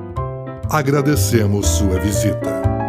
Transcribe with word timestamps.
Agradecemos 0.68 1.66
sua 1.66 1.98
visita. 1.98 2.79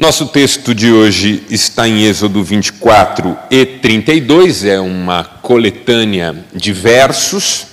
Nosso 0.00 0.28
texto 0.28 0.74
de 0.74 0.90
hoje 0.90 1.42
está 1.50 1.86
em 1.86 2.04
Êxodo 2.04 2.42
24 2.42 3.36
e 3.50 3.66
32, 3.66 4.64
é 4.64 4.80
uma 4.80 5.24
coletânea 5.24 6.42
de 6.54 6.72
versos. 6.72 7.66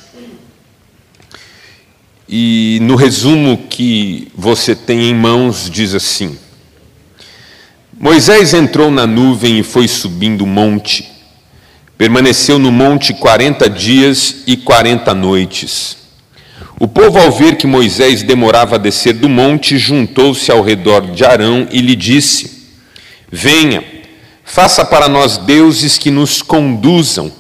E 2.28 2.80
no 2.82 2.98
resumo 2.98 3.66
que 3.70 4.28
você 4.36 4.76
tem 4.76 5.10
em 5.10 5.16
mãos, 5.16 5.70
diz 5.72 5.96
assim: 5.96 6.38
Moisés 7.98 8.54
entrou 8.54 8.92
na 8.92 9.08
nuvem 9.08 9.60
e 9.60 9.64
foi 9.64 9.88
subindo 9.88 10.42
o 10.44 10.48
monte. 10.48 11.10
Permaneceu 11.98 12.60
no 12.60 12.74
monte 12.74 13.14
quarenta 13.14 13.70
dias 13.70 14.44
e 14.46 14.58
quarenta 14.58 15.14
noites. 15.14 15.96
O 16.80 16.88
povo, 16.88 17.18
ao 17.18 17.32
ver 17.32 17.56
que 17.56 17.66
Moisés 17.66 18.22
demorava 18.22 18.76
a 18.76 18.78
descer 18.78 19.14
do 19.14 19.28
monte, 19.28 19.80
juntou-se 19.80 20.52
ao 20.52 20.62
redor 20.62 21.10
de 21.10 21.26
Arão 21.26 21.68
e 21.72 21.82
lhe 21.82 21.96
disse: 21.96 22.68
Venha, 23.32 23.84
faça 24.44 24.86
para 24.86 25.10
nós 25.10 25.38
deuses 25.40 25.98
que 25.98 26.12
nos 26.12 26.44
conduzam, 26.44 27.32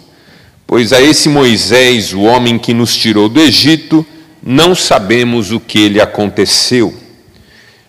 pois 0.65 0.91
a 0.91 0.99
esse 0.99 1.29
Moisés, 1.29 2.13
o 2.13 2.21
homem 2.21 2.57
que 2.57 2.73
nos 2.73 2.95
tirou 2.95 3.29
do 3.29 3.39
Egito, 3.39 4.03
não 4.41 4.73
sabemos 4.73 5.51
o 5.51 5.59
que 5.59 5.87
lhe 5.87 6.01
aconteceu. 6.01 6.95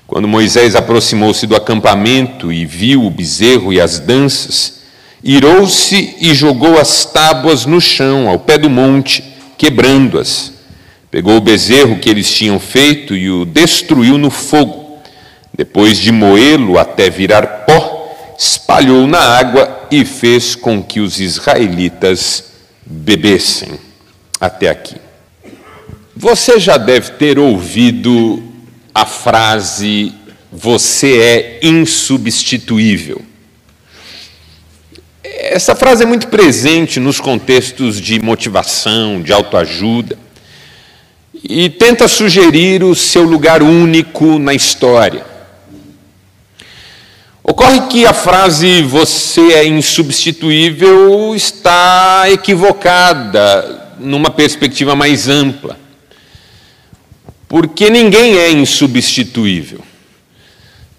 Quando 0.06 0.28
Moisés 0.28 0.76
aproximou-se 0.76 1.46
do 1.46 1.56
acampamento 1.56 2.52
e 2.52 2.66
viu 2.66 3.04
o 3.04 3.10
bezerro 3.10 3.72
e 3.72 3.80
as 3.80 3.98
danças, 3.98 4.80
irou-se 5.24 6.14
e 6.20 6.34
jogou 6.34 6.78
as 6.78 7.06
tábuas 7.06 7.64
no 7.64 7.80
chão, 7.80 8.28
ao 8.28 8.38
pé 8.38 8.58
do 8.58 8.68
monte, 8.68 9.24
quebrando-as. 9.56 10.57
Pegou 11.10 11.36
o 11.38 11.40
bezerro 11.40 11.98
que 11.98 12.08
eles 12.08 12.30
tinham 12.30 12.60
feito 12.60 13.16
e 13.16 13.30
o 13.30 13.46
destruiu 13.46 14.18
no 14.18 14.30
fogo. 14.30 14.98
Depois 15.56 15.98
de 15.98 16.12
moê-lo 16.12 16.78
até 16.78 17.08
virar 17.08 17.64
pó, 17.66 18.14
espalhou 18.38 19.06
na 19.06 19.18
água 19.18 19.88
e 19.90 20.04
fez 20.04 20.54
com 20.54 20.82
que 20.82 21.00
os 21.00 21.18
israelitas 21.18 22.52
bebessem. 22.84 23.80
Até 24.38 24.68
aqui. 24.68 24.96
Você 26.14 26.60
já 26.60 26.76
deve 26.76 27.12
ter 27.12 27.38
ouvido 27.38 28.42
a 28.94 29.06
frase: 29.06 30.12
Você 30.52 31.18
é 31.18 31.60
insubstituível. 31.62 33.22
Essa 35.24 35.74
frase 35.74 36.02
é 36.02 36.06
muito 36.06 36.28
presente 36.28 37.00
nos 37.00 37.18
contextos 37.18 38.00
de 38.00 38.20
motivação, 38.20 39.22
de 39.22 39.32
autoajuda 39.32 40.18
e 41.42 41.68
tenta 41.68 42.08
sugerir 42.08 42.82
o 42.82 42.94
seu 42.94 43.22
lugar 43.22 43.62
único 43.62 44.38
na 44.38 44.54
história. 44.54 45.24
Ocorre 47.42 47.80
que 47.88 48.04
a 48.04 48.12
frase 48.12 48.82
você 48.82 49.54
é 49.54 49.66
insubstituível 49.66 51.34
está 51.34 52.24
equivocada 52.30 53.94
numa 53.98 54.30
perspectiva 54.30 54.94
mais 54.94 55.28
ampla. 55.28 55.78
Porque 57.48 57.88
ninguém 57.88 58.36
é 58.36 58.50
insubstituível. 58.50 59.80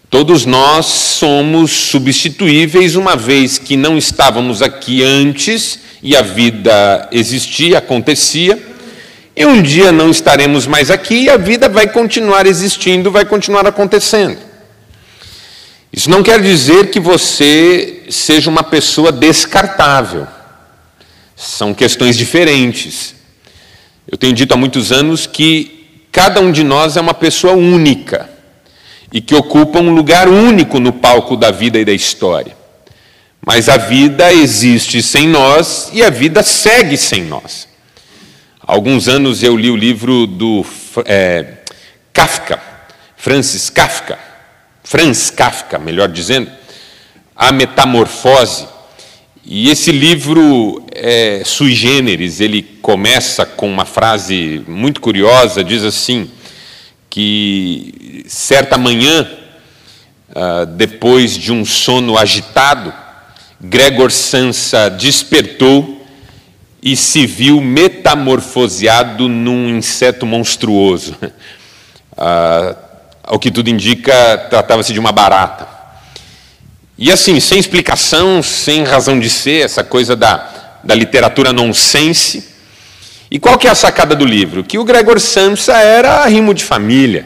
Todos 0.09 0.43
nós 0.43 0.87
somos 0.87 1.69
substituíveis, 1.69 2.95
uma 2.95 3.15
vez 3.15 3.59
que 3.59 3.77
não 3.77 3.95
estávamos 3.95 4.63
aqui 4.63 5.03
antes 5.03 5.79
e 6.01 6.15
a 6.15 6.23
vida 6.23 7.07
existia, 7.11 7.77
acontecia 7.77 8.68
e 9.39 9.45
um 9.45 9.61
dia 9.61 9.89
não 9.89 10.11
estaremos 10.11 10.67
mais 10.67 10.91
aqui 10.91 11.23
e 11.23 11.29
a 11.29 11.37
vida 11.37 11.69
vai 11.69 11.87
continuar 11.87 12.45
existindo, 12.45 13.09
vai 13.09 13.23
continuar 13.23 13.65
acontecendo. 13.65 14.37
Isso 15.93 16.09
não 16.09 16.21
quer 16.21 16.41
dizer 16.41 16.91
que 16.91 16.99
você 16.99 18.03
seja 18.09 18.49
uma 18.49 18.63
pessoa 18.63 19.13
descartável. 19.13 20.27
São 21.37 21.73
questões 21.73 22.17
diferentes. 22.17 23.15
Eu 24.11 24.17
tenho 24.17 24.33
dito 24.33 24.53
há 24.53 24.57
muitos 24.57 24.91
anos 24.91 25.25
que 25.25 26.03
cada 26.11 26.41
um 26.41 26.51
de 26.51 26.65
nós 26.65 26.97
é 26.97 27.01
uma 27.01 27.13
pessoa 27.13 27.53
única 27.53 28.29
e 29.09 29.21
que 29.21 29.33
ocupa 29.33 29.79
um 29.79 29.95
lugar 29.95 30.27
único 30.27 30.81
no 30.81 30.91
palco 30.91 31.37
da 31.37 31.49
vida 31.49 31.79
e 31.79 31.85
da 31.85 31.93
história. 31.93 32.57
Mas 33.45 33.69
a 33.69 33.77
vida 33.77 34.33
existe 34.33 35.01
sem 35.01 35.29
nós 35.29 35.89
e 35.93 36.03
a 36.03 36.09
vida 36.09 36.43
segue 36.43 36.97
sem 36.97 37.23
nós. 37.23 37.69
Alguns 38.69 39.07
anos 39.07 39.41
eu 39.41 39.57
li 39.57 39.71
o 39.71 39.75
livro 39.75 40.27
do 40.27 40.63
é, 41.03 41.53
Kafka, 42.13 42.61
Francis 43.17 43.67
Kafka, 43.67 44.19
Franz 44.83 45.31
Kafka, 45.31 45.79
melhor 45.79 46.07
dizendo, 46.07 46.51
A 47.35 47.51
Metamorfose. 47.51 48.67
E 49.43 49.71
esse 49.71 49.91
livro 49.91 50.85
é 50.93 51.41
sui 51.43 51.73
generis, 51.73 52.39
ele 52.39 52.61
começa 52.61 53.43
com 53.43 53.67
uma 53.67 53.85
frase 53.85 54.63
muito 54.67 55.01
curiosa, 55.01 55.63
diz 55.63 55.83
assim, 55.83 56.29
que 57.09 58.23
certa 58.27 58.77
manhã, 58.77 59.27
ah, 60.35 60.65
depois 60.65 61.35
de 61.35 61.51
um 61.51 61.65
sono 61.65 62.19
agitado, 62.19 62.93
Gregor 63.59 64.11
Samsa 64.11 64.91
despertou 64.91 65.98
e 66.81 66.95
se 66.95 67.25
viu 67.25 67.59
metamorfoseado 67.61 69.27
num 69.27 69.69
inseto 69.69 70.25
monstruoso. 70.25 71.15
Ah, 72.21 72.75
ao 73.23 73.39
que 73.39 73.49
tudo 73.49 73.69
indica, 73.69 74.11
tratava-se 74.49 74.91
de 74.91 74.99
uma 74.99 75.13
barata. 75.13 75.65
E 76.97 77.09
assim, 77.09 77.39
sem 77.39 77.57
explicação, 77.57 78.43
sem 78.43 78.83
razão 78.83 79.17
de 79.17 79.29
ser, 79.29 79.63
essa 79.63 79.85
coisa 79.85 80.17
da, 80.17 80.79
da 80.83 80.93
literatura 80.93 81.53
nonsense. 81.53 82.43
E 83.31 83.39
qual 83.39 83.57
que 83.57 83.67
é 83.67 83.69
a 83.69 83.75
sacada 83.75 84.17
do 84.17 84.25
livro? 84.25 84.65
Que 84.65 84.77
o 84.77 84.83
Gregor 84.83 85.17
Samsa 85.17 85.77
era 85.77 86.25
rimo 86.25 86.53
de 86.53 86.65
família. 86.65 87.25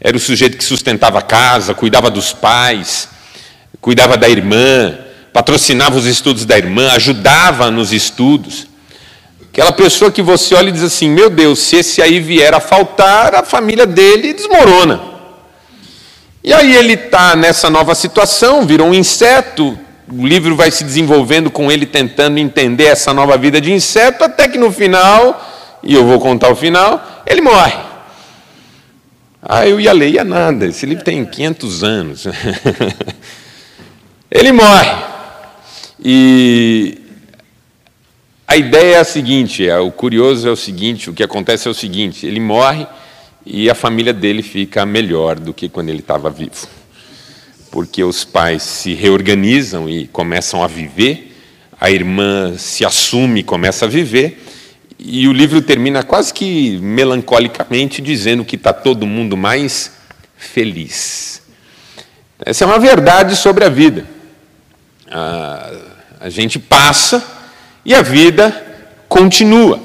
Era 0.00 0.16
o 0.16 0.20
sujeito 0.20 0.56
que 0.56 0.62
sustentava 0.62 1.18
a 1.18 1.22
casa, 1.22 1.74
cuidava 1.74 2.08
dos 2.08 2.32
pais, 2.32 3.08
cuidava 3.80 4.16
da 4.16 4.28
irmã, 4.28 4.96
patrocinava 5.32 5.96
os 5.96 6.06
estudos 6.06 6.44
da 6.44 6.56
irmã, 6.56 6.92
ajudava 6.92 7.68
nos 7.68 7.92
estudos. 7.92 8.69
Aquela 9.52 9.72
pessoa 9.72 10.12
que 10.12 10.22
você 10.22 10.54
olha 10.54 10.68
e 10.68 10.72
diz 10.72 10.82
assim: 10.82 11.10
meu 11.10 11.28
Deus, 11.28 11.58
se 11.58 11.76
esse 11.76 12.00
aí 12.00 12.20
vier 12.20 12.54
a 12.54 12.60
faltar, 12.60 13.34
a 13.34 13.42
família 13.42 13.84
dele 13.84 14.32
desmorona. 14.32 15.00
E 16.42 16.52
aí 16.52 16.74
ele 16.74 16.94
está 16.94 17.34
nessa 17.34 17.68
nova 17.68 17.94
situação, 17.94 18.64
virou 18.64 18.88
um 18.88 18.94
inseto. 18.94 19.78
O 20.10 20.26
livro 20.26 20.56
vai 20.56 20.70
se 20.70 20.84
desenvolvendo 20.84 21.50
com 21.50 21.70
ele 21.70 21.84
tentando 21.84 22.38
entender 22.38 22.84
essa 22.84 23.12
nova 23.12 23.36
vida 23.36 23.60
de 23.60 23.72
inseto, 23.72 24.24
até 24.24 24.48
que 24.48 24.58
no 24.58 24.72
final, 24.72 25.78
e 25.82 25.94
eu 25.94 26.04
vou 26.04 26.18
contar 26.18 26.50
o 26.50 26.56
final, 26.56 27.22
ele 27.26 27.40
morre. 27.40 27.74
Ah, 29.42 29.66
eu 29.66 29.80
ia 29.80 29.92
ler, 29.92 30.10
ia 30.10 30.24
nada. 30.24 30.66
Esse 30.66 30.86
livro 30.86 31.04
tem 31.04 31.24
500 31.24 31.84
anos. 31.84 32.26
ele 34.30 34.52
morre. 34.52 34.90
E 36.02 36.99
a 38.50 38.56
ideia 38.56 38.96
é 38.96 38.98
a 38.98 39.04
seguinte: 39.04 39.68
é, 39.68 39.78
o 39.78 39.92
curioso 39.92 40.48
é 40.48 40.50
o 40.50 40.56
seguinte, 40.56 41.08
o 41.08 41.14
que 41.14 41.22
acontece 41.22 41.68
é 41.68 41.70
o 41.70 41.74
seguinte: 41.74 42.26
ele 42.26 42.40
morre 42.40 42.84
e 43.46 43.70
a 43.70 43.76
família 43.76 44.12
dele 44.12 44.42
fica 44.42 44.84
melhor 44.84 45.38
do 45.38 45.54
que 45.54 45.68
quando 45.68 45.88
ele 45.88 46.00
estava 46.00 46.28
vivo, 46.30 46.66
porque 47.70 48.02
os 48.02 48.24
pais 48.24 48.64
se 48.64 48.92
reorganizam 48.92 49.88
e 49.88 50.08
começam 50.08 50.64
a 50.64 50.66
viver, 50.66 51.32
a 51.80 51.92
irmã 51.92 52.58
se 52.58 52.84
assume 52.84 53.38
e 53.38 53.44
começa 53.44 53.84
a 53.84 53.88
viver, 53.88 54.44
e 54.98 55.28
o 55.28 55.32
livro 55.32 55.62
termina 55.62 56.02
quase 56.02 56.34
que 56.34 56.76
melancolicamente 56.78 58.02
dizendo 58.02 58.44
que 58.44 58.56
está 58.56 58.72
todo 58.72 59.06
mundo 59.06 59.36
mais 59.36 59.92
feliz. 60.36 61.40
Essa 62.44 62.64
é 62.64 62.66
uma 62.66 62.80
verdade 62.80 63.36
sobre 63.36 63.64
a 63.64 63.68
vida. 63.68 64.04
a, 65.08 65.70
a 66.18 66.28
gente 66.28 66.58
passa 66.58 67.38
e 67.84 67.94
a 67.94 68.02
vida 68.02 68.66
continua. 69.08 69.80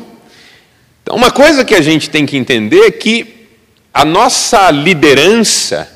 Então, 1.02 1.16
uma 1.16 1.32
coisa 1.32 1.64
que 1.64 1.76
a 1.76 1.82
gente 1.82 2.10
tem 2.10 2.26
que 2.26 2.38
entender 2.38 2.88
é 2.88 2.92
que 2.92 3.48
a 3.94 4.04
nossa 4.04 4.70
liderança 4.72 5.88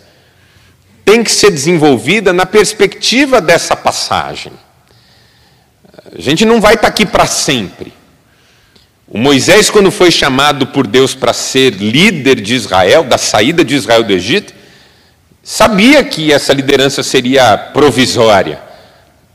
tem 1.04 1.24
que 1.24 1.32
ser 1.32 1.52
desenvolvida 1.52 2.32
na 2.32 2.46
perspectiva 2.46 3.42
dessa 3.42 3.76
passagem. 3.76 4.54
A 6.16 6.22
gente 6.22 6.46
não 6.46 6.62
vai 6.62 6.76
estar 6.76 6.88
aqui 6.88 7.06
para 7.06 7.26
sempre. 7.26 7.92
O 9.08 9.18
Moisés, 9.18 9.72
quando 9.72 9.90
foi 9.90 10.12
chamado 10.12 10.68
por 10.68 10.86
Deus 10.86 11.16
para 11.16 11.34
ser 11.34 11.72
líder 11.72 12.40
de 12.40 12.54
Israel, 12.54 13.04
da 13.04 13.18
saída 13.18 13.66
de 13.66 13.76
Israel 13.76 14.04
do 14.04 14.14
Egito, 14.14 14.54
sabia 15.42 16.04
que 16.04 16.32
essa 16.32 16.54
liderança 16.54 17.02
seria 17.02 17.58
provisória, 17.58 18.62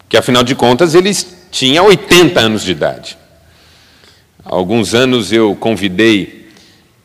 que 0.08 0.16
afinal 0.16 0.44
de 0.44 0.54
contas 0.54 0.94
ele 0.94 1.10
tinha 1.54 1.84
80 1.84 2.40
anos 2.40 2.64
de 2.64 2.72
idade. 2.72 3.16
Há 4.44 4.52
alguns 4.56 4.92
anos 4.92 5.30
eu 5.30 5.54
convidei 5.54 6.48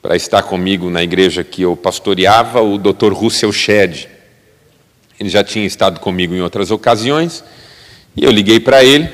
para 0.01 0.15
estar 0.15 0.41
comigo 0.41 0.89
na 0.89 1.03
igreja 1.03 1.43
que 1.43 1.61
eu 1.61 1.75
pastoreava 1.75 2.59
o 2.59 2.79
Dr. 2.79 3.13
Russell 3.13 3.53
Shedd. 3.53 4.07
Ele 5.19 5.29
já 5.29 5.43
tinha 5.43 5.67
estado 5.67 5.99
comigo 5.99 6.33
em 6.33 6.41
outras 6.41 6.71
ocasiões, 6.71 7.43
e 8.17 8.23
eu 8.23 8.31
liguei 8.31 8.59
para 8.59 8.83
ele 8.83 9.07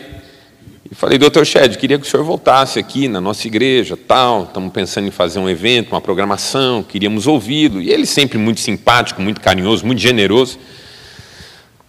e 0.89 0.95
falei, 0.95 1.17
doutor 1.17 1.45
Shed, 1.45 1.77
queria 1.77 1.99
que 1.99 2.07
o 2.07 2.09
senhor 2.09 2.23
voltasse 2.23 2.79
aqui 2.79 3.09
na 3.09 3.19
nossa 3.19 3.45
igreja, 3.45 3.97
tal, 3.97 4.43
estamos 4.43 4.71
pensando 4.71 5.09
em 5.09 5.11
fazer 5.11 5.39
um 5.39 5.49
evento, 5.49 5.91
uma 5.91 5.99
programação, 5.99 6.81
queríamos 6.81 7.27
ouvi-lo. 7.27 7.81
E 7.81 7.89
ele 7.89 8.05
sempre 8.05 8.37
muito 8.37 8.61
simpático, 8.61 9.21
muito 9.21 9.41
carinhoso, 9.41 9.85
muito 9.85 9.99
generoso. 9.99 10.57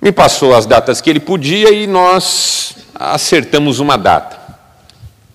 Me 0.03 0.11
passou 0.11 0.53
as 0.53 0.67
datas 0.67 1.01
que 1.01 1.09
ele 1.09 1.21
podia 1.21 1.71
e 1.71 1.87
nós 1.87 2.86
acertamos 2.99 3.79
uma 3.79 3.97
data. 3.97 4.39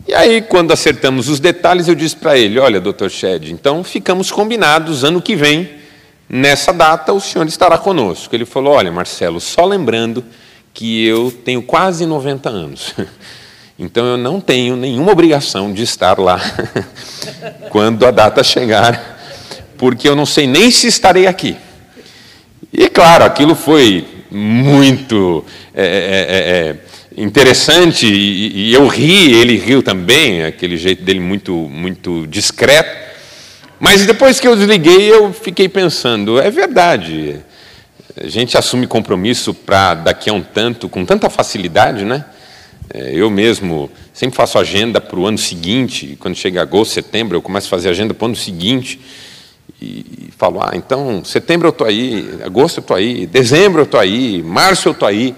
E 0.08 0.14
aí, 0.14 0.42
quando 0.42 0.72
acertamos 0.72 1.30
os 1.30 1.40
detalhes, 1.40 1.88
eu 1.88 1.96
disse 1.96 2.16
para 2.16 2.38
ele: 2.38 2.60
Olha, 2.60 2.82
doutor 2.82 3.10
Shed, 3.10 3.52
então 3.52 3.84
ficamos 3.84 4.32
combinados, 4.32 5.04
ano 5.04 5.22
que 5.22 5.36
vem, 5.36 5.70
nessa 6.28 6.74
data, 6.74 7.14
o 7.14 7.20
senhor 7.22 7.48
estará 7.48 7.78
conosco. 7.78 8.36
Ele 8.36 8.46
falou: 8.46 8.74
Olha, 8.74 8.92
Marcelo, 8.92 9.40
só 9.40 9.66
lembrando 9.66 10.24
que 10.74 11.06
eu 11.06 11.32
tenho 11.32 11.62
quase 11.62 12.06
90 12.06 12.50
anos. 12.50 12.94
Então 13.80 14.06
eu 14.06 14.18
não 14.18 14.40
tenho 14.40 14.76
nenhuma 14.76 15.12
obrigação 15.12 15.74
de 15.74 15.82
estar 15.82 16.20
lá 16.20 16.40
quando 17.72 18.06
a 18.06 18.12
data 18.12 18.44
chegar, 18.44 19.20
porque 19.76 20.08
eu 20.08 20.16
não 20.16 20.24
sei 20.24 20.46
nem 20.46 20.70
se 20.70 20.86
estarei 20.86 21.26
aqui. 21.26 21.58
E 22.72 22.88
claro, 22.88 23.24
aquilo 23.24 23.56
foi 23.56 24.08
muito 24.30 25.44
é, 25.74 25.84
é, 25.84 26.76
é, 26.78 26.91
interessante 27.22 28.08
e, 28.08 28.70
e, 28.70 28.74
eu 28.74 28.88
ri, 28.88 29.34
ele 29.34 29.56
riu 29.58 29.84
também, 29.84 30.44
aquele 30.44 30.76
jeito 30.76 31.04
dele 31.04 31.20
muito, 31.20 31.54
muito 31.54 32.26
discreto. 32.28 33.12
Mas 33.80 34.06
depois 34.06 34.40
que 34.40 34.48
eu 34.48 34.56
desliguei, 34.56 35.12
eu 35.12 35.32
fiquei 35.32 35.70
pensando, 35.70 36.40
é 36.40 36.50
verdade. 36.50 37.40
A 38.16 38.28
gente 38.28 38.58
assume 38.58 38.88
compromisso 38.88 39.54
para 39.54 39.94
daqui 39.94 40.30
a 40.30 40.34
um 40.34 40.42
tanto, 40.42 40.90
com 40.90 41.06
tanta 41.06 41.30
facilidade, 41.30 42.04
né? 42.04 42.26
É, 42.94 43.12
eu 43.14 43.30
mesmo 43.30 43.90
sempre 44.14 44.36
faço 44.36 44.58
agenda 44.58 45.00
para 45.00 45.18
o 45.18 45.26
ano 45.26 45.38
seguinte, 45.38 46.18
quando 46.20 46.36
chega 46.36 46.62
agosto, 46.62 46.94
setembro, 46.94 47.38
eu 47.38 47.42
começo 47.42 47.68
a 47.68 47.70
fazer 47.70 47.90
agenda 47.90 48.14
para 48.14 48.26
o 48.26 48.28
ano 48.28 48.36
seguinte 48.36 49.00
e 49.82 50.30
falo, 50.38 50.62
ah, 50.62 50.72
então, 50.74 51.24
setembro 51.24 51.68
eu 51.68 51.72
estou 51.72 51.88
aí, 51.88 52.40
agosto 52.44 52.78
eu 52.78 52.82
estou 52.82 52.98
aí, 52.98 53.26
dezembro 53.26 53.82
eu 53.82 53.86
estou 53.86 54.00
aí, 54.00 54.44
março 54.44 54.90
eu 54.90 54.92
estou 54.92 55.08
aí. 55.08 55.36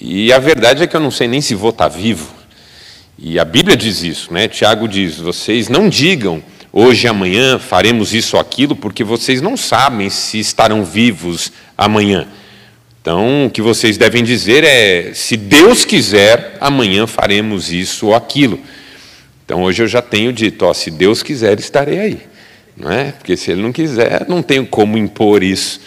E 0.00 0.32
a 0.32 0.38
verdade 0.38 0.82
é 0.82 0.86
que 0.86 0.96
eu 0.96 1.00
não 1.00 1.10
sei 1.10 1.28
nem 1.28 1.40
se 1.40 1.54
vou 1.54 1.70
estar 1.70 1.88
vivo. 1.88 2.32
E 3.18 3.38
a 3.38 3.44
Bíblia 3.44 3.76
diz 3.76 4.02
isso, 4.02 4.32
né? 4.32 4.48
Tiago 4.48 4.88
diz: 4.88 5.18
vocês 5.18 5.68
não 5.68 5.88
digam 5.88 6.42
hoje 6.72 7.06
amanhã 7.06 7.58
faremos 7.58 8.12
isso 8.12 8.36
ou 8.36 8.40
aquilo, 8.40 8.74
porque 8.74 9.04
vocês 9.04 9.40
não 9.40 9.56
sabem 9.56 10.10
se 10.10 10.40
estarão 10.40 10.84
vivos 10.84 11.52
amanhã. 11.78 12.26
Então, 13.00 13.46
o 13.46 13.50
que 13.50 13.62
vocês 13.62 13.96
devem 13.96 14.24
dizer 14.24 14.64
é: 14.64 15.14
se 15.14 15.36
Deus 15.36 15.84
quiser, 15.84 16.56
amanhã 16.60 17.06
faremos 17.06 17.72
isso 17.72 18.08
ou 18.08 18.14
aquilo. 18.14 18.58
Então, 19.44 19.62
hoje 19.62 19.82
eu 19.82 19.86
já 19.86 20.02
tenho 20.02 20.32
dito: 20.32 20.64
ó, 20.64 20.74
se 20.74 20.90
Deus 20.90 21.22
quiser, 21.22 21.58
estarei 21.60 21.98
aí. 22.00 22.20
Não 22.76 22.90
é? 22.90 23.12
Porque 23.12 23.36
se 23.36 23.52
Ele 23.52 23.62
não 23.62 23.72
quiser, 23.72 24.26
não 24.28 24.42
tenho 24.42 24.66
como 24.66 24.98
impor 24.98 25.44
isso 25.44 25.80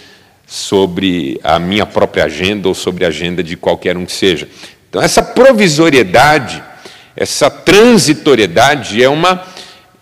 sobre 0.48 1.38
a 1.44 1.60
minha 1.60 1.86
própria 1.86 2.24
agenda 2.24 2.70
ou 2.70 2.74
sobre 2.74 3.04
a 3.04 3.10
agenda 3.10 3.44
de 3.44 3.58
qualquer 3.58 3.98
um 3.98 4.06
que 4.06 4.14
seja. 4.14 4.48
Então, 4.90 5.02
essa 5.02 5.22
provisoriedade, 5.22 6.64
essa 7.16 7.50
transitoriedade 7.50 9.04
é 9.04 9.10
uma 9.10 9.46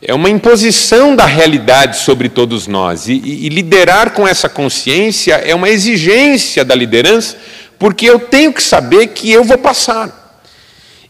é 0.07 0.13
uma 0.13 0.29
imposição 0.29 1.15
da 1.15 1.25
realidade 1.25 1.97
sobre 1.97 2.29
todos 2.29 2.67
nós. 2.67 3.07
E, 3.07 3.13
e, 3.13 3.47
e, 3.47 3.49
liderar 3.49 4.11
com 4.11 4.27
essa 4.27 4.47
consciência 4.47 5.33
é 5.35 5.55
uma 5.55 5.67
exigência 5.67 6.63
da 6.63 6.75
liderança, 6.75 7.35
porque 7.79 8.05
eu 8.05 8.19
tenho 8.19 8.53
que 8.53 8.61
saber 8.61 9.07
que 9.07 9.31
eu 9.31 9.43
vou 9.43 9.57
passar. 9.57 10.39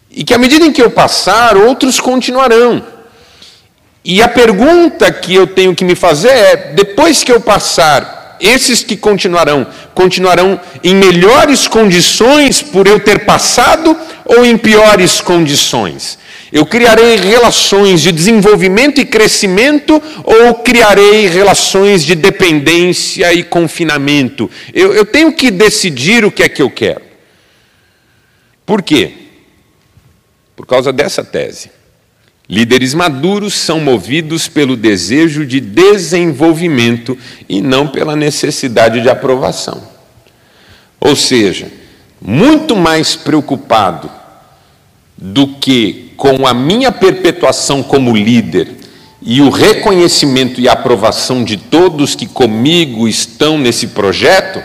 E 0.10 0.24
que 0.24 0.34
à 0.34 0.38
medida 0.38 0.66
em 0.66 0.72
que 0.72 0.82
eu 0.82 0.90
passar, 0.90 1.58
outros 1.58 2.00
continuarão. 2.00 2.82
E 4.04 4.22
a 4.22 4.30
pergunta 4.30 5.12
que 5.12 5.36
eu 5.36 5.46
tenho 5.46 5.76
que 5.76 5.84
me 5.84 5.96
fazer 5.96 6.30
é: 6.30 6.56
depois 6.74 7.22
que 7.22 7.32
eu 7.32 7.42
passar, 7.42 8.25
esses 8.40 8.84
que 8.84 8.98
continuarão, 8.98 9.68
continuarão 9.94 10.60
em 10.84 10.96
melhores 10.96 11.68
condições 11.68 12.62
por 12.62 12.88
eu 12.88 13.00
ter 13.00 13.26
passado 13.26 13.96
ou 14.26 14.46
em 14.46 14.58
piores 14.58 15.22
condições? 15.22 16.18
Eu 16.52 16.66
criarei 16.66 17.18
relações 17.18 18.02
de 18.02 18.12
desenvolvimento 18.12 19.02
e 19.02 19.06
crescimento 19.06 20.02
ou 20.24 20.54
criarei 20.56 21.28
relações 21.28 22.06
de 22.06 22.16
dependência 22.16 23.34
e 23.34 23.44
confinamento? 23.44 24.50
Eu, 24.74 24.94
eu 24.94 25.06
tenho 25.06 25.34
que 25.34 25.52
decidir 25.52 26.24
o 26.24 26.32
que 26.32 26.44
é 26.44 26.50
que 26.50 26.62
eu 26.62 26.70
quero. 26.70 27.02
Por 28.66 28.82
quê? 28.82 29.12
Por 30.56 30.66
causa 30.66 30.94
dessa 30.94 31.24
tese. 31.24 31.75
Líderes 32.48 32.94
maduros 32.94 33.56
são 33.56 33.80
movidos 33.80 34.48
pelo 34.48 34.76
desejo 34.76 35.46
de 35.46 35.60
desenvolvimento 35.60 37.18
e 37.50 37.60
não 37.60 37.88
pela 37.88 38.16
necessidade 38.16 39.02
de 39.02 39.10
aprovação. 39.10 39.82
Ou 41.00 41.16
seja, 41.16 41.72
muito 42.22 42.76
mais 42.76 43.16
preocupado 43.16 44.10
do 45.18 45.48
que 45.48 46.14
com 46.16 46.46
a 46.46 46.54
minha 46.54 46.92
perpetuação 46.92 47.82
como 47.82 48.16
líder 48.16 48.70
e 49.22 49.42
o 49.42 49.50
reconhecimento 49.50 50.62
e 50.62 50.70
aprovação 50.70 51.44
de 51.44 51.58
todos 51.58 52.14
que 52.14 52.28
comigo 52.28 53.08
estão 53.08 53.58
nesse 53.58 53.88
projeto, 53.88 54.62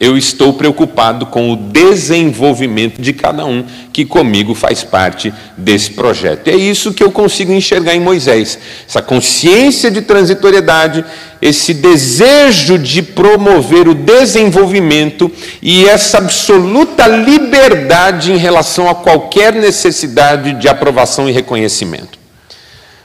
eu 0.00 0.16
estou 0.16 0.52
preocupado 0.54 1.26
com 1.26 1.52
o 1.52 1.56
desenvolvimento 1.56 3.00
de 3.00 3.12
cada 3.12 3.44
um 3.44 3.64
que 3.92 4.04
comigo 4.04 4.54
faz 4.54 4.82
parte 4.82 5.32
desse 5.56 5.92
projeto. 5.92 6.48
É 6.48 6.56
isso 6.56 6.92
que 6.92 7.04
eu 7.04 7.12
consigo 7.12 7.52
enxergar 7.52 7.94
em 7.94 8.00
Moisés, 8.00 8.58
essa 8.88 9.00
consciência 9.00 9.90
de 9.90 10.02
transitoriedade, 10.02 11.04
esse 11.40 11.72
desejo 11.72 12.78
de 12.78 13.02
promover 13.02 13.86
o 13.86 13.94
desenvolvimento 13.94 15.30
e 15.60 15.86
essa 15.86 16.18
absoluta 16.18 17.06
liberdade 17.06 18.32
em 18.32 18.36
relação 18.36 18.88
a 18.88 18.94
qualquer 18.94 19.52
necessidade 19.52 20.54
de 20.54 20.68
aprovação 20.68 21.28
e 21.28 21.32
reconhecimento. 21.32 22.18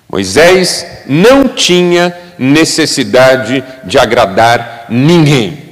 Moisés 0.09 0.85
não 1.05 1.47
tinha 1.47 2.15
necessidade 2.39 3.63
de 3.83 3.99
agradar 3.99 4.85
ninguém. 4.89 5.66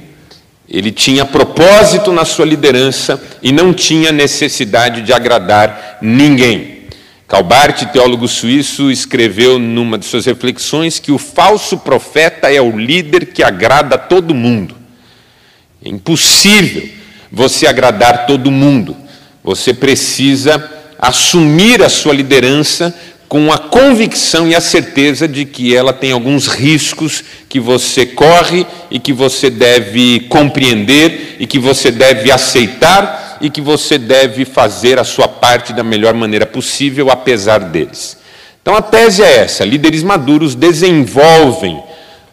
Ele 0.68 0.90
tinha 0.90 1.24
propósito 1.24 2.12
na 2.12 2.24
sua 2.24 2.44
liderança 2.44 3.22
e 3.42 3.52
não 3.52 3.72
tinha 3.72 4.10
necessidade 4.10 5.02
de 5.02 5.12
agradar 5.12 5.98
ninguém. 6.02 6.76
Calbart, 7.28 7.84
teólogo 7.92 8.28
suíço, 8.28 8.90
escreveu 8.90 9.58
numa 9.58 9.98
de 9.98 10.06
suas 10.06 10.26
reflexões 10.26 10.98
que 10.98 11.10
o 11.10 11.18
falso 11.18 11.78
profeta 11.78 12.52
é 12.52 12.60
o 12.60 12.76
líder 12.76 13.26
que 13.26 13.42
agrada 13.42 13.98
todo 13.98 14.34
mundo. 14.34 14.76
É 15.84 15.88
impossível 15.88 16.88
você 17.30 17.66
agradar 17.66 18.26
todo 18.26 18.50
mundo. 18.50 18.96
Você 19.42 19.74
precisa 19.74 20.70
assumir 20.98 21.82
a 21.82 21.88
sua 21.88 22.14
liderança 22.14 22.94
com 23.28 23.52
a 23.52 23.58
convicção 23.58 24.48
e 24.48 24.54
a 24.54 24.60
certeza 24.60 25.26
de 25.26 25.44
que 25.44 25.74
ela 25.74 25.92
tem 25.92 26.12
alguns 26.12 26.46
riscos 26.46 27.24
que 27.48 27.58
você 27.58 28.06
corre 28.06 28.66
e 28.90 28.98
que 28.98 29.12
você 29.12 29.50
deve 29.50 30.20
compreender 30.28 31.36
e 31.40 31.46
que 31.46 31.58
você 31.58 31.90
deve 31.90 32.30
aceitar 32.30 33.38
e 33.40 33.50
que 33.50 33.60
você 33.60 33.98
deve 33.98 34.44
fazer 34.44 34.98
a 34.98 35.04
sua 35.04 35.28
parte 35.28 35.72
da 35.72 35.82
melhor 35.82 36.14
maneira 36.14 36.46
possível, 36.46 37.10
apesar 37.10 37.58
deles. 37.58 38.16
Então 38.62 38.74
a 38.74 38.82
tese 38.82 39.22
é 39.22 39.38
essa: 39.38 39.64
líderes 39.64 40.02
maduros 40.02 40.54
desenvolvem 40.54 41.82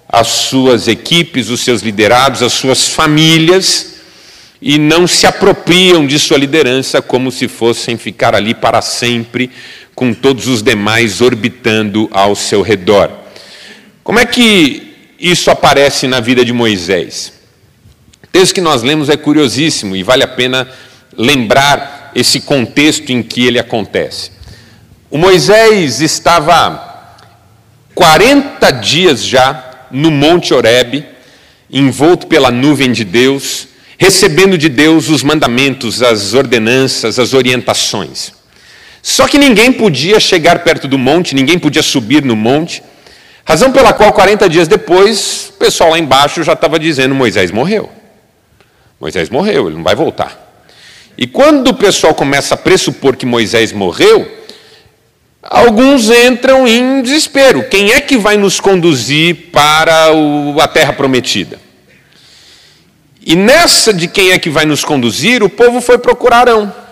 as 0.08 0.28
suas 0.28 0.88
equipes, 0.88 1.50
os 1.50 1.62
seus 1.62 1.82
liderados, 1.82 2.44
as 2.44 2.54
suas 2.54 2.88
famílias 2.88 3.94
e 4.66 4.78
não 4.78 5.06
se 5.06 5.28
apropriam 5.28 6.08
de 6.08 6.18
sua 6.18 6.38
liderança 6.38 7.02
como 7.02 7.30
se 7.30 7.50
fossem 7.50 7.98
ficar 7.98 8.34
ali 8.34 8.54
para 8.54 8.82
sempre 8.82 9.52
com 9.96 10.14
todos 10.14 10.48
os 10.48 10.62
demais 10.62 11.22
orbitando 11.22 12.10
ao 12.12 12.36
seu 12.36 12.62
redor. 12.62 13.12
Como 14.04 14.20
é 14.20 14.26
que 14.26 15.14
isso 15.20 15.50
aparece 15.50 16.08
na 16.08 16.20
vida 16.20 16.44
de 16.44 16.52
Moisés? 16.52 17.34
O 18.24 18.28
texto 18.28 18.56
que 18.56 18.62
nós 18.62 18.84
lemos 18.84 19.10
é 19.10 19.16
curiosíssimo 19.16 19.96
e 19.96 20.04
vale 20.04 20.24
a 20.24 20.28
pena 20.28 20.68
lembrar 21.18 22.12
esse 22.16 22.42
contexto 22.42 23.12
em 23.12 23.22
que 23.24 23.46
ele 23.46 23.60
acontece. 23.60 24.32
O 25.10 25.18
Moisés 25.18 26.02
estava 26.02 27.16
40 27.94 28.72
dias 28.72 29.24
já 29.24 29.88
no 29.92 30.10
Monte 30.10 30.54
Horebe, 30.54 31.06
envolto 31.70 32.28
pela 32.28 32.50
nuvem 32.50 32.92
de 32.92 33.04
Deus, 33.04 33.68
recebendo 33.98 34.58
de 34.58 34.70
Deus 34.70 35.10
os 35.10 35.24
mandamentos, 35.24 36.02
as 36.02 36.34
ordenanças, 36.34 37.20
as 37.20 37.34
orientações. 37.34 38.34
Só 39.06 39.28
que 39.28 39.38
ninguém 39.38 39.74
podia 39.74 40.18
chegar 40.18 40.60
perto 40.60 40.88
do 40.88 40.98
monte, 40.98 41.36
ninguém 41.36 41.60
podia 41.60 41.84
subir 41.84 42.24
no 42.24 42.38
monte, 42.38 42.82
razão 43.44 43.70
pela 43.70 43.92
qual 43.92 44.14
40 44.14 44.48
dias 44.48 44.66
depois, 44.66 45.50
o 45.50 45.58
pessoal 45.60 45.90
lá 45.90 46.00
embaixo 46.00 46.42
já 46.42 46.54
estava 46.54 46.80
dizendo: 46.80 47.14
Moisés 47.14 47.52
morreu. 47.52 47.92
Moisés 49.02 49.30
morreu, 49.30 49.68
ele 49.68 49.76
não 49.76 49.84
vai 49.84 49.94
voltar. 49.94 50.40
E 51.18 51.28
quando 51.28 51.68
o 51.68 51.74
pessoal 51.74 52.16
começa 52.16 52.54
a 52.54 52.58
pressupor 52.58 53.18
que 53.18 53.26
Moisés 53.26 53.74
morreu, 53.74 54.26
alguns 55.44 56.10
entram 56.10 56.66
em 56.66 57.02
desespero. 57.02 57.64
Quem 57.64 57.92
é 57.92 58.00
que 58.00 58.16
vai 58.16 58.38
nos 58.38 58.62
conduzir 58.62 59.50
para 59.52 60.12
a 60.62 60.68
terra 60.70 60.94
prometida? 60.94 61.60
E 63.22 63.36
nessa 63.36 63.94
de 63.94 64.08
quem 64.08 64.32
é 64.32 64.40
que 64.40 64.50
vai 64.50 64.66
nos 64.66 64.86
conduzir, 64.86 65.44
o 65.44 65.50
povo 65.50 65.82
foi 65.82 65.98
procurar 65.98 66.48
Arão. 66.48 66.83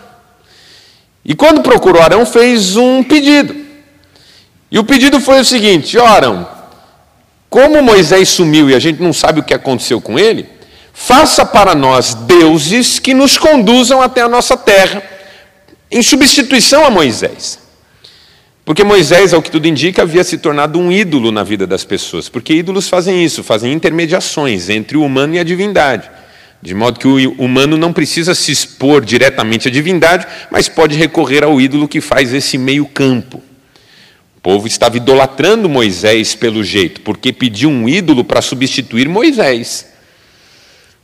E 1.24 1.36
quando 1.36 1.62
procurou 1.62 2.02
Arão, 2.02 2.26
fez 2.26 2.76
um 2.76 3.04
pedido. 3.04 3.56
E 4.72 4.80
o 4.80 4.84
pedido 4.84 5.20
foi 5.20 5.42
o 5.42 5.46
seguinte: 5.46 6.00
Arão, 6.00 6.48
como 7.50 7.82
Moisés 7.84 8.30
sumiu 8.30 8.70
e 8.70 8.76
a 8.76 8.80
gente 8.80 9.02
não 9.02 9.14
sabe 9.14 9.40
o 9.40 9.44
que 9.44 9.54
aconteceu 9.54 10.02
com 10.02 10.18
ele, 10.18 10.48
faça 10.94 11.46
para 11.46 11.76
nós 11.76 12.14
deuses 12.14 12.98
que 12.98 13.14
nos 13.14 13.38
conduzam 13.38 14.02
até 14.02 14.22
a 14.22 14.30
nossa 14.30 14.58
terra, 14.58 15.04
em 15.92 16.02
substituição 16.02 16.86
a 16.86 16.90
Moisés. 16.90 17.60
Porque 18.64 18.84
Moisés, 18.84 19.34
ao 19.34 19.42
que 19.42 19.52
tudo 19.52 19.68
indica, 19.68 20.04
havia 20.04 20.24
se 20.24 20.38
tornado 20.38 20.80
um 20.80 20.92
ídolo 20.92 21.32
na 21.32 21.44
vida 21.44 21.66
das 21.68 21.84
pessoas. 21.84 22.30
Porque 22.30 22.54
ídolos 22.54 22.88
fazem 22.88 23.24
isso, 23.24 23.44
fazem 23.44 23.74
intermediações 23.74 24.70
entre 24.70 24.96
o 24.96 25.04
humano 25.04 25.36
e 25.36 25.40
a 25.40 25.44
divindade. 25.44 26.10
De 26.62 26.76
modo 26.76 27.00
que 27.00 27.08
o 27.08 27.32
humano 27.34 27.76
não 27.76 27.92
precisa 27.92 28.36
se 28.36 28.52
expor 28.52 29.04
diretamente 29.04 29.68
à 29.68 29.72
divindade, 29.72 30.28
mas 30.52 30.70
pode 30.70 30.96
recorrer 30.96 31.44
ao 31.44 31.60
ídolo 31.60 31.88
que 31.88 32.00
faz 32.00 32.34
esse 32.34 32.58
meio-campo. 32.58 33.42
O 34.38 34.42
povo 34.42 34.68
estava 34.68 34.98
idolatrando 34.98 35.68
Moisés 35.68 36.36
pelo 36.36 36.64
jeito, 36.64 37.02
porque 37.02 37.34
pediu 37.34 37.70
um 37.70 37.90
ídolo 37.90 38.24
para 38.24 38.42
substituir 38.42 39.10
Moisés. 39.10 39.88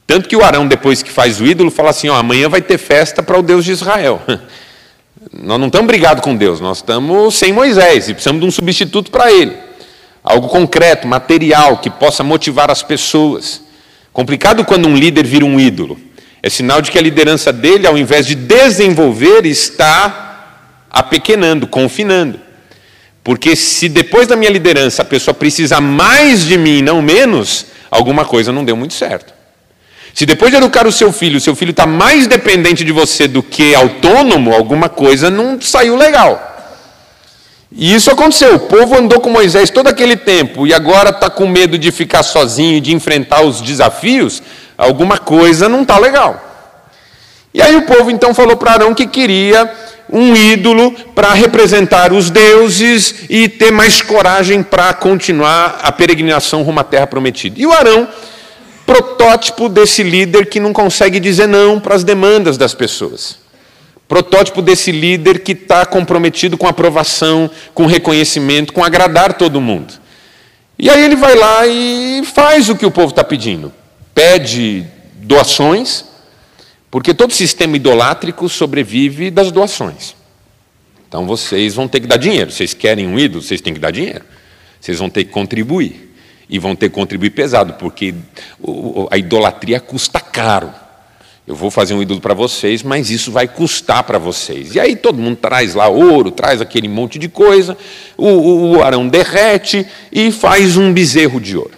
Tanto 0.06 0.30
que 0.30 0.36
o 0.36 0.44
Arão, 0.44 0.68
depois 0.68 1.04
que 1.04 1.12
faz 1.12 1.42
o 1.42 1.46
ídolo, 1.46 1.70
fala 1.70 1.90
assim: 1.90 2.08
ó, 2.08 2.16
amanhã 2.16 2.48
vai 2.48 2.62
ter 2.62 2.78
festa 2.78 3.22
para 3.22 3.38
o 3.38 3.44
Deus 3.44 3.66
de 3.66 3.72
Israel. 3.72 4.22
Nós 5.34 5.60
não 5.60 5.68
estamos 5.68 5.88
brigados 5.88 6.24
com 6.24 6.36
Deus, 6.36 6.62
nós 6.62 6.78
estamos 6.78 7.36
sem 7.36 7.52
Moisés 7.52 8.08
e 8.08 8.14
precisamos 8.14 8.40
de 8.40 8.48
um 8.48 8.52
substituto 8.52 9.12
para 9.12 9.30
ele. 9.30 9.58
Algo 10.24 10.48
concreto, 10.48 11.06
material, 11.06 11.80
que 11.80 11.90
possa 11.90 12.24
motivar 12.24 12.72
as 12.72 12.82
pessoas. 12.82 13.62
Complicado 14.18 14.66
quando 14.66 14.88
um 14.88 14.96
líder 14.96 15.28
vira 15.28 15.46
um 15.46 15.60
ídolo. 15.60 15.96
É 16.42 16.50
sinal 16.50 16.82
de 16.82 16.90
que 16.90 16.98
a 16.98 17.02
liderança 17.04 17.54
dele, 17.54 17.86
ao 17.86 17.96
invés 17.96 18.26
de 18.26 18.34
desenvolver, 18.34 19.46
está 19.46 20.86
apequenando, 20.90 21.68
confinando. 21.68 22.40
Porque 23.24 23.56
se 23.56 23.88
depois 23.88 24.28
da 24.28 24.36
minha 24.36 24.50
liderança 24.50 25.04
a 25.04 25.06
pessoa 25.06 25.36
precisa 25.36 25.80
mais 25.80 26.44
de 26.44 26.58
mim, 26.58 26.82
não 26.82 27.00
menos, 27.00 27.68
alguma 27.92 28.26
coisa 28.26 28.52
não 28.52 28.66
deu 28.66 28.76
muito 28.76 28.96
certo. 28.96 29.32
Se 30.16 30.26
depois 30.26 30.50
de 30.50 30.58
educar 30.58 30.88
o 30.88 30.92
seu 30.92 31.14
filho, 31.14 31.38
o 31.38 31.40
seu 31.40 31.56
filho 31.56 31.70
está 31.70 31.86
mais 31.86 32.26
dependente 32.26 32.84
de 32.84 32.92
você 32.92 33.28
do 33.28 33.44
que 33.44 33.76
autônomo, 33.76 34.52
alguma 34.52 34.90
coisa 34.90 35.30
não 35.30 35.62
saiu 35.62 35.96
legal. 35.96 36.57
E 37.72 37.94
isso 37.94 38.10
aconteceu. 38.10 38.56
O 38.56 38.60
povo 38.60 38.98
andou 38.98 39.20
com 39.20 39.30
Moisés 39.30 39.70
todo 39.70 39.88
aquele 39.88 40.16
tempo 40.16 40.66
e 40.66 40.74
agora 40.74 41.10
está 41.10 41.30
com 41.30 41.48
medo 41.48 41.78
de 41.78 41.92
ficar 41.92 42.24
sozinho, 42.24 42.80
de 42.80 42.94
enfrentar 42.94 43.42
os 43.42 43.62
desafios. 43.62 44.42
Alguma 44.78 45.18
coisa 45.18 45.68
não 45.68 45.82
está 45.82 45.98
legal. 45.98 46.44
E 47.54 47.62
aí 47.62 47.76
o 47.76 47.84
povo 47.84 48.12
então 48.12 48.34
falou 48.34 48.56
para 48.56 48.72
Arão 48.72 48.94
que 48.94 49.08
queria 49.08 49.70
um 50.10 50.36
ídolo 50.36 50.92
para 51.14 51.34
representar 51.34 52.14
os 52.14 52.30
deuses 52.30 53.26
e 53.30 53.50
ter 53.50 53.72
mais 53.72 54.02
coragem 54.02 54.64
para 54.64 54.94
continuar 54.94 55.80
a 55.82 55.92
peregrinação 55.92 56.64
rumo 56.64 56.80
à 56.80 56.84
terra 56.84 57.08
prometida. 57.08 57.60
E 57.60 57.66
o 57.66 57.74
Arão 57.74 58.08
protótipo 58.86 59.68
desse 59.68 60.02
líder 60.02 60.46
que 60.46 60.62
não 60.62 60.72
consegue 60.72 61.20
dizer 61.20 61.48
não 61.48 61.78
para 61.78 61.96
as 61.96 62.06
demandas 62.06 62.58
das 62.58 62.74
pessoas. 62.74 63.38
Protótipo 64.08 64.62
desse 64.62 64.92
líder 64.92 65.40
que 65.40 65.52
está 65.52 65.86
comprometido 65.86 66.58
com 66.58 66.68
aprovação, 66.68 67.50
com 67.74 67.86
reconhecimento, 67.86 68.72
com 68.72 68.84
agradar 68.84 69.34
todo 69.34 69.60
mundo. 69.60 69.94
E 70.80 70.90
aí 70.90 71.04
ele 71.04 71.16
vai 71.16 71.36
lá 71.36 71.68
e 71.68 72.24
faz 72.24 72.70
o 72.70 72.76
que 72.76 72.86
o 72.86 72.92
povo 72.92 73.10
está 73.10 73.24
pedindo. 73.24 73.74
Pede 74.14 74.86
doações, 75.16 76.06
porque 76.90 77.14
todo 77.14 77.34
sistema 77.34 77.76
idolátrico 77.76 78.48
sobrevive 78.48 79.30
das 79.30 79.52
doações. 79.52 80.16
Então 81.08 81.26
vocês 81.26 81.74
vão 81.76 81.88
ter 81.88 82.00
que 82.00 82.08
dar 82.08 82.18
dinheiro. 82.18 82.52
Vocês 82.52 82.74
querem 82.74 83.08
um 83.08 83.20
ídolo, 83.20 83.42
vocês 83.42 83.60
têm 83.60 83.74
que 83.74 83.80
dar 83.80 83.92
dinheiro. 83.92 84.24
Vocês 84.80 85.00
vão 85.00 85.10
ter 85.10 85.26
que 85.26 85.32
contribuir. 85.32 86.16
E 86.50 86.60
vão 86.60 86.76
ter 86.76 86.88
que 86.88 86.96
contribuir 86.96 87.32
pesado, 87.32 87.74
porque 87.74 88.14
a 89.12 89.18
idolatria 89.18 89.82
custa 89.82 90.22
caro. 90.22 90.74
Eu 91.48 91.56
vou 91.56 91.72
fazer 91.72 91.94
um 91.94 92.02
ídolo 92.02 92.20
para 92.20 92.34
vocês, 92.34 92.84
mas 92.84 93.10
isso 93.10 93.32
vai 93.32 93.48
custar 93.48 94.04
para 94.04 94.18
vocês. 94.18 94.76
E 94.76 94.82
aí 94.82 94.98
todo 94.98 95.18
mundo 95.18 95.38
traz 95.38 95.74
lá 95.74 95.88
ouro, 95.88 96.30
traz 96.30 96.60
aquele 96.60 96.90
monte 96.90 97.18
de 97.18 97.30
coisa, 97.30 97.78
o, 98.18 98.28
o, 98.28 98.72
o 98.72 98.84
arão 98.84 99.08
derrete 99.08 99.88
e 100.12 100.30
faz 100.30 100.76
um 100.76 100.92
bezerro 100.92 101.40
de 101.40 101.56
ouro. 101.56 101.72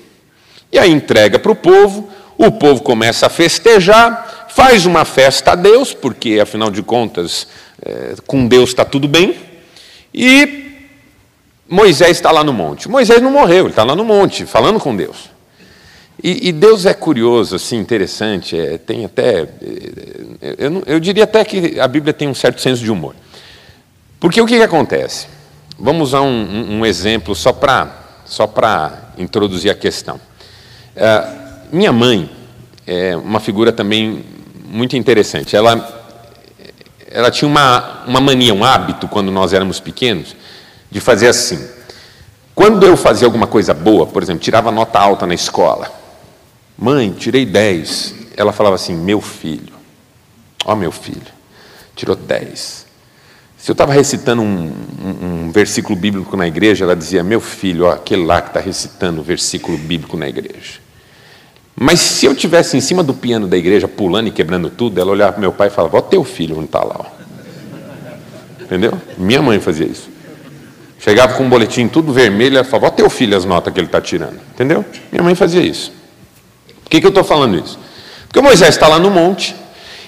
E 0.71 0.79
aí 0.79 0.89
entrega 0.91 1.37
para 1.37 1.51
o 1.51 1.55
povo, 1.55 2.09
o 2.35 2.51
povo 2.51 2.81
começa 2.81 3.27
a 3.27 3.29
festejar, 3.29 4.47
faz 4.49 4.87
uma 4.87 5.05
festa 5.05 5.51
a 5.51 5.55
Deus, 5.55 5.93
porque 5.93 6.39
afinal 6.39 6.71
de 6.71 6.81
contas, 6.81 7.47
é, 7.85 8.15
com 8.25 8.47
Deus 8.47 8.69
está 8.69 8.83
tudo 8.83 9.07
bem, 9.07 9.35
e 10.11 10.65
Moisés 11.67 12.17
está 12.17 12.31
lá 12.31 12.43
no 12.43 12.53
monte. 12.53 12.89
Moisés 12.89 13.21
não 13.21 13.29
morreu, 13.29 13.65
ele 13.65 13.69
está 13.69 13.83
lá 13.83 13.95
no 13.95 14.03
monte, 14.03 14.47
falando 14.47 14.79
com 14.79 14.95
Deus. 14.95 15.29
E, 16.21 16.49
e 16.49 16.51
Deus 16.51 16.85
é 16.85 16.93
curioso, 16.93 17.55
assim, 17.55 17.77
interessante, 17.77 18.59
é, 18.59 18.77
tem 18.77 19.05
até. 19.05 19.41
É, 20.41 20.55
eu, 20.57 20.83
eu, 20.85 20.99
diria 20.99 21.23
até 21.23 21.45
que 21.45 21.79
a 21.79 21.87
Bíblia 21.87 22.13
tem 22.13 22.27
um 22.27 22.33
certo 22.33 22.61
senso 22.61 22.83
de 22.83 22.91
humor. 22.91 23.15
Porque 24.19 24.41
o 24.41 24.45
que, 24.45 24.57
que 24.57 24.63
acontece? 24.63 25.27
Vamos 25.77 26.09
usar 26.09 26.21
um, 26.21 26.27
um, 26.27 26.79
um 26.79 26.85
exemplo 26.85 27.33
só 27.33 27.53
para 27.53 27.99
só 28.25 28.51
introduzir 29.17 29.71
a 29.71 29.75
questão. 29.75 30.19
É, 30.95 31.25
minha 31.71 31.93
mãe 31.93 32.29
é 32.85 33.15
uma 33.15 33.39
figura 33.39 33.71
também 33.71 34.25
muito 34.65 34.97
interessante. 34.97 35.55
Ela, 35.55 36.17
ela 37.09 37.31
tinha 37.31 37.47
uma, 37.47 38.03
uma 38.05 38.19
mania, 38.19 38.53
um 38.53 38.63
hábito, 38.63 39.07
quando 39.07 39.31
nós 39.31 39.53
éramos 39.53 39.79
pequenos, 39.79 40.35
de 40.91 40.99
fazer 40.99 41.27
assim. 41.27 41.65
Quando 42.53 42.85
eu 42.85 42.97
fazia 42.97 43.25
alguma 43.25 43.47
coisa 43.47 43.73
boa, 43.73 44.05
por 44.05 44.21
exemplo, 44.21 44.41
tirava 44.41 44.69
nota 44.69 44.99
alta 44.99 45.25
na 45.25 45.33
escola, 45.33 45.89
mãe, 46.79 47.11
tirei 47.11 47.45
10. 47.45 48.15
Ela 48.37 48.51
falava 48.51 48.75
assim: 48.75 48.95
meu 48.95 49.19
filho, 49.21 49.73
ó 50.65 50.75
meu 50.75 50.91
filho, 50.91 51.21
tirou 51.95 52.15
10. 52.15 52.87
Se 53.57 53.69
eu 53.69 53.73
estava 53.73 53.91
recitando 53.91 54.41
um, 54.41 54.71
um, 55.03 55.25
um, 55.25 55.51
versículo 55.51 55.97
bíblico 55.97 56.37
na 56.37 56.47
igreja, 56.47 56.85
ela 56.85 56.95
dizia: 56.95 57.21
Meu 57.23 57.41
filho, 57.41 57.85
ó, 57.85 57.91
aquele 57.91 58.23
lá 58.23 58.41
que 58.41 58.49
está 58.49 58.59
recitando 58.61 59.19
o 59.19 59.23
versículo 59.23 59.77
bíblico 59.77 60.15
na 60.15 60.29
igreja. 60.29 60.79
Mas 61.75 61.99
se 61.99 62.25
eu 62.25 62.33
tivesse 62.33 62.77
em 62.77 62.81
cima 62.81 63.03
do 63.03 63.13
piano 63.13 63.47
da 63.47 63.57
igreja, 63.57 63.87
pulando 63.87 64.27
e 64.27 64.31
quebrando 64.31 64.69
tudo, 64.69 64.99
ela 64.99 65.11
olhava 65.11 65.33
para 65.33 65.41
meu 65.41 65.51
pai 65.51 65.67
e 65.67 65.71
falava: 65.71 65.97
Ó, 65.97 66.01
teu 66.01 66.23
filho 66.23 66.55
onde 66.55 66.67
está 66.67 66.83
lá. 66.83 66.95
Ó. 66.99 67.19
Entendeu? 68.63 68.93
Minha 69.17 69.41
mãe 69.41 69.59
fazia 69.59 69.85
isso. 69.85 70.09
Chegava 70.99 71.33
com 71.33 71.43
um 71.43 71.49
boletim 71.49 71.87
tudo 71.87 72.13
vermelho, 72.13 72.57
ela 72.57 72.65
falava, 72.65 72.87
ó 72.87 72.89
teu 72.91 73.09
filho 73.09 73.35
as 73.35 73.45
notas 73.45 73.73
que 73.73 73.79
ele 73.79 73.87
está 73.87 74.01
tirando. 74.01 74.39
Entendeu? 74.53 74.85
Minha 75.11 75.23
mãe 75.23 75.33
fazia 75.33 75.61
isso. 75.61 75.91
Por 76.89 76.93
que, 76.93 77.01
que 77.01 77.05
eu 77.05 77.09
estou 77.09 77.23
falando 77.23 77.55
isso? 77.63 77.77
Porque 78.27 78.41
Moisés 78.41 78.71
está 78.71 78.87
lá 78.87 78.97
no 78.97 79.11
monte, 79.11 79.55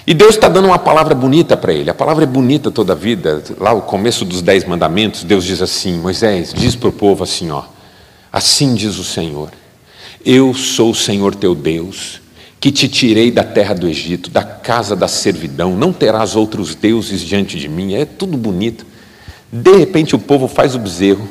e 0.04 0.12
Deus 0.12 0.34
está 0.34 0.48
dando 0.48 0.64
uma 0.64 0.80
palavra 0.80 1.14
bonita 1.14 1.56
para 1.56 1.72
ele. 1.72 1.88
A 1.88 1.94
palavra 1.94 2.24
é 2.24 2.26
bonita 2.26 2.72
toda 2.72 2.92
a 2.92 2.96
vida. 2.96 3.40
Lá 3.60 3.72
o 3.72 3.82
começo 3.82 4.24
dos 4.24 4.42
dez 4.42 4.64
mandamentos, 4.64 5.22
Deus 5.22 5.44
diz 5.44 5.62
assim, 5.62 6.00
Moisés, 6.00 6.52
diz 6.52 6.74
para 6.74 6.88
o 6.88 6.92
povo 6.92 7.22
assim, 7.22 7.52
ó. 7.52 7.62
Assim 8.32 8.74
diz 8.74 8.98
o 8.98 9.04
Senhor, 9.04 9.52
eu 10.26 10.52
sou 10.54 10.90
o 10.90 10.94
Senhor 10.94 11.36
teu 11.36 11.54
Deus, 11.54 12.20
que 12.58 12.72
te 12.72 12.88
tirei 12.88 13.30
da 13.30 13.44
terra 13.44 13.74
do 13.74 13.86
Egito, 13.86 14.28
da 14.28 14.42
casa 14.42 14.96
da 14.96 15.06
servidão, 15.06 15.76
não 15.76 15.92
terás 15.92 16.34
outros 16.34 16.74
deuses 16.74 17.20
diante 17.20 17.56
de 17.60 17.68
mim. 17.68 17.94
É 17.94 18.04
tudo 18.04 18.36
bonito. 18.36 18.84
De 19.52 19.76
repente 19.76 20.16
o 20.16 20.18
povo 20.18 20.48
faz 20.48 20.74
o 20.74 20.80
bezerro, 20.80 21.28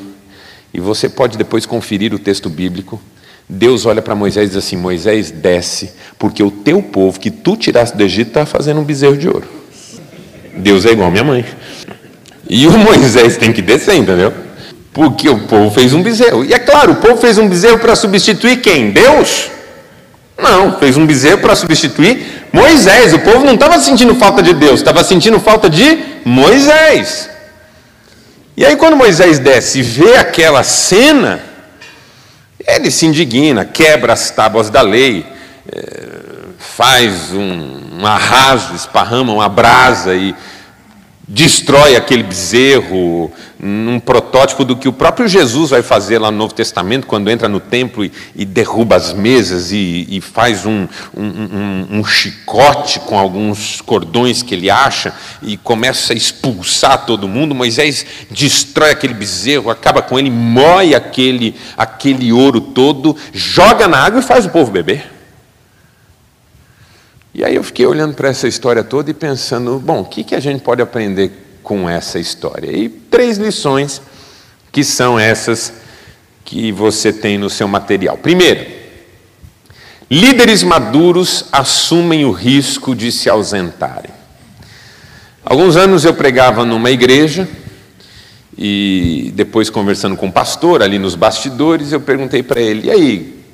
e 0.72 0.80
você 0.80 1.10
pode 1.10 1.36
depois 1.36 1.66
conferir 1.66 2.14
o 2.14 2.18
texto 2.18 2.48
bíblico. 2.48 2.98
Deus 3.48 3.84
olha 3.86 4.00
para 4.00 4.14
Moisés 4.14 4.46
e 4.46 4.48
diz 4.48 4.56
assim: 4.56 4.76
Moisés, 4.76 5.30
desce, 5.30 5.92
porque 6.18 6.42
o 6.42 6.50
teu 6.50 6.82
povo 6.82 7.18
que 7.18 7.30
tu 7.30 7.56
tiraste 7.56 7.96
do 7.96 8.02
Egito 8.02 8.28
está 8.28 8.46
fazendo 8.46 8.80
um 8.80 8.84
bezerro 8.84 9.16
de 9.16 9.28
ouro. 9.28 9.46
Deus 10.56 10.84
é 10.86 10.92
igual 10.92 11.08
a 11.08 11.10
minha 11.10 11.24
mãe. 11.24 11.44
E 12.48 12.66
o 12.66 12.72
Moisés 12.78 13.36
tem 13.36 13.52
que 13.52 13.62
descer, 13.62 13.96
entendeu? 13.96 14.32
Porque 14.92 15.28
o 15.28 15.40
povo 15.46 15.70
fez 15.70 15.92
um 15.94 16.02
bezerro. 16.02 16.44
E 16.44 16.52
é 16.52 16.58
claro, 16.58 16.92
o 16.92 16.96
povo 16.96 17.16
fez 17.16 17.38
um 17.38 17.48
bezerro 17.48 17.78
para 17.78 17.96
substituir 17.96 18.60
quem? 18.60 18.90
Deus? 18.90 19.50
Não, 20.38 20.78
fez 20.78 20.96
um 20.96 21.06
bezerro 21.06 21.38
para 21.38 21.54
substituir 21.54 22.46
Moisés. 22.52 23.14
O 23.14 23.18
povo 23.20 23.44
não 23.44 23.54
estava 23.54 23.78
sentindo 23.78 24.14
falta 24.14 24.42
de 24.42 24.52
Deus, 24.52 24.80
estava 24.80 25.02
sentindo 25.04 25.38
falta 25.38 25.70
de 25.70 25.98
Moisés. 26.24 27.30
E 28.56 28.66
aí, 28.66 28.76
quando 28.76 28.96
Moisés 28.96 29.38
desce 29.38 29.78
e 29.78 29.82
vê 29.82 30.16
aquela 30.16 30.62
cena, 30.62 31.40
ele 32.66 32.90
se 32.90 33.06
indigna, 33.06 33.64
quebra 33.64 34.12
as 34.12 34.30
tábuas 34.30 34.70
da 34.70 34.82
lei, 34.82 35.26
eh, 35.70 36.22
faz 36.58 37.32
um, 37.32 38.00
um 38.00 38.06
arraso, 38.06 38.74
esparrama 38.74 39.32
uma 39.32 39.48
brasa 39.48 40.14
e 40.14 40.34
destrói 41.26 41.96
aquele 41.96 42.22
bezerro, 42.22 43.32
um 43.62 44.00
protótipo 44.00 44.64
do 44.64 44.76
que 44.76 44.88
o 44.88 44.92
próprio 44.92 45.28
Jesus 45.28 45.70
vai 45.70 45.82
fazer 45.82 46.18
lá 46.18 46.30
no 46.30 46.36
Novo 46.36 46.52
Testamento, 46.52 47.06
quando 47.06 47.30
entra 47.30 47.48
no 47.48 47.60
templo 47.60 48.04
e, 48.04 48.12
e 48.34 48.44
derruba 48.44 48.96
as 48.96 49.12
mesas 49.12 49.70
e, 49.70 50.06
e 50.10 50.20
faz 50.20 50.66
um, 50.66 50.88
um, 51.16 51.86
um, 51.98 52.04
chicote 52.04 52.98
com 53.00 53.16
alguns 53.16 53.80
cordões 53.80 54.42
que 54.42 54.54
ele 54.54 54.68
acha 54.68 55.14
e 55.40 55.56
começa 55.56 56.12
a 56.12 56.16
expulsar 56.16 57.06
todo 57.06 57.28
mundo. 57.28 57.54
Moisés 57.54 58.04
destrói 58.28 58.90
aquele 58.90 59.14
bezerro, 59.14 59.70
acaba 59.70 60.02
com 60.02 60.18
ele, 60.18 60.30
moe 60.30 60.94
aquele, 60.94 61.54
aquele 61.76 62.32
ouro 62.32 62.60
todo, 62.60 63.16
joga 63.32 63.86
na 63.86 63.98
água 63.98 64.20
e 64.20 64.24
faz 64.24 64.44
o 64.44 64.50
povo 64.50 64.72
beber. 64.72 65.21
E 67.34 67.42
aí 67.42 67.54
eu 67.54 67.62
fiquei 67.62 67.86
olhando 67.86 68.14
para 68.14 68.28
essa 68.28 68.46
história 68.46 68.84
toda 68.84 69.10
e 69.10 69.14
pensando, 69.14 69.78
bom, 69.78 70.00
o 70.00 70.04
que, 70.04 70.22
que 70.22 70.34
a 70.34 70.40
gente 70.40 70.60
pode 70.60 70.82
aprender 70.82 71.30
com 71.62 71.88
essa 71.88 72.18
história? 72.18 72.70
E 72.70 72.90
três 72.90 73.38
lições 73.38 74.02
que 74.70 74.84
são 74.84 75.18
essas 75.18 75.72
que 76.44 76.70
você 76.70 77.10
tem 77.10 77.38
no 77.38 77.48
seu 77.48 77.66
material. 77.66 78.18
Primeiro, 78.18 78.66
líderes 80.10 80.62
maduros 80.62 81.46
assumem 81.50 82.26
o 82.26 82.32
risco 82.32 82.94
de 82.94 83.10
se 83.10 83.30
ausentarem. 83.30 84.10
Alguns 85.42 85.74
anos 85.74 86.04
eu 86.04 86.12
pregava 86.12 86.66
numa 86.66 86.90
igreja 86.90 87.48
e 88.58 89.32
depois 89.34 89.70
conversando 89.70 90.16
com 90.16 90.26
o 90.26 90.32
pastor 90.32 90.82
ali 90.82 90.98
nos 90.98 91.14
bastidores, 91.14 91.92
eu 91.92 92.00
perguntei 92.00 92.42
para 92.42 92.60
ele: 92.60 92.88
"E 92.88 92.90
aí, 92.90 93.44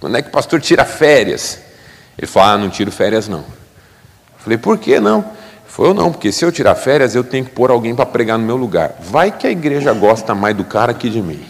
quando 0.00 0.16
é 0.16 0.22
que 0.22 0.28
o 0.28 0.32
pastor 0.32 0.60
tira 0.60 0.84
férias?" 0.84 1.71
Ele 2.18 2.26
falou: 2.26 2.48
Ah, 2.48 2.58
não 2.58 2.70
tiro 2.70 2.90
férias 2.90 3.28
não. 3.28 3.40
Eu 3.40 4.38
falei: 4.38 4.58
Por 4.58 4.78
que 4.78 5.00
não? 5.00 5.24
Falou: 5.66 5.94
Não, 5.94 6.12
porque 6.12 6.30
se 6.30 6.44
eu 6.44 6.52
tirar 6.52 6.74
férias, 6.74 7.14
eu 7.14 7.24
tenho 7.24 7.44
que 7.44 7.50
pôr 7.50 7.70
alguém 7.70 7.94
para 7.94 8.06
pregar 8.06 8.38
no 8.38 8.44
meu 8.44 8.56
lugar. 8.56 8.96
Vai 9.00 9.30
que 9.30 9.46
a 9.46 9.50
igreja 9.50 9.92
gosta 9.92 10.34
mais 10.34 10.56
do 10.56 10.64
cara 10.64 10.92
que 10.92 11.08
de 11.08 11.20
mim. 11.20 11.42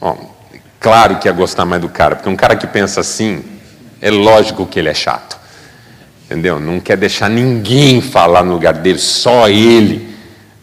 Bom, 0.00 0.34
claro 0.78 1.16
que 1.16 1.28
ia 1.28 1.32
gostar 1.32 1.64
mais 1.64 1.82
do 1.82 1.88
cara, 1.88 2.16
porque 2.16 2.28
um 2.28 2.36
cara 2.36 2.56
que 2.56 2.66
pensa 2.66 3.00
assim, 3.00 3.44
é 4.00 4.10
lógico 4.10 4.64
que 4.64 4.78
ele 4.78 4.88
é 4.88 4.94
chato. 4.94 5.36
Entendeu? 6.24 6.60
Não 6.60 6.78
quer 6.78 6.96
deixar 6.96 7.28
ninguém 7.28 8.00
falar 8.00 8.44
no 8.44 8.52
lugar 8.52 8.74
dele, 8.74 8.98
só 8.98 9.48
ele. 9.48 10.14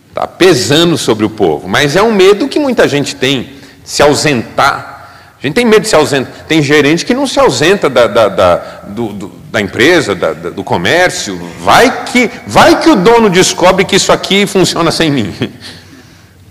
Está 0.07 0.25
pesando 0.25 0.97
sobre 0.97 1.25
o 1.25 1.29
povo. 1.29 1.67
Mas 1.67 1.95
é 1.95 2.01
um 2.01 2.13
medo 2.13 2.47
que 2.47 2.59
muita 2.59 2.87
gente 2.87 3.15
tem, 3.15 3.55
se 3.83 4.01
ausentar 4.01 4.94
a 5.37 5.45
gente 5.45 5.55
tem 5.55 5.65
medo 5.65 5.81
de 5.81 5.89
se 5.89 5.95
ausentar. 5.95 6.45
Tem 6.47 6.61
gerente 6.61 7.05
que 7.05 7.13
não 7.13 7.27
se 7.27 7.39
ausenta 7.39 7.89
da, 7.89 8.07
da, 8.07 8.27
da, 8.29 8.55
do, 8.87 9.07
do, 9.09 9.27
da 9.51 9.61
empresa, 9.61 10.15
da, 10.15 10.33
do 10.33 10.63
comércio. 10.63 11.39
Vai 11.61 12.05
que, 12.05 12.31
vai 12.47 12.79
que 12.79 12.89
o 12.89 12.95
dono 12.95 13.29
descobre 13.29 13.85
que 13.85 13.95
isso 13.95 14.11
aqui 14.11 14.45
funciona 14.47 14.91
sem 14.91 15.11
mim. 15.11 15.33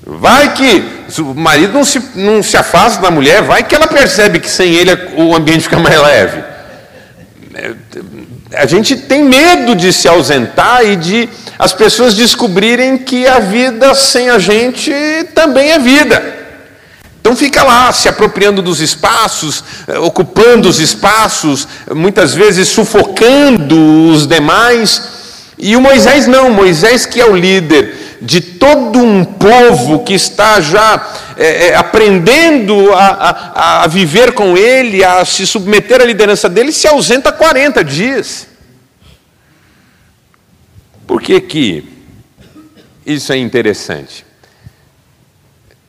Vai 0.07 0.53
que 0.53 0.85
o 1.19 1.35
marido 1.35 1.73
não 1.73 1.85
se, 1.85 2.01
não 2.15 2.43
se 2.43 2.57
afasta 2.57 3.01
da 3.01 3.11
mulher, 3.11 3.43
vai 3.43 3.63
que 3.63 3.75
ela 3.75 3.87
percebe 3.87 4.39
que 4.39 4.51
sem 4.51 4.75
ele 4.75 4.93
o 5.17 5.35
ambiente 5.35 5.63
fica 5.63 5.79
mais 5.79 5.99
leve. 6.01 6.45
É, 7.55 7.73
a 8.55 8.67
gente 8.67 8.97
tem 8.97 9.25
medo 9.25 9.75
de 9.75 9.93
se 9.93 10.07
ausentar 10.07 10.85
e 10.85 10.95
de 10.95 11.29
as 11.59 11.73
pessoas 11.73 12.15
descobrirem 12.15 12.99
que 12.99 13.27
a 13.27 13.39
vida 13.39 13.95
sem 13.95 14.29
a 14.29 14.39
gente 14.39 14.93
também 15.35 15.73
é 15.73 15.79
vida. 15.79 16.44
Então 17.25 17.35
fica 17.35 17.63
lá 17.63 17.91
se 17.91 18.07
apropriando 18.07 18.61
dos 18.61 18.83
espaços, 18.83 19.65
eh, 19.89 19.99
ocupando 19.99 20.69
os 20.69 20.79
espaços, 20.79 21.67
muitas 21.91 22.35
vezes 22.35 22.69
sufocando 22.69 24.11
os 24.11 24.27
demais. 24.27 25.09
E 25.57 25.75
o 25.75 25.81
Moisés 25.81 26.27
não, 26.27 26.51
Moisés 26.51 27.07
que 27.07 27.19
é 27.19 27.25
o 27.25 27.35
líder 27.35 28.19
de 28.21 28.43
todo 28.43 28.99
um 28.99 29.25
povo 29.25 30.05
que 30.05 30.13
está 30.13 30.61
já 30.61 31.33
é, 31.39 31.69
é, 31.69 31.75
aprendendo 31.75 32.93
a, 32.93 33.07
a, 33.07 33.85
a, 33.85 33.87
viver 33.87 34.33
com 34.33 34.55
ele, 34.55 35.03
a 35.03 35.25
se 35.25 35.47
submeter 35.47 36.03
à 36.03 36.05
liderança 36.05 36.47
dele, 36.47 36.73
se 36.73 36.87
ausenta 36.87 37.33
40 37.33 37.83
dias. 37.83 38.47
Por 41.07 41.23
que 41.23 41.41
que 41.41 41.89
isso 43.07 43.33
é 43.33 43.39
interessante? 43.39 44.27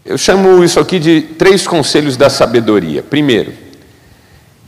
Eu 0.05 0.19
chamo 0.19 0.63
isso 0.63 0.79
aqui 0.79 0.99
de 0.99 1.21
três 1.21 1.65
conselhos 1.65 2.15
da 2.15 2.29
sabedoria. 2.29 3.01
Primeiro, 3.01 3.51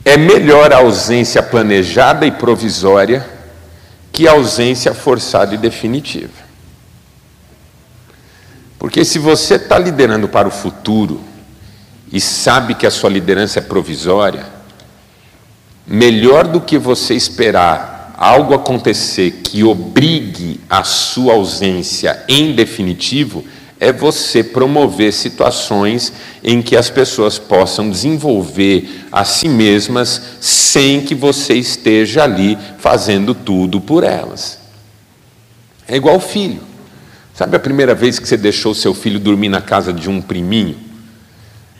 é 0.04 0.16
melhor 0.16 0.72
a 0.72 0.78
ausência 0.78 1.40
planejada 1.40 2.26
e 2.26 2.32
provisória 2.32 3.24
que 4.10 4.26
a 4.26 4.32
ausência 4.32 4.92
forçada 4.92 5.54
e 5.54 5.58
definitiva. 5.58 6.48
Porque 8.80 9.04
se 9.04 9.20
você 9.20 9.54
está 9.54 9.78
liderando 9.78 10.26
para 10.26 10.48
o 10.48 10.50
futuro 10.50 11.20
e 12.12 12.20
sabe 12.20 12.74
que 12.74 12.86
a 12.86 12.90
sua 12.90 13.08
liderança 13.08 13.60
é 13.60 13.62
provisória, 13.62 14.44
melhor 15.86 16.48
do 16.48 16.60
que 16.60 16.76
você 16.76 17.14
esperar 17.14 18.12
algo 18.16 18.54
acontecer 18.54 19.30
que 19.44 19.62
obrigue 19.62 20.60
a 20.68 20.82
sua 20.82 21.34
ausência 21.34 22.24
em 22.28 22.56
definitivo 22.56 23.44
é 23.80 23.92
você 23.92 24.42
promover 24.42 25.12
situações 25.12 26.12
em 26.42 26.60
que 26.60 26.76
as 26.76 26.90
pessoas 26.90 27.38
possam 27.38 27.90
desenvolver 27.90 29.06
a 29.12 29.24
si 29.24 29.48
mesmas 29.48 30.20
sem 30.40 31.00
que 31.00 31.14
você 31.14 31.54
esteja 31.54 32.24
ali 32.24 32.58
fazendo 32.78 33.34
tudo 33.34 33.80
por 33.80 34.02
elas. 34.02 34.58
É 35.86 35.96
igual 35.96 36.18
filho. 36.18 36.60
Sabe 37.34 37.56
a 37.56 37.60
primeira 37.60 37.94
vez 37.94 38.18
que 38.18 38.26
você 38.26 38.36
deixou 38.36 38.74
seu 38.74 38.92
filho 38.92 39.20
dormir 39.20 39.48
na 39.48 39.60
casa 39.60 39.92
de 39.92 40.10
um 40.10 40.20
priminho? 40.20 40.76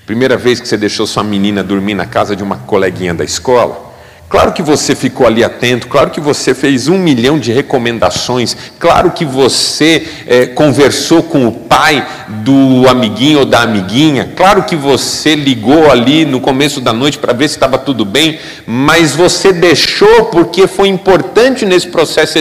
Primeira 0.06 0.36
vez 0.36 0.60
que 0.60 0.68
você 0.68 0.76
deixou 0.76 1.06
sua 1.06 1.24
menina 1.24 1.64
dormir 1.64 1.94
na 1.94 2.06
casa 2.06 2.36
de 2.36 2.42
uma 2.42 2.58
coleguinha 2.58 3.12
da 3.12 3.24
escola? 3.24 3.87
Claro 4.28 4.52
que 4.52 4.62
você 4.62 4.94
ficou 4.94 5.26
ali 5.26 5.42
atento, 5.42 5.88
claro 5.88 6.10
que 6.10 6.20
você 6.20 6.52
fez 6.52 6.86
um 6.86 6.98
milhão 6.98 7.38
de 7.38 7.50
recomendações, 7.50 8.54
claro 8.78 9.10
que 9.12 9.24
você 9.24 10.06
é, 10.26 10.44
conversou 10.44 11.22
com 11.22 11.48
o 11.48 11.52
pai 11.52 12.06
do 12.44 12.86
amiguinho 12.86 13.38
ou 13.38 13.44
da 13.46 13.62
amiguinha, 13.62 14.30
claro 14.36 14.64
que 14.64 14.76
você 14.76 15.34
ligou 15.34 15.90
ali 15.90 16.26
no 16.26 16.40
começo 16.40 16.78
da 16.78 16.92
noite 16.92 17.16
para 17.16 17.32
ver 17.32 17.48
se 17.48 17.54
estava 17.54 17.78
tudo 17.78 18.04
bem, 18.04 18.38
mas 18.66 19.14
você 19.14 19.50
deixou 19.50 20.26
porque 20.26 20.66
foi 20.66 20.88
importante 20.88 21.64
nesse 21.64 21.86
processo 21.86 22.36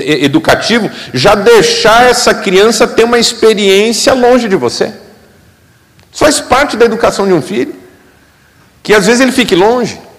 educativo 0.00 0.90
já 1.14 1.36
deixar 1.36 2.10
essa 2.10 2.34
criança 2.34 2.88
ter 2.88 3.04
uma 3.04 3.20
experiência 3.20 4.12
longe 4.14 4.48
de 4.48 4.56
você. 4.56 4.92
Faz 6.10 6.40
parte 6.40 6.76
da 6.76 6.86
educação 6.86 7.24
de 7.24 7.32
um 7.32 7.40
filho, 7.40 7.72
que 8.82 8.92
às 8.92 9.06
vezes 9.06 9.20
ele 9.20 9.30
fique 9.30 9.54
longe. 9.54 10.09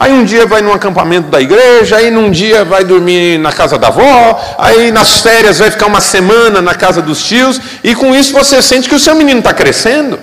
Aí 0.00 0.14
um 0.14 0.24
dia 0.24 0.46
vai 0.46 0.62
num 0.62 0.72
acampamento 0.72 1.28
da 1.28 1.38
igreja, 1.42 1.98
aí 1.98 2.10
num 2.10 2.30
dia 2.30 2.64
vai 2.64 2.82
dormir 2.82 3.38
na 3.38 3.52
casa 3.52 3.76
da 3.76 3.88
avó, 3.88 4.56
aí 4.56 4.90
nas 4.90 5.20
férias 5.20 5.58
vai 5.58 5.70
ficar 5.70 5.88
uma 5.88 6.00
semana 6.00 6.62
na 6.62 6.74
casa 6.74 7.02
dos 7.02 7.22
tios, 7.22 7.60
e 7.84 7.94
com 7.94 8.14
isso 8.14 8.32
você 8.32 8.62
sente 8.62 8.88
que 8.88 8.94
o 8.94 8.98
seu 8.98 9.14
menino 9.14 9.40
está 9.40 9.52
crescendo. 9.52 10.18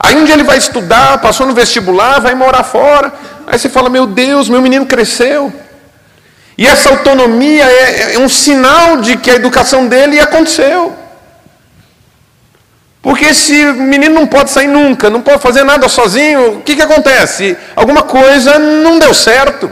Aí 0.00 0.16
um 0.16 0.24
dia 0.24 0.32
ele 0.36 0.42
vai 0.42 0.56
estudar, 0.56 1.18
passou 1.18 1.46
no 1.46 1.52
vestibular, 1.52 2.18
vai 2.18 2.34
morar 2.34 2.64
fora, 2.64 3.12
aí 3.46 3.58
você 3.58 3.68
fala: 3.68 3.90
Meu 3.90 4.06
Deus, 4.06 4.48
meu 4.48 4.62
menino 4.62 4.86
cresceu. 4.86 5.52
E 6.56 6.66
essa 6.66 6.88
autonomia 6.88 7.66
é, 7.66 8.14
é 8.14 8.18
um 8.18 8.28
sinal 8.28 9.02
de 9.02 9.18
que 9.18 9.30
a 9.30 9.34
educação 9.34 9.86
dele 9.86 10.18
aconteceu. 10.18 10.96
Porque 13.04 13.32
se 13.34 13.66
o 13.66 13.74
menino 13.74 14.14
não 14.14 14.26
pode 14.26 14.50
sair 14.50 14.66
nunca, 14.66 15.10
não 15.10 15.20
pode 15.20 15.42
fazer 15.42 15.62
nada 15.62 15.90
sozinho, 15.90 16.56
o 16.56 16.62
que, 16.62 16.74
que 16.74 16.80
acontece? 16.80 17.54
Alguma 17.76 18.02
coisa 18.02 18.58
não 18.58 18.98
deu 18.98 19.12
certo. 19.12 19.70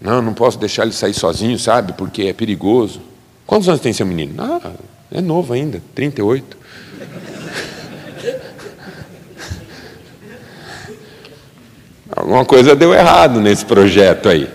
Não, 0.00 0.22
não 0.22 0.32
posso 0.32 0.56
deixar 0.60 0.84
ele 0.84 0.92
sair 0.92 1.14
sozinho, 1.14 1.58
sabe? 1.58 1.92
Porque 1.94 2.22
é 2.22 2.32
perigoso. 2.32 3.02
Quantos 3.44 3.68
anos 3.68 3.80
tem 3.80 3.92
seu 3.92 4.06
menino? 4.06 4.40
Ah, 4.40 4.70
é 5.10 5.20
novo 5.20 5.54
ainda, 5.54 5.82
38. 5.92 6.56
Alguma 12.14 12.44
coisa 12.44 12.76
deu 12.76 12.94
errado 12.94 13.40
nesse 13.40 13.64
projeto 13.64 14.28
aí. 14.28 14.48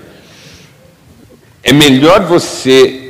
É 1.61 1.73
melhor 1.73 2.23
você 2.23 3.02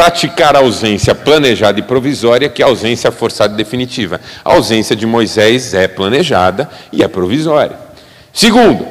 praticar 0.00 0.56
a 0.56 0.60
ausência 0.60 1.14
planejada 1.14 1.78
e 1.78 1.82
provisória 1.82 2.48
que 2.48 2.62
a 2.62 2.66
ausência 2.66 3.12
forçada 3.12 3.52
e 3.52 3.56
definitiva. 3.58 4.18
A 4.42 4.54
ausência 4.54 4.96
de 4.96 5.04
Moisés 5.04 5.74
é 5.74 5.86
planejada 5.86 6.70
e 6.90 7.02
é 7.02 7.08
provisória. 7.08 7.78
Segundo, 8.32 8.88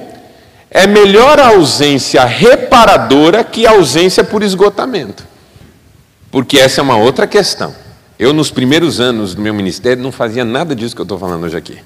é 0.69 0.85
melhor 0.85 1.39
a 1.39 1.47
ausência 1.47 2.23
reparadora 2.25 3.43
que 3.43 3.65
a 3.65 3.71
ausência 3.71 4.23
por 4.23 4.43
esgotamento. 4.43 5.25
Porque 6.29 6.59
essa 6.59 6.79
é 6.79 6.83
uma 6.83 6.97
outra 6.97 7.25
questão. 7.25 7.73
Eu, 8.19 8.31
nos 8.31 8.51
primeiros 8.51 8.99
anos 8.99 9.33
do 9.33 9.41
meu 9.41 9.53
ministério, 9.53 10.03
não 10.03 10.11
fazia 10.11 10.45
nada 10.45 10.75
disso 10.75 10.93
que 10.93 11.01
eu 11.01 11.05
estou 11.05 11.17
falando 11.17 11.43
hoje 11.43 11.57
aqui. 11.57 11.79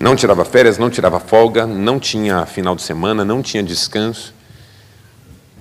Não 0.00 0.16
tirava 0.16 0.46
férias, 0.46 0.78
não 0.78 0.88
tirava 0.88 1.20
folga, 1.20 1.66
não 1.66 2.00
tinha 2.00 2.46
final 2.46 2.74
de 2.74 2.80
semana, 2.80 3.22
não 3.22 3.42
tinha 3.42 3.62
descanso. 3.62 4.32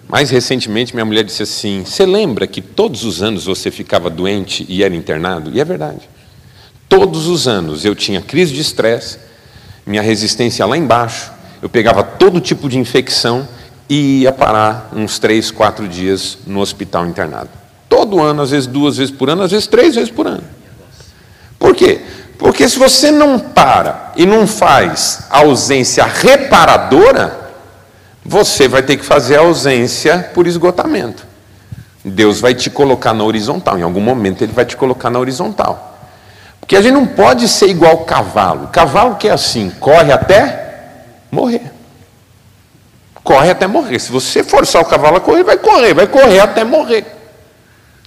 Mais 0.08 0.30
recentemente, 0.30 0.94
minha 0.94 1.06
mulher 1.06 1.24
disse 1.24 1.44
assim: 1.44 1.84
Você 1.86 2.06
lembra 2.06 2.46
que 2.46 2.62
todos 2.62 3.04
os 3.04 3.24
anos 3.24 3.46
você 3.46 3.72
ficava 3.72 4.10
doente 4.10 4.66
e 4.70 4.84
era 4.84 4.96
internado? 4.96 5.52
E 5.54 5.60
é 5.60 5.66
verdade. 5.66 6.10
Todos 6.88 7.28
os 7.28 7.48
anos 7.48 7.86
eu 7.86 7.96
tinha 7.96 8.22
crise 8.22 8.54
de 8.54 8.62
estresse, 8.62 9.18
minha 9.86 10.02
resistência 10.02 10.66
lá 10.66 10.78
embaixo, 10.78 11.32
eu 11.62 11.70
pegava 11.70 12.04
todo 12.04 12.40
tipo 12.40 12.70
de 12.70 12.78
infecção 12.78 13.48
e 13.90 14.22
ia 14.22 14.32
parar 14.32 14.90
uns 14.94 15.18
três, 15.18 15.50
quatro 15.50 15.88
dias 15.88 16.38
no 16.46 16.60
hospital 16.60 17.06
internado. 17.08 17.50
Todo 17.90 18.22
ano, 18.22 18.42
às 18.42 18.52
vezes 18.52 18.68
duas 18.68 18.98
vezes 18.98 19.14
por 19.14 19.30
ano, 19.30 19.44
às 19.44 19.52
vezes 19.52 19.68
três 19.68 19.96
vezes 19.96 20.10
por 20.10 20.28
ano. 20.28 20.44
Por 21.58 21.76
quê? 21.76 22.02
Porque 22.38 22.68
se 22.68 22.78
você 22.78 23.10
não 23.10 23.40
para 23.40 24.12
e 24.16 24.26
não 24.26 24.46
faz 24.46 25.26
a 25.30 25.40
ausência 25.40 26.04
reparadora, 26.04 27.43
você 28.26 28.68
vai 28.68 28.82
ter 28.82 28.98
que 28.98 29.06
fazer 29.06 29.38
a 29.38 29.42
ausência 29.42 30.32
por 30.34 30.48
esgotamento. 30.48 31.26
Deus 32.04 32.42
vai 32.42 32.54
te 32.54 32.70
colocar 32.70 33.14
na 33.14 33.24
horizontal, 33.24 33.78
em 33.78 33.82
algum 33.82 34.02
momento 34.02 34.44
ele 34.44 34.52
vai 34.52 34.66
te 34.66 34.76
colocar 34.76 35.10
na 35.10 35.20
horizontal. 35.20 35.92
Porque 36.60 36.76
a 36.76 36.82
gente 36.82 36.94
não 36.94 37.06
pode 37.06 37.48
ser 37.50 37.68
igual 37.68 38.00
cavalo. 38.06 38.70
Cavalo 38.70 39.16
que 39.16 39.28
é 39.28 39.32
assim, 39.32 39.70
corre 39.80 40.14
até 40.14 40.64
morrer. 41.30 41.72
Corre 43.22 43.50
até 43.50 43.68
morrer. 43.68 44.00
Se 44.00 44.12
você 44.12 44.44
forçar 44.44 44.82
o 44.82 44.86
cavalo 44.86 45.18
a 45.18 45.22
correr, 45.22 45.44
vai 45.44 45.58
correr, 45.58 45.94
vai 45.94 46.08
correr 46.08 46.40
até 46.40 46.64
morrer. 46.64 47.06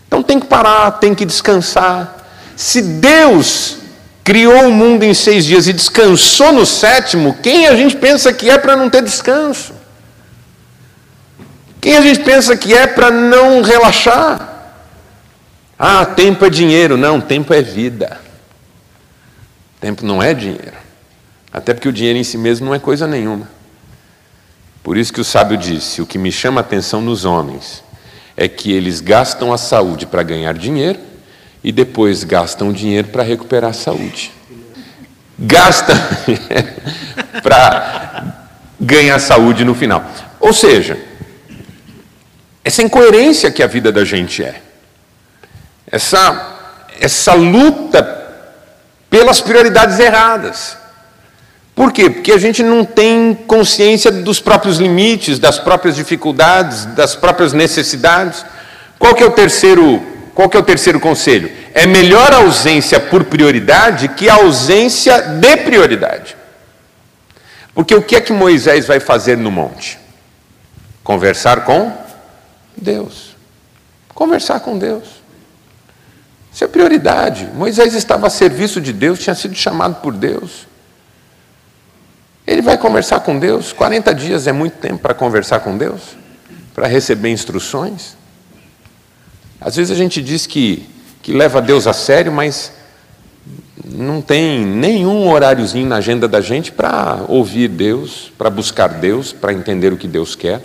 Então 0.09 0.23
tem 0.23 0.41
que 0.41 0.47
parar, 0.47 0.91
tem 0.93 1.15
que 1.15 1.25
descansar. 1.27 2.27
Se 2.57 2.81
Deus 2.81 3.77
criou 4.25 4.69
o 4.69 4.73
mundo 4.73 5.05
em 5.05 5.13
seis 5.13 5.45
dias 5.45 5.69
e 5.69 5.73
descansou 5.73 6.53
no 6.53 6.65
sétimo, 6.65 7.37
quem 7.43 7.67
a 7.67 7.77
gente 7.77 7.97
pensa 7.97 8.33
que 8.33 8.49
é 8.49 8.57
para 8.57 8.75
não 8.75 8.89
ter 8.89 9.03
descanso? 9.03 9.76
Quem 11.87 11.97
a 11.97 12.01
gente 12.01 12.19
pensa 12.19 12.57
que 12.57 12.75
é 12.75 12.85
para 12.89 13.13
não 13.13 13.63
relaxar? 13.63 14.75
Ah, 15.79 16.05
tempo 16.05 16.45
é 16.45 16.51
dinheiro. 16.51 16.97
Não, 16.97 17.21
tempo 17.21 17.55
é 17.55 17.63
vida. 17.63 18.21
Tempo 19.81 20.05
não 20.05 20.21
é 20.21 20.35
dinheiro. 20.35 20.77
Até 21.53 21.73
porque 21.73 21.89
o 21.89 21.93
dinheiro 21.93 22.19
em 22.19 22.25
si 22.25 22.37
mesmo 22.37 22.67
não 22.67 22.75
é 22.75 22.81
coisa 22.81 23.07
nenhuma. 23.07 23.49
Por 24.83 24.97
isso 24.97 25.13
que 25.13 25.21
o 25.21 25.25
sábio 25.25 25.57
disse: 25.57 26.03
o 26.03 26.07
que 26.07 26.19
me 26.19 26.33
chama 26.33 26.61
a 26.61 26.63
atenção 26.63 27.01
nos 27.01 27.25
homens 27.25 27.85
é 28.37 28.49
que 28.49 28.73
eles 28.73 29.01
gastam 29.01 29.53
a 29.53 29.57
saúde 29.57 30.07
para 30.07 30.25
ganhar 30.25 30.55
dinheiro 30.55 30.99
e 31.63 31.71
depois 31.71 32.25
gastam 32.25 32.71
o 32.71 32.73
dinheiro 32.73 33.07
para 33.11 33.23
recuperar 33.23 33.71
a 33.71 33.73
saúde. 33.73 34.33
Gasta 35.39 35.95
para 37.45 38.43
ganhar 38.81 39.21
saúde 39.21 39.65
no 39.65 39.73
final. 39.73 40.05
Ou 40.41 40.53
seja, 40.53 41.15
essa 42.67 42.83
incoerência 42.83 43.49
que 43.49 43.63
a 43.63 43.69
vida 43.69 43.93
da 43.93 44.05
gente 44.05 44.43
é. 44.43 44.61
Essa, 45.89 46.57
essa 47.01 47.33
luta 47.33 48.03
pelas 49.09 49.41
prioridades 49.41 50.01
erradas. 50.01 50.77
Por 51.77 51.93
quê? 51.93 52.11
Porque 52.11 52.33
a 52.33 52.39
gente 52.39 52.65
não 52.65 52.85
tem 52.85 53.37
consciência 53.47 54.11
dos 54.11 54.41
próprios 54.41 54.79
limites, 54.79 55.39
das 55.39 55.61
próprias 55.61 55.95
dificuldades, 55.95 56.87
das 56.87 57.15
próprias 57.15 57.53
necessidades. 57.53 58.45
Qual 58.99 59.15
que 59.15 59.23
é 59.23 59.27
o 59.27 59.31
terceiro, 59.31 60.03
qual 60.35 60.49
que 60.49 60.57
é 60.57 60.61
o 60.61 60.65
terceiro 60.65 60.99
conselho? 60.99 61.49
É 61.73 61.87
melhor 61.87 62.33
a 62.33 62.39
ausência 62.39 62.99
por 62.99 63.23
prioridade 63.27 64.09
que 64.09 64.29
a 64.29 64.35
ausência 64.35 65.21
de 65.23 65.57
prioridade. 65.59 66.37
Porque 67.73 67.95
o 67.95 68.03
que 68.03 68.17
é 68.17 68.21
que 68.21 68.33
Moisés 68.33 68.89
vai 68.89 68.99
fazer 68.99 69.37
no 69.37 69.53
monte? 69.53 70.01
Conversar 71.05 71.61
com 71.61 72.06
Deus. 72.77 73.37
Conversar 74.15 74.61
com 74.61 74.79
Deus. 74.79 75.05
Isso 76.53 76.65
é 76.65 76.69
prioridade. 76.69 77.49
Moisés 77.55 77.95
estava 77.95 78.29
a 78.29 78.31
serviço 78.31 78.81
de 78.81 78.93
Deus, 78.93 79.19
tinha 79.19 79.35
sido 79.35 79.55
chamado 79.55 79.97
por 79.97 80.13
Deus. 80.13 80.67
Ele 82.47 82.63
vai 82.63 82.79
conversar 82.79 83.21
com 83.21 83.39
Deus. 83.39 83.73
40 83.73 84.15
dias 84.15 84.47
é 84.47 84.53
muito 84.53 84.79
tempo 84.79 84.99
para 84.99 85.13
conversar 85.13 85.61
com 85.61 85.77
Deus, 85.77 86.17
para 86.75 86.87
receber 86.87 87.31
instruções. 87.31 88.17
Às 89.61 89.77
vezes 89.77 89.91
a 89.91 89.95
gente 89.95 90.23
diz 90.23 90.47
que, 90.47 90.89
que 91.23 91.33
leva 91.33 91.61
Deus 91.61 91.87
a 91.87 91.93
sério, 91.93 92.33
mas 92.33 92.73
não 93.85 94.23
tem 94.23 94.65
nenhum 94.65 95.29
horáriozinho 95.29 95.87
na 95.87 95.97
agenda 95.97 96.27
da 96.27 96.41
gente 96.41 96.73
para 96.73 97.25
ouvir 97.29 97.69
Deus, 97.69 98.33
para 98.39 98.49
buscar 98.49 98.89
Deus, 98.89 99.33
para 99.33 99.53
entender 99.53 99.93
o 99.93 99.97
que 99.97 100.09
Deus 100.09 100.35
quer. 100.35 100.63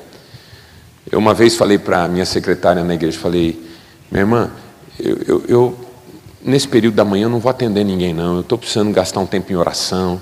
Eu 1.09 1.19
uma 1.19 1.33
vez 1.33 1.55
falei 1.55 1.77
para 1.77 2.03
a 2.03 2.07
minha 2.07 2.25
secretária 2.25 2.83
na 2.83 2.93
igreja, 2.93 3.17
falei, 3.17 3.59
minha 4.11 4.21
irmã, 4.21 4.51
eu, 4.99 5.17
eu, 5.27 5.43
eu, 5.47 5.79
nesse 6.43 6.67
período 6.67 6.95
da 6.95 7.05
manhã 7.05 7.27
não 7.27 7.39
vou 7.39 7.49
atender 7.49 7.83
ninguém 7.83 8.13
não, 8.13 8.35
eu 8.35 8.41
estou 8.41 8.57
precisando 8.57 8.91
gastar 8.91 9.19
um 9.19 9.25
tempo 9.25 9.51
em 9.51 9.55
oração, 9.55 10.21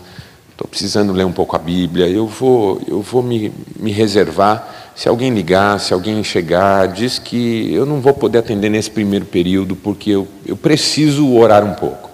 estou 0.52 0.68
precisando 0.68 1.12
ler 1.12 1.26
um 1.26 1.32
pouco 1.32 1.56
a 1.56 1.60
Bíblia, 1.60 2.08
eu 2.08 2.28
vou, 2.28 2.82
eu 2.88 3.02
vou 3.02 3.22
me, 3.22 3.52
me 3.78 3.92
reservar, 3.92 4.92
se 4.96 5.08
alguém 5.10 5.34
ligar, 5.34 5.80
se 5.80 5.94
alguém 5.94 6.24
chegar, 6.24 6.88
diz 6.88 7.20
que 7.20 7.74
eu 7.74 7.86
não 7.86 8.00
vou 8.00 8.14
poder 8.14 8.40
atender 8.40 8.70
nesse 8.70 8.92
primeiro 8.92 9.26
período, 9.26 9.76
porque 9.76 10.12
eu, 10.12 10.28
eu 10.46 10.58
preciso 10.58 11.34
orar 11.34 11.64
um 11.64 11.74
pouco. 11.74 12.10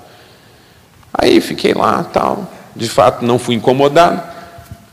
Aí 1.13 1.39
fiquei 1.39 1.73
lá, 1.73 2.03
tal, 2.03 2.51
de 2.75 2.89
fato 2.89 3.25
não 3.25 3.39
fui 3.39 3.55
incomodado, 3.55 4.34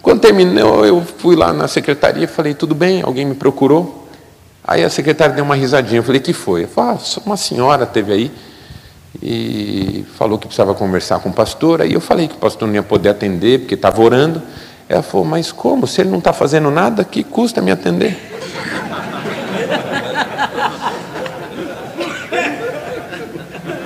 quando 0.03 0.21
terminou, 0.21 0.85
eu 0.85 1.01
fui 1.19 1.37
lá 1.37 1.53
na 1.53 1.69
secretaria 1.69 2.25
e 2.25 2.27
falei, 2.27 2.55
tudo 2.55 2.75
bem, 2.75 3.03
alguém 3.03 3.25
me 3.25 3.37
procurou? 3.37 4.09
Aí 4.65 4.83
a 4.83 4.91
secretária 4.91 5.33
deu 5.33 5.45
uma 5.45 5.55
risadinha, 5.55 6.01
eu 6.01 6.03
falei, 6.03 6.21
que 6.21 6.33
foi? 6.33 6.65
Eu 6.65 6.69
falei, 6.69 6.97
ah, 6.97 7.21
uma 7.25 7.37
senhora 7.37 7.87
teve 7.87 8.13
aí 8.13 8.31
e 9.23 10.05
falou 10.19 10.39
que 10.39 10.47
precisava 10.47 10.75
conversar 10.75 11.21
com 11.21 11.29
o 11.29 11.33
pastor, 11.33 11.83
aí 11.83 11.93
eu 11.93 12.01
falei 12.01 12.27
que 12.27 12.35
o 12.35 12.39
pastor 12.39 12.67
não 12.67 12.75
ia 12.75 12.83
poder 12.83 13.11
atender, 13.11 13.61
porque 13.61 13.75
estava 13.75 14.03
orando. 14.03 14.43
Ela 14.89 15.03
falou, 15.03 15.25
mas 15.25 15.53
como? 15.53 15.87
Se 15.87 16.01
ele 16.01 16.11
não 16.11 16.19
está 16.19 16.33
fazendo 16.33 16.71
nada, 16.71 17.05
que 17.05 17.23
custa 17.23 17.63
me 17.63 17.71
atender? 17.71 18.19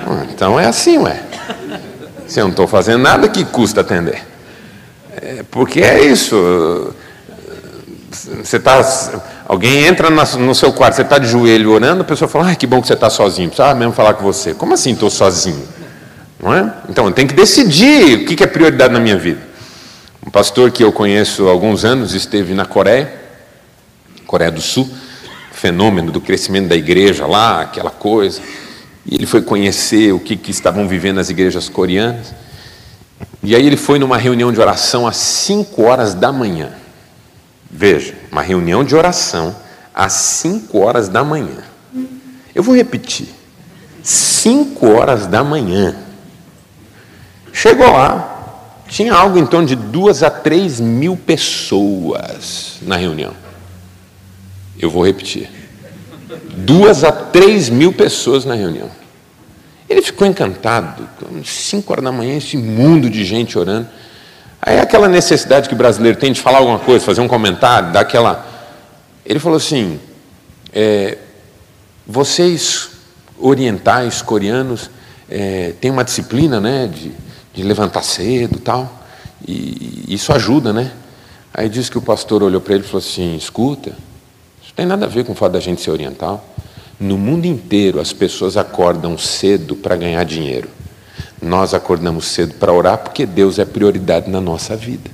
Ah, 0.09 0.25
então 0.31 0.57
é 0.57 0.65
assim, 0.65 0.97
ué. 0.99 1.21
Se 2.27 2.39
eu 2.39 2.45
não 2.45 2.51
estou 2.51 2.65
fazendo 2.65 3.01
nada, 3.01 3.27
que 3.27 3.43
custa 3.43 3.81
atender? 3.81 4.23
É, 5.21 5.43
porque 5.49 5.81
é 5.81 6.05
isso. 6.05 6.93
Você 8.43 8.59
tá, 8.59 8.81
alguém 9.45 9.85
entra 9.85 10.09
no 10.09 10.55
seu 10.55 10.73
quarto, 10.73 10.95
você 10.95 11.01
está 11.01 11.17
de 11.17 11.27
joelho 11.27 11.71
orando, 11.71 12.01
a 12.01 12.05
pessoa 12.05 12.27
fala, 12.27 12.51
ah, 12.51 12.55
que 12.55 12.65
bom 12.65 12.81
que 12.81 12.87
você 12.87 12.93
está 12.93 13.09
sozinho. 13.09 13.49
Precisa 13.49 13.73
mesmo 13.75 13.93
falar 13.93 14.13
com 14.13 14.23
você. 14.23 14.53
Como 14.53 14.73
assim 14.73 14.93
estou 14.93 15.09
sozinho? 15.09 15.67
Não 16.41 16.53
é? 16.53 16.73
Então, 16.89 17.05
eu 17.05 17.11
tenho 17.11 17.27
que 17.27 17.33
decidir 17.33 18.19
o 18.19 18.25
que 18.25 18.43
é 18.43 18.47
prioridade 18.47 18.93
na 18.93 18.99
minha 18.99 19.17
vida. 19.17 19.41
Um 20.25 20.29
pastor 20.29 20.71
que 20.71 20.83
eu 20.83 20.91
conheço 20.91 21.47
há 21.47 21.51
alguns 21.51 21.85
anos 21.85 22.13
esteve 22.13 22.53
na 22.53 22.65
Coreia, 22.65 23.13
Coreia 24.25 24.51
do 24.51 24.61
Sul, 24.61 24.89
fenômeno 25.51 26.11
do 26.11 26.21
crescimento 26.21 26.67
da 26.67 26.75
igreja 26.75 27.25
lá, 27.25 27.61
aquela 27.61 27.89
coisa. 27.89 28.41
E 29.05 29.15
ele 29.15 29.25
foi 29.25 29.41
conhecer 29.41 30.11
o 30.11 30.19
que, 30.19 30.35
que 30.35 30.51
estavam 30.51 30.87
vivendo 30.87 31.19
as 31.19 31.29
igrejas 31.29 31.69
coreanas. 31.69 32.33
E 33.41 33.55
aí 33.55 33.65
ele 33.65 33.77
foi 33.77 33.97
numa 33.99 34.17
reunião 34.17 34.51
de 34.51 34.59
oração 34.59 35.07
às 35.07 35.17
5 35.17 35.81
horas 35.81 36.13
da 36.13 36.31
manhã. 36.31 36.71
Veja, 37.69 38.15
uma 38.31 38.41
reunião 38.41 38.83
de 38.83 38.95
oração 38.95 39.55
às 39.93 40.13
5 40.13 40.77
horas 40.79 41.09
da 41.09 41.23
manhã. 41.23 41.63
Eu 42.53 42.63
vou 42.63 42.75
repetir. 42.75 43.27
5 44.03 44.87
horas 44.87 45.27
da 45.27 45.43
manhã. 45.43 45.95
Chegou 47.53 47.91
lá, 47.91 48.37
tinha 48.87 49.13
algo 49.13 49.37
em 49.37 49.45
torno 49.45 49.67
de 49.67 49.75
duas 49.75 50.23
a 50.23 50.29
três 50.29 50.79
mil 50.79 51.17
pessoas 51.17 52.75
na 52.81 52.95
reunião. 52.95 53.33
Eu 54.79 54.89
vou 54.89 55.05
repetir. 55.05 55.49
Duas 56.57 57.03
a 57.03 57.11
três 57.11 57.69
mil 57.69 57.91
pessoas 57.91 58.45
na 58.45 58.53
reunião. 58.53 58.89
Ele 59.89 60.01
ficou 60.01 60.27
encantado, 60.27 61.07
cinco 61.45 61.93
horas 61.93 62.03
da 62.03 62.11
manhã, 62.11 62.37
esse 62.37 62.57
mundo 62.57 63.09
de 63.09 63.23
gente 63.23 63.57
orando. 63.57 63.87
Aí 64.61 64.75
é 64.75 64.81
aquela 64.81 65.07
necessidade 65.07 65.69
que 65.69 65.75
o 65.75 65.77
brasileiro 65.77 66.17
tem 66.17 66.33
de 66.33 66.41
falar 66.41 66.57
alguma 66.57 66.79
coisa, 66.79 67.05
fazer 67.05 67.21
um 67.21 67.27
comentário, 67.27 67.91
dar 67.93 68.01
aquela. 68.01 68.45
Ele 69.25 69.39
falou 69.39 69.57
assim: 69.57 69.99
é, 70.73 71.17
vocês 72.05 72.89
orientais, 73.39 74.21
coreanos, 74.21 74.89
é, 75.29 75.73
têm 75.79 75.91
uma 75.91 76.03
disciplina 76.03 76.59
né, 76.59 76.87
de, 76.87 77.11
de 77.53 77.63
levantar 77.63 78.03
cedo 78.03 78.59
tal, 78.59 78.91
e 79.47 80.05
isso 80.07 80.33
ajuda, 80.33 80.73
né? 80.73 80.91
Aí 81.53 81.69
disse 81.69 81.89
que 81.89 81.97
o 81.97 82.01
pastor 82.01 82.43
olhou 82.43 82.59
para 82.59 82.75
ele 82.75 82.83
e 82.83 82.87
falou 82.87 82.99
assim: 82.99 83.35
escuta, 83.35 83.91
isso 84.61 84.73
tem 84.75 84.85
nada 84.85 85.05
a 85.05 85.09
ver 85.09 85.23
com 85.23 85.31
o 85.31 85.35
fato 85.35 85.53
da 85.53 85.59
gente 85.59 85.81
ser 85.81 85.91
oriental. 85.91 86.43
No 86.99 87.17
mundo 87.17 87.45
inteiro 87.45 87.99
as 87.99 88.11
pessoas 88.11 88.57
acordam 88.57 89.17
cedo 89.17 89.75
para 89.75 89.95
ganhar 89.95 90.23
dinheiro. 90.23 90.69
Nós 91.41 91.73
acordamos 91.73 92.25
cedo 92.25 92.55
para 92.55 92.73
orar 92.73 92.97
porque 92.97 93.25
Deus 93.25 93.59
é 93.59 93.65
prioridade 93.65 94.29
na 94.29 94.41
nossa 94.41 94.75
vida. 94.75 95.11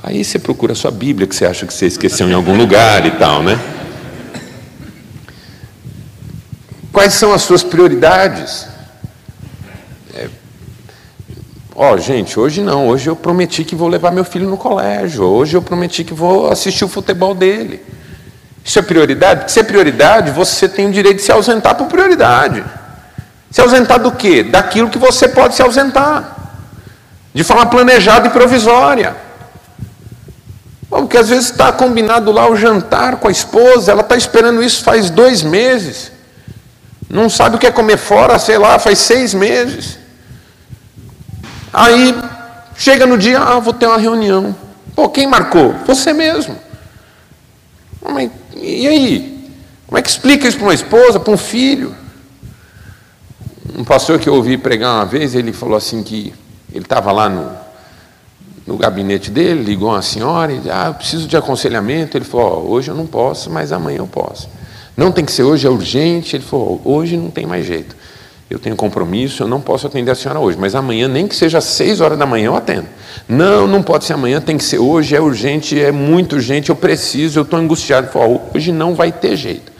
Aí 0.00 0.22
você 0.22 0.38
procura 0.38 0.72
a 0.72 0.76
sua 0.76 0.90
Bíblia, 0.90 1.26
que 1.26 1.34
você 1.34 1.46
acha 1.46 1.66
que 1.66 1.72
você 1.72 1.86
esqueceu 1.86 2.28
em 2.28 2.34
algum 2.34 2.56
lugar 2.56 3.06
e 3.06 3.10
tal, 3.12 3.42
né? 3.42 3.58
Quais 6.92 7.14
são 7.14 7.32
as 7.32 7.42
suas 7.42 7.62
prioridades? 7.64 8.68
É... 10.14 10.28
Ó, 11.74 11.94
oh, 11.94 11.98
gente, 11.98 12.38
hoje 12.38 12.60
não. 12.60 12.86
Hoje 12.86 13.08
eu 13.08 13.16
prometi 13.16 13.64
que 13.64 13.74
vou 13.74 13.88
levar 13.88 14.12
meu 14.12 14.24
filho 14.24 14.48
no 14.48 14.56
colégio. 14.56 15.24
Hoje 15.24 15.56
eu 15.56 15.62
prometi 15.62 16.04
que 16.04 16.14
vou 16.14 16.48
assistir 16.48 16.84
o 16.84 16.88
futebol 16.88 17.34
dele. 17.34 17.80
Isso 18.64 18.78
é 18.78 18.82
prioridade? 18.82 19.52
Se 19.52 19.60
é 19.60 19.62
prioridade, 19.62 20.30
você 20.30 20.66
tem 20.66 20.88
o 20.88 20.92
direito 20.92 21.18
de 21.18 21.22
se 21.22 21.30
ausentar 21.30 21.74
por 21.74 21.86
prioridade. 21.86 22.64
Se 23.50 23.60
ausentar 23.60 24.00
do 24.00 24.10
quê? 24.10 24.42
Daquilo 24.42 24.88
que 24.88 24.98
você 24.98 25.28
pode 25.28 25.54
se 25.54 25.60
ausentar. 25.60 26.34
De 27.34 27.44
forma 27.44 27.66
planejada 27.66 28.28
e 28.28 28.30
provisória. 28.30 29.14
Porque 30.88 31.18
às 31.18 31.28
vezes 31.28 31.50
está 31.50 31.72
combinado 31.72 32.32
lá 32.32 32.48
o 32.48 32.56
jantar 32.56 33.16
com 33.16 33.28
a 33.28 33.30
esposa, 33.30 33.92
ela 33.92 34.00
está 34.00 34.16
esperando 34.16 34.62
isso 34.62 34.82
faz 34.82 35.10
dois 35.10 35.42
meses. 35.42 36.10
Não 37.10 37.28
sabe 37.28 37.56
o 37.56 37.58
que 37.58 37.66
é 37.66 37.70
comer 37.70 37.98
fora, 37.98 38.38
sei 38.38 38.56
lá, 38.56 38.78
faz 38.78 38.98
seis 38.98 39.34
meses. 39.34 39.98
Aí 41.72 42.16
chega 42.76 43.06
no 43.06 43.18
dia, 43.18 43.40
ah, 43.40 43.58
vou 43.58 43.74
ter 43.74 43.86
uma 43.86 43.98
reunião. 43.98 44.56
Pô, 44.94 45.08
quem 45.08 45.26
marcou? 45.26 45.74
Você 45.86 46.12
mesmo. 46.12 46.56
Mas, 48.00 48.30
e 48.56 48.86
aí? 48.86 49.50
Como 49.86 49.98
é 49.98 50.02
que 50.02 50.08
explica 50.08 50.48
isso 50.48 50.56
para 50.56 50.66
uma 50.66 50.74
esposa, 50.74 51.20
para 51.20 51.32
um 51.32 51.36
filho? 51.36 51.94
Um 53.76 53.84
pastor 53.84 54.18
que 54.18 54.28
eu 54.28 54.34
ouvi 54.34 54.56
pregar 54.56 54.96
uma 54.96 55.04
vez, 55.04 55.34
ele 55.34 55.52
falou 55.52 55.76
assim 55.76 56.02
que 56.02 56.32
ele 56.72 56.84
estava 56.84 57.12
lá 57.12 57.28
no, 57.28 57.50
no 58.66 58.76
gabinete 58.76 59.30
dele, 59.30 59.62
ligou 59.62 59.90
uma 59.90 60.02
senhora 60.02 60.52
e 60.52 60.56
disse, 60.58 60.70
ah, 60.70 60.86
eu 60.88 60.94
preciso 60.94 61.26
de 61.28 61.36
aconselhamento. 61.36 62.16
Ele 62.16 62.24
falou, 62.24 62.66
oh, 62.66 62.72
hoje 62.72 62.90
eu 62.90 62.94
não 62.94 63.06
posso, 63.06 63.50
mas 63.50 63.72
amanhã 63.72 63.98
eu 63.98 64.06
posso. 64.06 64.48
Não 64.96 65.12
tem 65.12 65.24
que 65.24 65.32
ser 65.32 65.42
hoje, 65.42 65.66
é 65.66 65.70
urgente. 65.70 66.36
Ele 66.36 66.44
falou, 66.44 66.80
hoje 66.84 67.16
não 67.16 67.30
tem 67.30 67.46
mais 67.46 67.66
jeito. 67.66 67.94
Eu 68.50 68.58
tenho 68.58 68.76
compromisso, 68.76 69.42
eu 69.42 69.48
não 69.48 69.60
posso 69.60 69.86
atender 69.86 70.10
a 70.10 70.14
senhora 70.14 70.38
hoje, 70.38 70.58
mas 70.58 70.74
amanhã, 70.74 71.08
nem 71.08 71.26
que 71.26 71.34
seja 71.34 71.58
às 71.58 71.64
seis 71.64 72.00
horas 72.00 72.18
da 72.18 72.26
manhã, 72.26 72.46
eu 72.46 72.56
atendo. 72.56 72.86
Não, 73.28 73.66
não 73.66 73.82
pode 73.82 74.04
ser 74.04 74.12
amanhã, 74.12 74.40
tem 74.40 74.58
que 74.58 74.64
ser 74.64 74.78
hoje, 74.78 75.16
é 75.16 75.20
urgente, 75.20 75.80
é 75.80 75.90
muito 75.90 76.34
urgente, 76.36 76.70
eu 76.70 76.76
preciso, 76.76 77.40
eu 77.40 77.42
estou 77.42 77.58
angustiado. 77.58 78.06
Ele 78.06 78.12
falou, 78.12 78.50
hoje 78.54 78.70
não 78.70 78.94
vai 78.94 79.10
ter 79.10 79.36
jeito. 79.36 79.72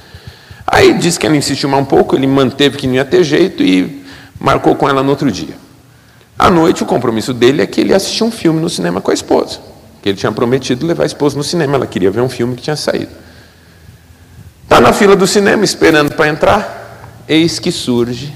Aí 0.66 0.94
disse 0.94 1.18
que 1.18 1.26
ela 1.26 1.36
insistiu 1.36 1.68
mais 1.68 1.82
um 1.82 1.86
pouco, 1.86 2.16
ele 2.16 2.26
manteve 2.26 2.78
que 2.78 2.86
não 2.86 2.94
ia 2.94 3.04
ter 3.04 3.22
jeito 3.22 3.62
e 3.62 4.02
marcou 4.40 4.74
com 4.74 4.88
ela 4.88 5.02
no 5.02 5.10
outro 5.10 5.30
dia. 5.30 5.54
À 6.38 6.50
noite, 6.50 6.82
o 6.82 6.86
compromisso 6.86 7.32
dele 7.32 7.62
é 7.62 7.66
que 7.66 7.80
ele 7.80 7.94
assistia 7.94 8.26
um 8.26 8.30
filme 8.30 8.60
no 8.60 8.68
cinema 8.68 9.00
com 9.00 9.10
a 9.10 9.14
esposa. 9.14 9.60
Que 10.02 10.08
ele 10.08 10.18
tinha 10.18 10.32
prometido 10.32 10.86
levar 10.86 11.04
a 11.04 11.06
esposa 11.06 11.36
no 11.36 11.44
cinema. 11.44 11.76
Ela 11.76 11.86
queria 11.86 12.10
ver 12.10 12.20
um 12.20 12.28
filme 12.28 12.56
que 12.56 12.62
tinha 12.62 12.76
saído. 12.76 13.12
Está 14.64 14.80
na 14.80 14.92
fila 14.92 15.14
do 15.14 15.26
cinema 15.26 15.64
esperando 15.64 16.12
para 16.14 16.28
entrar. 16.28 16.83
Eis 17.26 17.58
que 17.58 17.72
surge 17.72 18.32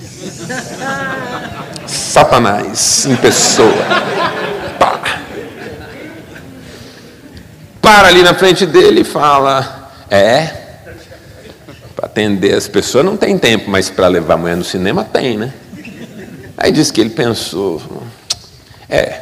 Satanás 1.86 3.06
em 3.06 3.16
pessoa. 3.16 3.84
Pá. 4.78 5.20
Para 7.82 8.08
ali 8.08 8.22
na 8.22 8.34
frente 8.34 8.64
dele 8.64 9.00
e 9.00 9.04
fala: 9.04 9.90
É, 10.10 10.46
para 11.94 12.06
atender 12.06 12.54
as 12.54 12.66
pessoas 12.66 13.04
não 13.04 13.16
tem 13.16 13.36
tempo, 13.36 13.70
mas 13.70 13.90
para 13.90 14.08
levar 14.08 14.34
a 14.34 14.36
mulher 14.38 14.56
no 14.56 14.64
cinema 14.64 15.04
tem, 15.04 15.36
né? 15.36 15.52
Aí 16.56 16.72
diz 16.72 16.90
que 16.90 17.00
ele 17.00 17.10
pensou: 17.10 17.82
é, 18.88 19.20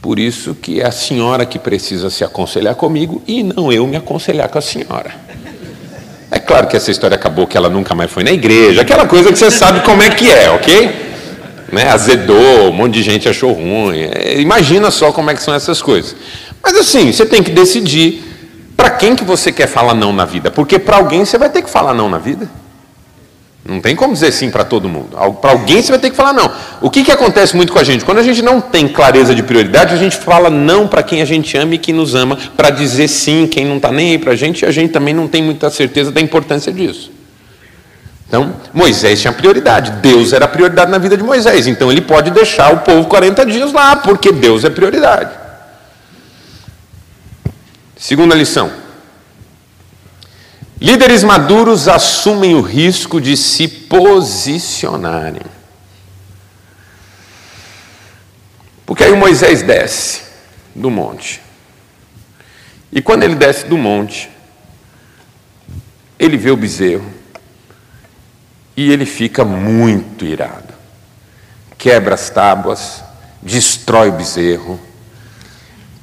por 0.00 0.18
isso 0.18 0.54
que 0.54 0.80
é 0.80 0.86
a 0.86 0.92
senhora 0.92 1.44
que 1.44 1.58
precisa 1.58 2.08
se 2.08 2.22
aconselhar 2.22 2.74
comigo 2.76 3.22
e 3.26 3.42
não 3.42 3.72
eu 3.72 3.86
me 3.86 3.96
aconselhar 3.96 4.48
com 4.48 4.58
a 4.58 4.62
senhora. 4.62 5.12
É 6.34 6.40
claro 6.40 6.66
que 6.66 6.76
essa 6.76 6.90
história 6.90 7.14
acabou 7.14 7.46
que 7.46 7.56
ela 7.56 7.70
nunca 7.70 7.94
mais 7.94 8.10
foi 8.10 8.24
na 8.24 8.32
igreja, 8.32 8.82
aquela 8.82 9.06
coisa 9.06 9.30
que 9.30 9.38
você 9.38 9.52
sabe 9.52 9.82
como 9.84 10.02
é 10.02 10.10
que 10.10 10.32
é, 10.32 10.50
ok? 10.50 10.90
Né? 11.70 11.88
Azedou, 11.88 12.70
um 12.70 12.72
monte 12.72 12.94
de 12.94 13.04
gente 13.04 13.28
achou 13.28 13.52
ruim. 13.52 14.00
É, 14.12 14.40
imagina 14.40 14.90
só 14.90 15.12
como 15.12 15.30
é 15.30 15.34
que 15.34 15.40
são 15.40 15.54
essas 15.54 15.80
coisas. 15.80 16.16
Mas 16.60 16.76
assim, 16.76 17.12
você 17.12 17.24
tem 17.24 17.40
que 17.40 17.52
decidir 17.52 18.20
para 18.76 18.90
quem 18.90 19.14
que 19.14 19.22
você 19.22 19.52
quer 19.52 19.68
falar 19.68 19.94
não 19.94 20.12
na 20.12 20.24
vida, 20.24 20.50
porque 20.50 20.76
para 20.76 20.96
alguém 20.96 21.24
você 21.24 21.38
vai 21.38 21.48
ter 21.48 21.62
que 21.62 21.70
falar 21.70 21.94
não 21.94 22.08
na 22.08 22.18
vida. 22.18 22.50
Não 23.66 23.80
tem 23.80 23.96
como 23.96 24.12
dizer 24.12 24.30
sim 24.30 24.50
para 24.50 24.62
todo 24.62 24.90
mundo. 24.90 25.16
Para 25.40 25.52
alguém 25.52 25.80
você 25.80 25.90
vai 25.90 25.98
ter 25.98 26.10
que 26.10 26.16
falar 26.16 26.34
não. 26.34 26.52
O 26.82 26.90
que, 26.90 27.02
que 27.02 27.10
acontece 27.10 27.56
muito 27.56 27.72
com 27.72 27.78
a 27.78 27.84
gente? 27.84 28.04
Quando 28.04 28.18
a 28.18 28.22
gente 28.22 28.42
não 28.42 28.60
tem 28.60 28.86
clareza 28.86 29.34
de 29.34 29.42
prioridade, 29.42 29.94
a 29.94 29.96
gente 29.96 30.18
fala 30.18 30.50
não 30.50 30.86
para 30.86 31.02
quem 31.02 31.22
a 31.22 31.24
gente 31.24 31.56
ama 31.56 31.74
e 31.74 31.78
que 31.78 31.90
nos 31.90 32.14
ama, 32.14 32.36
para 32.56 32.68
dizer 32.68 33.08
sim 33.08 33.46
quem 33.46 33.64
não 33.64 33.76
está 33.76 33.90
nem 33.90 34.10
aí 34.10 34.18
para 34.18 34.32
a 34.32 34.36
gente, 34.36 34.62
e 34.62 34.66
a 34.66 34.70
gente 34.70 34.92
também 34.92 35.14
não 35.14 35.26
tem 35.26 35.42
muita 35.42 35.70
certeza 35.70 36.12
da 36.12 36.20
importância 36.20 36.70
disso. 36.70 37.10
Então, 38.28 38.54
Moisés 38.72 39.22
tinha 39.22 39.32
prioridade. 39.32 39.92
Deus 40.02 40.34
era 40.34 40.46
prioridade 40.46 40.90
na 40.90 40.98
vida 40.98 41.16
de 41.16 41.22
Moisés. 41.22 41.66
Então, 41.66 41.90
ele 41.90 42.02
pode 42.02 42.30
deixar 42.32 42.70
o 42.70 42.78
povo 42.78 43.08
40 43.08 43.46
dias 43.46 43.72
lá, 43.72 43.96
porque 43.96 44.30
Deus 44.30 44.64
é 44.64 44.70
prioridade. 44.70 45.30
Segunda 47.96 48.34
lição. 48.34 48.83
Líderes 50.84 51.24
maduros 51.24 51.88
assumem 51.88 52.54
o 52.54 52.60
risco 52.60 53.18
de 53.18 53.38
se 53.38 53.66
posicionarem. 53.66 55.40
Porque 58.84 59.02
aí 59.02 59.10
o 59.10 59.16
Moisés 59.16 59.62
desce 59.62 60.20
do 60.74 60.90
monte. 60.90 61.40
E 62.92 63.00
quando 63.00 63.22
ele 63.22 63.34
desce 63.34 63.64
do 63.64 63.78
monte, 63.78 64.28
ele 66.18 66.36
vê 66.36 66.50
o 66.50 66.56
bezerro 66.56 67.10
e 68.76 68.92
ele 68.92 69.06
fica 69.06 69.42
muito 69.42 70.26
irado. 70.26 70.74
Quebra 71.78 72.14
as 72.14 72.28
tábuas, 72.28 73.02
destrói 73.40 74.10
o 74.10 74.12
bezerro. 74.18 74.74
O 74.74 74.80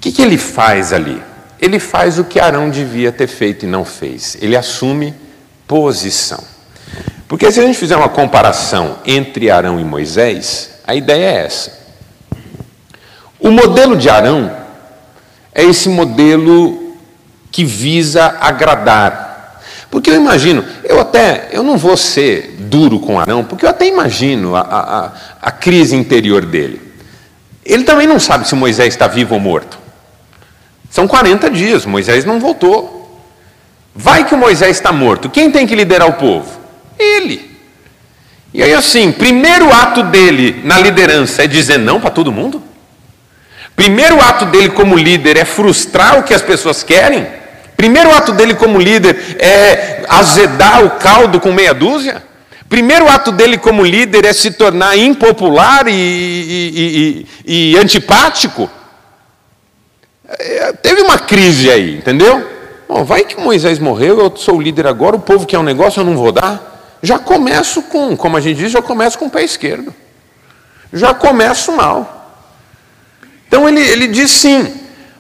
que, 0.02 0.12
que 0.12 0.24
ele 0.24 0.40
faz 0.40 0.92
ali? 0.92 1.22
Ele 1.62 1.78
faz 1.78 2.18
o 2.18 2.24
que 2.24 2.40
Arão 2.40 2.72
devia 2.72 3.12
ter 3.12 3.28
feito 3.28 3.66
e 3.66 3.70
não 3.70 3.86
fez. 3.86 4.36
Ele 4.42 4.58
assume 4.58 5.14
posição. 5.68 6.44
Porque 7.28 7.50
se 7.52 7.60
a 7.60 7.64
gente 7.64 7.78
fizer 7.78 7.96
uma 7.96 8.10
comparação 8.10 8.98
entre 9.06 9.52
Arão 9.52 9.80
e 9.80 9.84
Moisés, 9.84 10.72
a 10.86 10.96
ideia 10.96 11.26
é 11.26 11.46
essa. 11.46 11.80
O 13.40 13.52
modelo 13.52 13.96
de 13.96 14.10
Arão 14.10 14.52
é 15.54 15.64
esse 15.64 15.88
modelo 15.88 16.98
que 17.52 17.64
visa 17.64 18.38
agradar. 18.42 19.62
Porque 19.92 20.10
eu 20.10 20.16
imagino, 20.16 20.66
eu 20.84 21.00
até, 21.00 21.50
eu 21.52 21.62
não 21.62 21.78
vou 21.78 21.96
ser 21.96 22.56
duro 22.60 23.00
com 23.00 23.20
Arão, 23.20 23.44
porque 23.44 23.66
eu 23.66 23.70
até 23.70 23.86
imagino 23.86 24.56
a, 24.56 24.62
a, 24.62 25.12
a 25.42 25.52
crise 25.52 25.96
interior 25.96 26.46
dele. 26.46 26.82
Ele 27.64 27.84
também 27.84 28.08
não 28.08 28.20
sabe 28.20 28.48
se 28.48 28.56
Moisés 28.56 28.94
está 28.94 29.08
vivo 29.08 29.36
ou 29.36 29.40
morto. 29.40 29.81
São 30.92 31.08
40 31.08 31.50
dias, 31.50 31.86
Moisés 31.86 32.26
não 32.26 32.38
voltou. 32.38 33.00
Vai 33.96 34.26
que 34.26 34.36
o 34.36 34.38
Moisés 34.38 34.76
está 34.76 34.92
morto, 34.92 35.30
quem 35.30 35.50
tem 35.50 35.66
que 35.66 35.74
liderar 35.74 36.08
o 36.08 36.14
povo? 36.14 36.60
Ele. 37.00 37.50
E 38.54 38.62
aí, 38.62 38.74
assim, 38.74 39.12
primeiro 39.14 39.74
ato 39.74 40.04
dele 40.04 40.62
na 40.66 40.78
liderança 40.78 41.44
é 41.44 41.48
dizer 41.48 41.80
não 41.80 42.02
para 42.02 42.10
todo 42.10 42.32
mundo? 42.32 42.62
Primeiro 43.76 44.22
ato 44.22 44.46
dele 44.46 44.70
como 44.70 44.98
líder 44.98 45.38
é 45.38 45.46
frustrar 45.46 46.20
o 46.20 46.24
que 46.24 46.34
as 46.34 46.42
pessoas 46.42 46.84
querem? 46.84 47.26
Primeiro 47.78 48.14
ato 48.14 48.34
dele 48.34 48.54
como 48.54 48.78
líder 48.78 49.38
é 49.40 50.04
azedar 50.10 50.86
o 50.86 50.92
caldo 50.92 51.40
com 51.40 51.54
meia 51.54 51.74
dúzia? 51.74 52.22
Primeiro 52.68 53.08
ato 53.08 53.32
dele 53.32 53.58
como 53.58 53.84
líder 53.84 54.26
é 54.26 54.34
se 54.34 54.52
tornar 54.52 54.98
impopular 54.98 55.88
e, 55.88 55.94
e, 55.94 57.28
e, 57.46 57.72
e 57.74 57.78
antipático? 57.78 58.70
É, 60.40 60.74
teve 60.74 61.02
uma 61.02 61.20
crise 61.20 61.70
aí, 61.70 61.98
entendeu? 61.98 62.48
Bom, 62.88 63.04
vai 63.04 63.24
que 63.24 63.40
Moisés 63.40 63.80
morreu, 63.80 64.20
eu 64.20 64.36
sou 64.36 64.58
o 64.58 64.62
líder 64.62 64.88
agora, 64.88 65.16
o 65.16 65.20
povo 65.20 65.46
quer 65.46 65.58
um 65.58 65.64
negócio, 65.64 66.02
eu 66.02 66.06
não 66.06 66.18
vou 66.18 66.32
dar. 66.32 67.00
Já 67.02 67.18
começo 67.18 67.82
com, 67.84 68.16
como 68.16 68.38
a 68.38 68.42
gente 68.42 68.58
diz, 68.58 68.72
já 68.72 68.82
começo 68.82 69.18
com 69.18 69.26
o 69.26 69.30
pé 69.30 69.44
esquerdo. 69.44 69.94
Já 70.94 71.14
começo 71.14 71.72
mal. 71.72 72.18
Então 73.48 73.68
ele, 73.68 73.82
ele 73.82 74.08
diz 74.08 74.32
sim, 74.32 74.74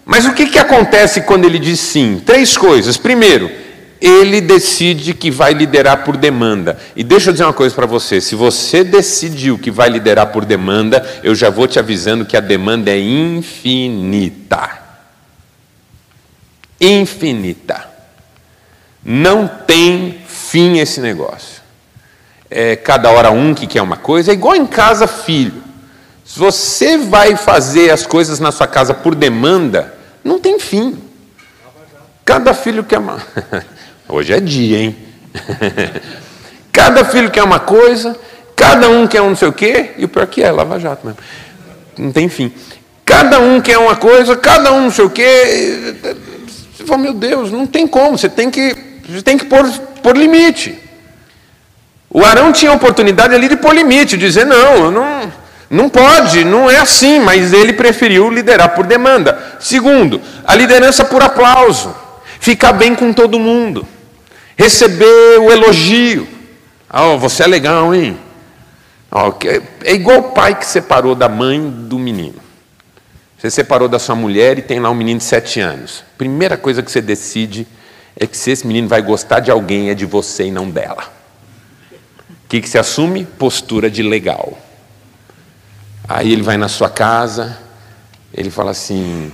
Mas 0.05 0.25
o 0.25 0.33
que, 0.33 0.47
que 0.47 0.59
acontece 0.59 1.21
quando 1.21 1.45
ele 1.45 1.59
diz 1.59 1.79
sim? 1.79 2.21
Três 2.25 2.57
coisas. 2.57 2.97
Primeiro, 2.97 3.49
ele 4.01 4.41
decide 4.41 5.13
que 5.13 5.29
vai 5.29 5.53
liderar 5.53 6.03
por 6.03 6.17
demanda. 6.17 6.77
E 6.95 7.03
deixa 7.03 7.29
eu 7.29 7.33
dizer 7.33 7.45
uma 7.45 7.53
coisa 7.53 7.73
para 7.73 7.85
você: 7.85 8.19
se 8.19 8.35
você 8.35 8.83
decidiu 8.83 9.57
que 9.57 9.69
vai 9.69 9.89
liderar 9.89 10.27
por 10.27 10.43
demanda, 10.43 11.07
eu 11.23 11.35
já 11.35 11.49
vou 11.49 11.67
te 11.67 11.77
avisando 11.77 12.25
que 12.25 12.35
a 12.35 12.41
demanda 12.41 12.89
é 12.91 12.99
infinita. 12.99 14.80
Infinita. 16.81 17.87
Não 19.05 19.47
tem 19.47 20.19
fim 20.27 20.79
esse 20.79 20.99
negócio. 20.99 21.61
É 22.49 22.75
cada 22.75 23.09
hora 23.11 23.31
um 23.31 23.53
que 23.53 23.67
quer 23.67 23.81
uma 23.81 23.95
coisa, 23.95 24.31
é 24.31 24.33
igual 24.33 24.55
em 24.55 24.65
casa, 24.65 25.07
filho. 25.07 25.63
Se 26.25 26.39
você 26.39 26.97
vai 26.97 27.35
fazer 27.35 27.91
as 27.91 28.05
coisas 28.05 28.39
na 28.39 28.51
sua 28.51 28.67
casa 28.67 28.93
por 28.93 29.15
demanda, 29.15 29.93
não 30.23 30.39
tem 30.39 30.59
fim. 30.59 30.97
Cada 32.25 32.53
filho 32.53 32.83
quer 32.83 32.99
uma. 32.99 33.21
Hoje 34.07 34.33
é 34.33 34.39
dia, 34.39 34.77
hein? 34.77 34.97
cada 36.71 37.05
filho 37.05 37.31
quer 37.31 37.43
uma 37.43 37.59
coisa, 37.59 38.17
cada 38.55 38.89
um 38.89 39.07
quer 39.07 39.21
um 39.21 39.29
não 39.29 39.35
sei 39.35 39.47
o 39.47 39.53
quê, 39.53 39.91
e 39.97 40.05
o 40.05 40.09
pior 40.09 40.27
que 40.27 40.43
é, 40.43 40.51
Lava 40.51 40.79
Jato 40.79 41.05
mesmo. 41.05 41.21
Não 41.97 42.11
tem 42.11 42.27
fim. 42.27 42.51
Cada 43.05 43.39
um 43.39 43.59
quer 43.59 43.77
uma 43.77 43.95
coisa, 43.95 44.35
cada 44.35 44.71
um 44.73 44.83
não 44.83 44.91
sei 44.91 45.05
o 45.05 45.09
quê. 45.09 45.95
Você 46.81 46.87
fala, 46.87 47.01
meu 47.03 47.13
Deus, 47.13 47.51
não 47.51 47.67
tem 47.67 47.85
como, 47.85 48.17
você 48.17 48.27
tem 48.27 48.49
que, 48.49 48.75
você 49.07 49.21
tem 49.21 49.37
que 49.37 49.45
pôr, 49.45 49.69
pôr 50.01 50.17
limite. 50.17 50.77
O 52.09 52.25
Arão 52.25 52.51
tinha 52.51 52.71
a 52.71 52.73
oportunidade 52.73 53.35
ali 53.35 53.47
de 53.47 53.55
pôr 53.55 53.75
limite, 53.75 54.17
dizer, 54.17 54.45
não, 54.45 54.89
não, 54.89 55.31
não 55.69 55.89
pode, 55.89 56.43
não 56.43 56.69
é 56.69 56.77
assim, 56.77 57.19
mas 57.19 57.53
ele 57.53 57.73
preferiu 57.73 58.31
liderar 58.31 58.69
por 58.69 58.87
demanda. 58.87 59.57
Segundo, 59.59 60.19
a 60.43 60.55
liderança 60.55 61.05
por 61.05 61.21
aplauso, 61.21 61.95
ficar 62.39 62.73
bem 62.73 62.95
com 62.95 63.13
todo 63.13 63.39
mundo, 63.39 63.87
receber 64.57 65.39
o 65.39 65.51
elogio. 65.51 66.27
Oh, 66.91 67.17
você 67.19 67.43
é 67.43 67.47
legal, 67.47 67.93
hein? 67.93 68.17
Oh, 69.11 69.33
é 69.83 69.93
igual 69.93 70.17
o 70.17 70.31
pai 70.31 70.55
que 70.55 70.65
separou 70.65 71.13
da 71.13 71.29
mãe 71.29 71.61
do 71.61 71.99
menino. 71.99 72.41
Você 73.41 73.49
separou 73.49 73.89
da 73.89 73.97
sua 73.97 74.13
mulher 74.13 74.59
e 74.59 74.61
tem 74.61 74.79
lá 74.79 74.91
um 74.91 74.93
menino 74.93 75.17
de 75.17 75.23
sete 75.23 75.59
anos. 75.59 76.03
Primeira 76.15 76.55
coisa 76.55 76.83
que 76.83 76.91
você 76.91 77.01
decide 77.01 77.67
é 78.15 78.27
que 78.27 78.37
se 78.37 78.51
esse 78.51 78.67
menino 78.67 78.87
vai 78.87 79.01
gostar 79.01 79.39
de 79.39 79.49
alguém 79.49 79.89
é 79.89 79.95
de 79.95 80.05
você 80.05 80.45
e 80.45 80.51
não 80.51 80.69
dela. 80.69 81.11
O 82.29 82.47
que, 82.47 82.61
que 82.61 82.69
você 82.69 82.77
assume? 82.77 83.25
Postura 83.25 83.89
de 83.89 84.03
legal. 84.03 84.55
Aí 86.07 86.31
ele 86.31 86.43
vai 86.43 86.55
na 86.55 86.67
sua 86.67 86.87
casa, 86.87 87.57
ele 88.31 88.51
fala 88.51 88.69
assim: 88.69 89.31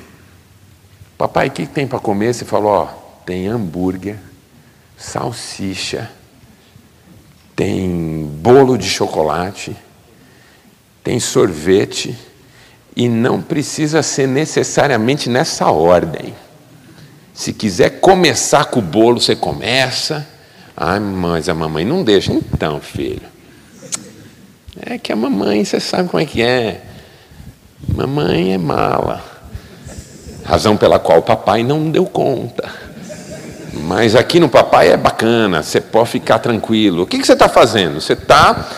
Papai, 1.17 1.50
o 1.50 1.52
que 1.52 1.65
tem 1.65 1.86
para 1.86 2.00
comer? 2.00 2.34
Você 2.34 2.46
falou: 2.46 2.72
Ó, 2.72 2.86
tem 3.26 3.48
hambúrguer, 3.48 4.15
salsicha, 4.96 6.10
tem 7.54 8.24
bolo 8.39 8.78
de 8.78 8.89
chocolate, 8.89 9.76
tem 11.04 11.20
sorvete, 11.20 12.17
e 12.98 13.08
não 13.08 13.40
precisa 13.40 14.02
ser 14.02 14.28
necessariamente 14.28 15.30
nessa 15.30 15.70
ordem. 15.70 16.34
Se 17.32 17.54
quiser 17.54 18.00
começar 18.00 18.66
com 18.66 18.80
o 18.80 18.82
bolo, 18.82 19.22
você 19.22 19.36
começa. 19.36 20.28
Ai, 20.76 21.00
mas 21.00 21.48
a 21.48 21.54
mamãe 21.54 21.86
não 21.86 22.04
deixa. 22.04 22.34
Então, 22.34 22.82
filho, 22.82 23.22
é 24.84 24.98
que 24.98 25.14
a 25.14 25.16
mamãe, 25.16 25.64
você 25.64 25.80
sabe 25.80 26.10
como 26.10 26.24
é 26.24 26.26
que 26.26 26.42
é. 26.42 26.82
Mamãe 27.88 28.56
é 28.56 28.58
mala. 28.58 29.24
Razão 30.44 30.76
pela 30.76 30.98
qual 30.98 31.20
o 31.20 31.22
papai 31.24 31.62
não 31.62 31.92
deu 31.92 32.06
conta. 32.08 32.68
Mas 33.74 34.16
aqui 34.16 34.40
no 34.40 34.50
papai 34.50 34.90
é 34.90 34.98
bacana, 34.98 35.62
você 35.62 35.80
pode 35.80 36.10
ficar 36.10 36.40
tranquilo. 36.40 37.04
O 37.04 37.06
que, 37.06 37.20
que 37.20 37.28
você 37.28 37.34
está 37.34 37.48
fazendo? 37.48 38.02
Você 38.02 38.14
está 38.14 38.70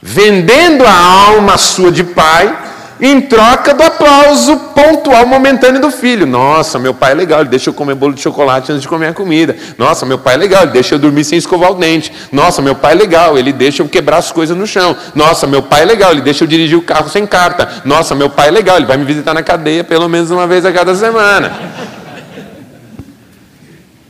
vendendo 0.00 0.86
a 0.86 0.94
alma 0.94 1.58
sua 1.58 1.92
de 1.92 2.02
pai 2.02 2.69
em 3.00 3.20
troca 3.20 3.72
do 3.72 3.82
aplauso 3.82 4.56
pontual, 4.74 5.26
momentâneo 5.26 5.80
do 5.80 5.90
filho. 5.90 6.26
Nossa, 6.26 6.78
meu 6.78 6.92
pai 6.92 7.12
é 7.12 7.14
legal, 7.14 7.40
ele 7.40 7.48
deixa 7.48 7.70
eu 7.70 7.74
comer 7.74 7.94
bolo 7.94 8.12
de 8.12 8.20
chocolate 8.20 8.70
antes 8.70 8.82
de 8.82 8.88
comer 8.88 9.08
a 9.08 9.12
comida. 9.14 9.56
Nossa, 9.78 10.04
meu 10.04 10.18
pai 10.18 10.34
é 10.34 10.36
legal, 10.36 10.62
ele 10.64 10.72
deixa 10.72 10.94
eu 10.94 10.98
dormir 10.98 11.24
sem 11.24 11.38
escovar 11.38 11.72
o 11.72 11.74
dente. 11.74 12.12
Nossa, 12.30 12.60
meu 12.60 12.74
pai 12.74 12.92
é 12.92 12.96
legal, 12.96 13.38
ele 13.38 13.52
deixa 13.52 13.82
eu 13.82 13.88
quebrar 13.88 14.18
as 14.18 14.30
coisas 14.30 14.56
no 14.56 14.66
chão. 14.66 14.96
Nossa, 15.14 15.46
meu 15.46 15.62
pai 15.62 15.82
é 15.82 15.84
legal, 15.86 16.12
ele 16.12 16.20
deixa 16.20 16.44
eu 16.44 16.48
dirigir 16.48 16.76
o 16.76 16.82
carro 16.82 17.08
sem 17.08 17.26
carta. 17.26 17.82
Nossa, 17.84 18.14
meu 18.14 18.28
pai 18.28 18.48
é 18.48 18.50
legal, 18.50 18.76
ele 18.76 18.86
vai 18.86 18.96
me 18.96 19.04
visitar 19.04 19.32
na 19.32 19.42
cadeia 19.42 19.82
pelo 19.82 20.08
menos 20.08 20.30
uma 20.30 20.46
vez 20.46 20.66
a 20.66 20.72
cada 20.72 20.94
semana. 20.94 21.52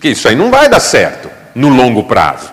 Que 0.01 0.09
isso 0.09 0.27
aí 0.27 0.35
não 0.35 0.51
vai 0.51 0.69
dar 0.69 0.81
certo 0.81 1.31
no 1.55 1.69
longo 1.69 2.05
prazo. 2.05 2.51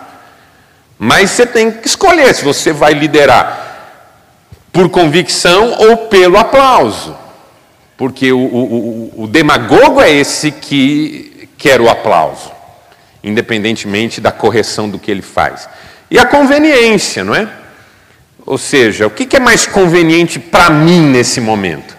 Mas 0.99 1.31
você 1.31 1.45
tem 1.45 1.71
que 1.71 1.87
escolher 1.87 2.33
se 2.33 2.43
você 2.43 2.73
vai 2.73 2.93
liderar 2.93 3.66
por 4.77 4.89
convicção 4.89 5.75
ou 5.79 5.97
pelo 6.05 6.37
aplauso. 6.37 7.17
Porque 7.97 8.31
o, 8.31 8.37
o, 8.37 9.23
o, 9.23 9.27
demagogo 9.27 9.99
é 9.99 10.11
esse 10.11 10.51
que 10.51 11.49
quer 11.57 11.81
o 11.81 11.89
aplauso, 11.89 12.51
independentemente 13.23 14.21
da 14.21 14.31
correção 14.31 14.87
do 14.87 14.99
que 14.99 15.09
ele 15.09 15.23
faz. 15.23 15.67
E 16.11 16.19
a 16.19 16.25
conveniência, 16.27 17.23
não 17.23 17.33
é? 17.33 17.49
Ou 18.45 18.59
seja, 18.59 19.07
o 19.07 19.09
que 19.09 19.35
é 19.35 19.39
mais 19.39 19.65
conveniente 19.65 20.37
para 20.37 20.69
mim 20.69 21.01
nesse 21.01 21.41
momento? 21.41 21.97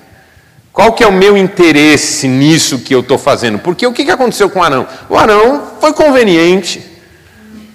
Qual 0.73 0.93
que 0.93 1.03
é 1.03 1.07
o 1.09 1.13
meu 1.13 1.37
interesse 1.37 2.29
nisso 2.29 2.79
que 2.79 2.95
eu 2.95 3.01
estou 3.01 3.19
fazendo? 3.19 3.59
Porque 3.59 3.85
o 3.85 3.93
que 3.93 4.09
aconteceu 4.09 4.49
com 4.49 4.61
o 4.61 4.63
Arão? 4.63 4.87
O 5.09 5.19
Arão 5.19 5.73
foi 5.81 5.93
conveniente. 5.93 6.81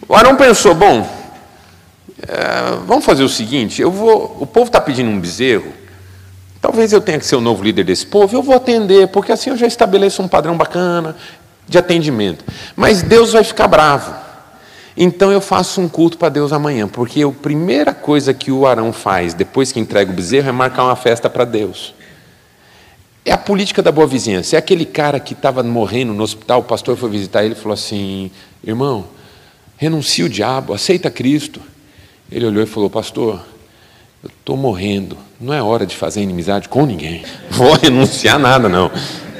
O 0.07 0.15
Arão 0.15 0.37
pensou, 0.37 0.73
bom, 0.73 1.22
é, 2.27 2.77
vamos 2.85 3.05
fazer 3.05 3.23
o 3.23 3.29
seguinte: 3.29 3.81
eu 3.81 3.91
vou, 3.91 4.37
o 4.39 4.45
povo 4.45 4.67
está 4.67 4.79
pedindo 4.79 5.09
um 5.09 5.19
bezerro. 5.19 5.73
Talvez 6.61 6.93
eu 6.93 7.01
tenha 7.01 7.19
que 7.19 7.25
ser 7.25 7.35
o 7.35 7.41
novo 7.41 7.61
líder 7.63 7.83
desse 7.83 8.05
povo. 8.05 8.35
Eu 8.35 8.41
vou 8.41 8.55
atender, 8.55 9.09
porque 9.09 9.31
assim 9.31 9.49
eu 9.49 9.57
já 9.57 9.67
estabeleço 9.67 10.21
um 10.21 10.27
padrão 10.27 10.55
bacana 10.55 11.15
de 11.67 11.77
atendimento. 11.77 12.45
Mas 12.75 13.01
Deus 13.01 13.33
vai 13.33 13.43
ficar 13.43 13.67
bravo. 13.67 14.15
Então 14.95 15.31
eu 15.31 15.41
faço 15.41 15.81
um 15.81 15.89
culto 15.89 16.17
para 16.17 16.29
Deus 16.29 16.53
amanhã, 16.53 16.87
porque 16.87 17.23
a 17.23 17.29
primeira 17.29 17.93
coisa 17.93 18.33
que 18.33 18.51
o 18.51 18.65
Arão 18.65 18.93
faz 18.93 19.33
depois 19.33 19.71
que 19.71 19.79
entrega 19.79 20.11
o 20.11 20.13
bezerro 20.13 20.47
é 20.47 20.51
marcar 20.51 20.83
uma 20.83 20.95
festa 20.95 21.29
para 21.29 21.43
Deus. 21.43 21.93
É 23.25 23.31
a 23.31 23.37
política 23.37 23.81
da 23.81 23.91
boa 23.91 24.05
vizinhança. 24.05 24.55
É 24.55 24.59
aquele 24.59 24.85
cara 24.85 25.19
que 25.19 25.33
estava 25.33 25.63
morrendo 25.63 26.13
no 26.13 26.23
hospital, 26.23 26.59
o 26.59 26.63
pastor 26.63 26.95
foi 26.95 27.09
visitar 27.09 27.43
ele 27.43 27.55
e 27.55 27.57
falou 27.57 27.73
assim: 27.73 28.29
irmão, 28.63 29.05
renuncia 29.77 30.25
o 30.25 30.29
diabo, 30.29 30.73
aceita 30.73 31.09
Cristo. 31.09 31.72
Ele 32.33 32.47
olhou 32.47 32.63
e 32.63 32.65
falou: 32.65 32.89
Pastor, 32.89 33.39
eu 34.23 34.29
estou 34.39 34.57
morrendo, 34.57 35.15
não 35.39 35.53
é 35.53 35.61
hora 35.61 35.85
de 35.85 35.95
fazer 35.95 36.21
inimizade 36.21 36.67
com 36.67 36.83
ninguém. 36.83 37.23
Vou 37.51 37.73
renunciar 37.75 38.39
nada, 38.39 38.67
não. 38.67 38.91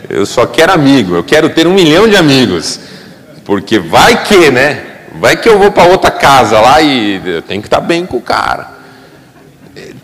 Eu 0.08 0.28
só 0.28 0.46
quero 0.46 0.72
amigo, 0.72 1.16
eu 1.16 1.24
quero 1.24 1.50
ter 1.50 1.66
um 1.66 1.74
milhão 1.74 2.08
de 2.08 2.16
amigos. 2.16 2.80
Porque 3.44 3.80
vai 3.80 4.24
que, 4.24 4.52
né? 4.52 4.86
Vai 5.16 5.36
que 5.36 5.50
eu 5.50 5.58
vou 5.60 5.72
para 5.72 5.86
outra 5.86 6.12
casa 6.12 6.60
lá 6.60 6.82
e 6.82 7.22
eu 7.26 7.42
tenho 7.42 7.62
que 7.62 7.68
estar 7.68 7.82
bem 7.82 8.06
com 8.06 8.18
o 8.18 8.22
cara. 8.22 8.72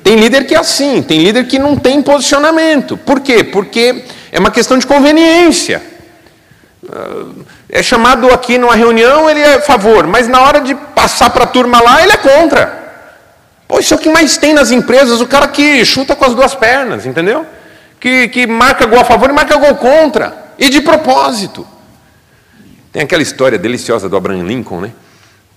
Tem 0.04 0.16
líder 0.16 0.46
que 0.46 0.56
é 0.56 0.58
assim, 0.58 1.02
tem 1.02 1.24
líder 1.24 1.46
que 1.48 1.60
não 1.60 1.76
tem 1.76 2.02
posicionamento. 2.02 2.98
Por 2.98 3.20
quê? 3.20 3.44
Porque 3.44 4.04
é 4.32 4.40
uma 4.40 4.52
questão 4.52 4.78
de 4.78 4.86
conveniência. 4.86 5.82
É 7.70 7.84
chamado 7.84 8.32
aqui 8.32 8.58
numa 8.58 8.76
reunião, 8.76 9.30
ele 9.30 9.42
é 9.42 9.56
a 9.56 9.62
favor, 9.62 10.08
mas 10.08 10.28
na 10.28 10.42
hora 10.42 10.60
de 10.60 10.74
passar 10.74 11.30
para 11.30 11.44
a 11.44 11.48
turma 11.48 11.82
lá, 11.82 12.02
ele 12.04 12.14
é 12.14 12.18
contra. 12.18 12.79
Pô, 13.70 13.78
isso 13.78 13.94
é 13.94 13.98
o 13.98 14.00
que 14.00 14.10
mais 14.10 14.36
tem 14.36 14.52
nas 14.52 14.72
empresas, 14.72 15.22
o 15.22 15.28
cara 15.28 15.48
que 15.48 15.86
chuta 15.86 16.16
com 16.16 16.26
as 16.26 16.34
duas 16.34 16.56
pernas, 16.56 17.06
entendeu? 17.06 17.46
Que, 18.00 18.28
que 18.28 18.48
marca 18.48 18.84
gol 18.88 19.00
a 19.00 19.06
favor 19.06 19.30
e 19.30 19.34
marca 19.34 19.56
gol 19.58 19.76
contra. 19.76 20.56
E 20.58 20.70
de 20.70 20.82
propósito. 20.82 21.68
Tem 22.92 23.04
aquela 23.04 23.22
história 23.22 23.60
deliciosa 23.60 24.10
do 24.10 24.18
Abraham 24.18 24.42
Lincoln, 24.42 24.82
né? 24.82 24.92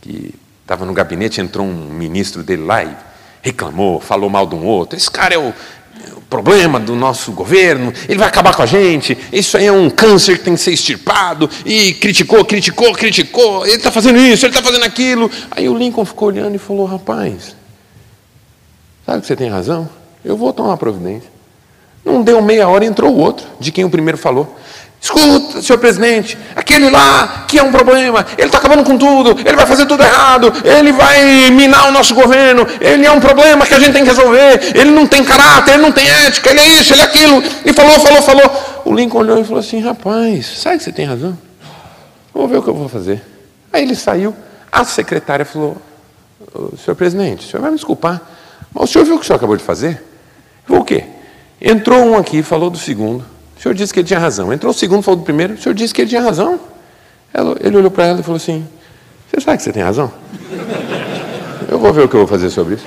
Que 0.03 0.35
estava 0.61 0.85
no 0.85 0.93
gabinete, 0.93 1.41
entrou 1.41 1.67
um 1.67 1.89
ministro 1.89 2.43
dele 2.43 2.65
lá 2.65 2.85
e 2.85 2.95
reclamou, 3.41 3.99
falou 3.99 4.29
mal 4.29 4.47
de 4.47 4.57
um 4.57 4.63
outro. 4.63 4.95
Esse 4.95 5.11
cara 5.11 5.35
é 5.35 5.39
o, 5.39 5.49
é 5.49 6.13
o 6.15 6.21
problema 6.21 6.79
do 6.79 6.95
nosso 6.95 7.33
governo, 7.33 7.95
ele 8.07 8.19
vai 8.19 8.29
acabar 8.29 8.55
com 8.55 8.63
a 8.63 8.67
gente, 8.67 9.17
isso 9.33 9.57
aí 9.57 9.65
é 9.65 9.73
um 9.73 9.89
câncer 9.89 10.37
que 10.37 10.45
tem 10.45 10.55
que 10.55 10.61
ser 10.61 10.73
extirpado, 10.73 11.49
e 11.65 11.95
criticou, 11.95 12.45
criticou, 12.45 12.93
criticou, 12.93 13.65
ele 13.65 13.77
está 13.77 13.91
fazendo 13.91 14.19
isso, 14.19 14.45
ele 14.45 14.55
está 14.55 14.63
fazendo 14.63 14.85
aquilo. 14.85 15.31
Aí 15.51 15.67
o 15.67 15.75
Lincoln 15.75 16.05
ficou 16.05 16.29
olhando 16.29 16.55
e 16.55 16.59
falou: 16.59 16.85
rapaz, 16.85 17.62
Sabe 19.05 19.21
que 19.21 19.27
você 19.27 19.37
tem 19.37 19.49
razão? 19.49 19.89
Eu 20.25 20.37
vou 20.37 20.53
tomar 20.53 20.77
providência. 20.77 21.31
Não 22.05 22.23
deu 22.23 22.41
meia 22.43 22.69
hora, 22.69 22.85
entrou 22.85 23.13
o 23.13 23.19
outro, 23.19 23.47
de 23.61 23.71
quem 23.71 23.85
o 23.85 23.91
primeiro 23.91 24.19
falou. 24.19 24.57
Escuta, 25.03 25.61
senhor 25.61 25.79
presidente, 25.81 26.39
aquele 26.55 26.89
lá 26.89 27.45
que 27.49 27.59
é 27.59 27.63
um 27.63 27.73
problema, 27.73 28.25
ele 28.39 28.47
está 28.47 28.59
acabando 28.59 28.85
com 28.85 28.97
tudo, 28.97 29.31
ele 29.31 29.57
vai 29.57 29.67
fazer 29.67 29.85
tudo 29.85 30.01
errado, 30.01 30.53
ele 30.65 30.93
vai 30.93 31.51
minar 31.51 31.89
o 31.89 31.91
nosso 31.91 32.15
governo, 32.15 32.65
ele 32.81 33.05
é 33.05 33.11
um 33.11 33.19
problema 33.19 33.67
que 33.67 33.75
a 33.75 33.81
gente 33.81 33.93
tem 33.93 34.05
que 34.05 34.11
resolver, 34.11 34.61
ele 34.77 34.93
não 34.93 35.05
tem 35.05 35.25
caráter, 35.25 35.73
ele 35.73 35.83
não 35.83 35.91
tem 35.91 36.09
ética, 36.09 36.51
ele 36.51 36.61
é 36.61 36.69
isso, 36.69 36.93
ele 36.93 37.01
é 37.01 37.05
aquilo. 37.05 37.43
E 37.65 37.73
falou, 37.73 37.99
falou, 37.99 38.23
falou. 38.23 38.83
O 38.85 38.95
Lincoln 38.95 39.19
olhou 39.19 39.41
e 39.41 39.45
falou 39.45 39.59
assim: 39.59 39.81
rapaz, 39.81 40.59
sabe 40.59 40.79
que 40.79 40.85
você 40.85 40.93
tem 40.93 41.05
razão? 41.05 41.37
Vou 42.33 42.47
ver 42.47 42.59
o 42.59 42.63
que 42.63 42.71
eu 42.71 42.75
vou 42.75 42.89
fazer. 42.89 43.21
Aí 43.73 43.83
ele 43.83 43.97
saiu, 43.97 44.33
a 44.71 44.85
secretária 44.85 45.45
falou: 45.45 45.79
senhor 46.79 46.95
presidente, 46.95 47.45
o 47.45 47.51
senhor 47.51 47.61
vai 47.61 47.73
me 47.73 47.77
desculpar, 47.77 48.21
mas 48.75 48.89
o 48.89 48.93
senhor 48.93 49.05
viu 49.05 49.15
o 49.17 49.19
que 49.19 49.25
o 49.25 49.27
senhor 49.27 49.37
acabou 49.37 49.57
de 49.57 49.63
fazer? 49.63 50.03
Falei, 50.65 50.83
o 50.83 50.85
quê? 50.85 51.05
Entrou 51.61 52.05
um 52.05 52.17
aqui 52.17 52.43
falou 52.43 52.71
do 52.71 52.79
segundo. 52.79 53.25
O 53.57 53.63
senhor 53.63 53.75
disse 53.75 53.93
que 53.93 54.01
ele 54.01 54.07
tinha 54.07 54.19
razão. 54.19 54.53
Entrou 54.53 54.73
o 54.73 54.75
segundo 54.75 55.03
falou 55.03 55.21
do 55.21 55.25
primeiro. 55.25 55.55
O 55.55 55.59
senhor 55.59 55.75
disse 55.75 55.95
que 55.95 56.01
ele 56.01 56.09
tinha 56.09 56.23
razão. 56.23 56.59
Ela, 57.33 57.57
ele 57.61 57.77
olhou 57.77 57.91
para 57.91 58.07
ela 58.07 58.21
e 58.21 58.23
falou 58.23 58.37
assim: 58.37 58.67
Você 59.31 59.41
sabe 59.41 59.59
que 59.59 59.63
você 59.63 59.73
tem 59.73 59.83
razão? 59.83 60.13
Eu 61.69 61.79
vou 61.79 61.93
ver 61.93 62.05
o 62.05 62.09
que 62.09 62.15
eu 62.15 62.21
vou 62.21 62.27
fazer 62.27 62.51
sobre 62.51 62.75
isso. 62.75 62.85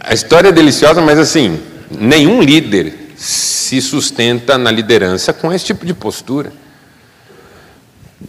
A 0.00 0.14
história 0.14 0.48
é 0.48 0.52
deliciosa, 0.52 1.00
mas 1.00 1.18
assim, 1.18 1.60
nenhum 1.90 2.40
líder 2.40 3.12
se 3.16 3.80
sustenta 3.80 4.56
na 4.56 4.70
liderança 4.70 5.32
com 5.32 5.52
esse 5.52 5.64
tipo 5.64 5.84
de 5.84 5.94
postura. 5.94 6.52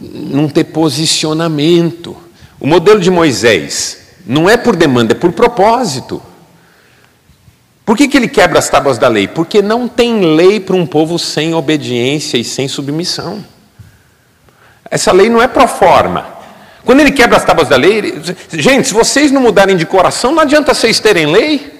Não 0.00 0.48
ter 0.48 0.64
posicionamento. 0.64 2.16
O 2.58 2.66
modelo 2.66 3.00
de 3.00 3.10
Moisés 3.10 4.03
não 4.26 4.48
é 4.48 4.56
por 4.56 4.74
demanda, 4.76 5.12
é 5.12 5.16
por 5.16 5.32
propósito. 5.32 6.22
Por 7.84 7.96
que, 7.96 8.08
que 8.08 8.16
ele 8.16 8.28
quebra 8.28 8.58
as 8.58 8.68
tábuas 8.68 8.96
da 8.96 9.08
lei? 9.08 9.28
Porque 9.28 9.60
não 9.60 9.86
tem 9.86 10.34
lei 10.34 10.58
para 10.58 10.74
um 10.74 10.86
povo 10.86 11.18
sem 11.18 11.54
obediência 11.54 12.38
e 12.38 12.44
sem 12.44 12.66
submissão. 12.66 13.44
Essa 14.90 15.12
lei 15.12 15.28
não 15.28 15.42
é 15.42 15.46
pro 15.46 15.68
forma. 15.68 16.26
Quando 16.84 17.00
ele 17.00 17.12
quebra 17.12 17.36
as 17.36 17.44
tábuas 17.44 17.68
da 17.68 17.76
lei, 17.76 17.98
ele... 17.98 18.36
gente, 18.52 18.88
se 18.88 18.94
vocês 18.94 19.30
não 19.30 19.42
mudarem 19.42 19.76
de 19.76 19.84
coração, 19.84 20.32
não 20.32 20.42
adianta 20.42 20.72
vocês 20.72 20.98
terem 20.98 21.26
lei. 21.26 21.74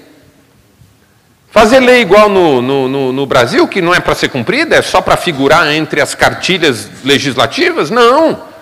Fazer 1.49 1.79
lei 1.79 2.01
igual 2.01 2.27
no, 2.27 2.61
no, 2.61 2.87
no, 2.87 3.13
no 3.13 3.25
Brasil, 3.25 3.67
que 3.67 3.81
não 3.81 3.93
é 3.93 3.99
para 3.99 4.13
ser 4.13 4.29
cumprida, 4.29 4.75
é 4.75 4.81
só 4.81 5.01
para 5.01 5.15
figurar 5.15 5.71
entre 5.73 6.01
as 6.01 6.13
cartilhas 6.13 6.89
legislativas? 7.03 7.89
Não. 7.89 8.54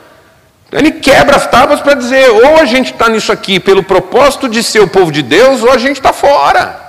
Ele 0.73 0.91
quebra 0.91 1.35
as 1.35 1.45
tábuas 1.45 1.81
para 1.81 1.93
dizer: 1.93 2.29
ou 2.29 2.57
a 2.57 2.65
gente 2.65 2.91
está 2.91 3.07
nisso 3.07 3.31
aqui 3.31 3.59
pelo 3.59 3.83
propósito 3.83 4.49
de 4.49 4.63
ser 4.63 4.79
o 4.79 4.87
povo 4.87 5.11
de 5.11 5.21
Deus, 5.21 5.61
ou 5.61 5.71
a 5.71 5.77
gente 5.77 5.97
está 5.97 6.11
fora. 6.11 6.81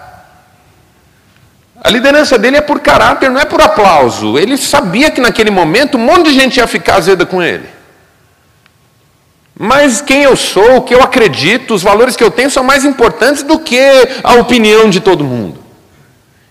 A 1.82 1.90
liderança 1.90 2.38
dele 2.38 2.56
é 2.56 2.62
por 2.62 2.80
caráter, 2.80 3.30
não 3.30 3.38
é 3.38 3.44
por 3.44 3.60
aplauso. 3.60 4.38
Ele 4.38 4.56
sabia 4.56 5.10
que 5.10 5.20
naquele 5.20 5.50
momento 5.50 5.98
um 5.98 6.00
monte 6.00 6.30
de 6.30 6.34
gente 6.34 6.56
ia 6.56 6.66
ficar 6.66 6.96
azeda 6.96 7.26
com 7.26 7.42
ele. 7.42 7.68
Mas 9.56 10.00
quem 10.00 10.22
eu 10.22 10.34
sou, 10.34 10.78
o 10.78 10.82
que 10.82 10.94
eu 10.94 11.02
acredito, 11.02 11.74
os 11.74 11.82
valores 11.82 12.16
que 12.16 12.24
eu 12.24 12.30
tenho 12.30 12.50
são 12.50 12.64
mais 12.64 12.84
importantes 12.84 13.42
do 13.42 13.58
que 13.58 13.78
a 14.22 14.34
opinião 14.34 14.88
de 14.88 14.98
todo 15.00 15.22
mundo. 15.22 15.62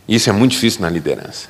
Isso 0.07 0.29
é 0.29 0.33
muito 0.33 0.51
difícil 0.51 0.81
na 0.81 0.89
liderança. 0.89 1.47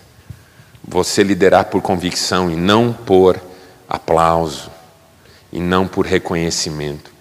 Você 0.87 1.21
liderar 1.21 1.65
por 1.65 1.81
convicção 1.81 2.49
e 2.49 2.55
não 2.55 2.93
por 2.93 3.39
aplauso, 3.87 4.71
e 5.53 5.59
não 5.59 5.87
por 5.87 6.05
reconhecimento. 6.05 7.11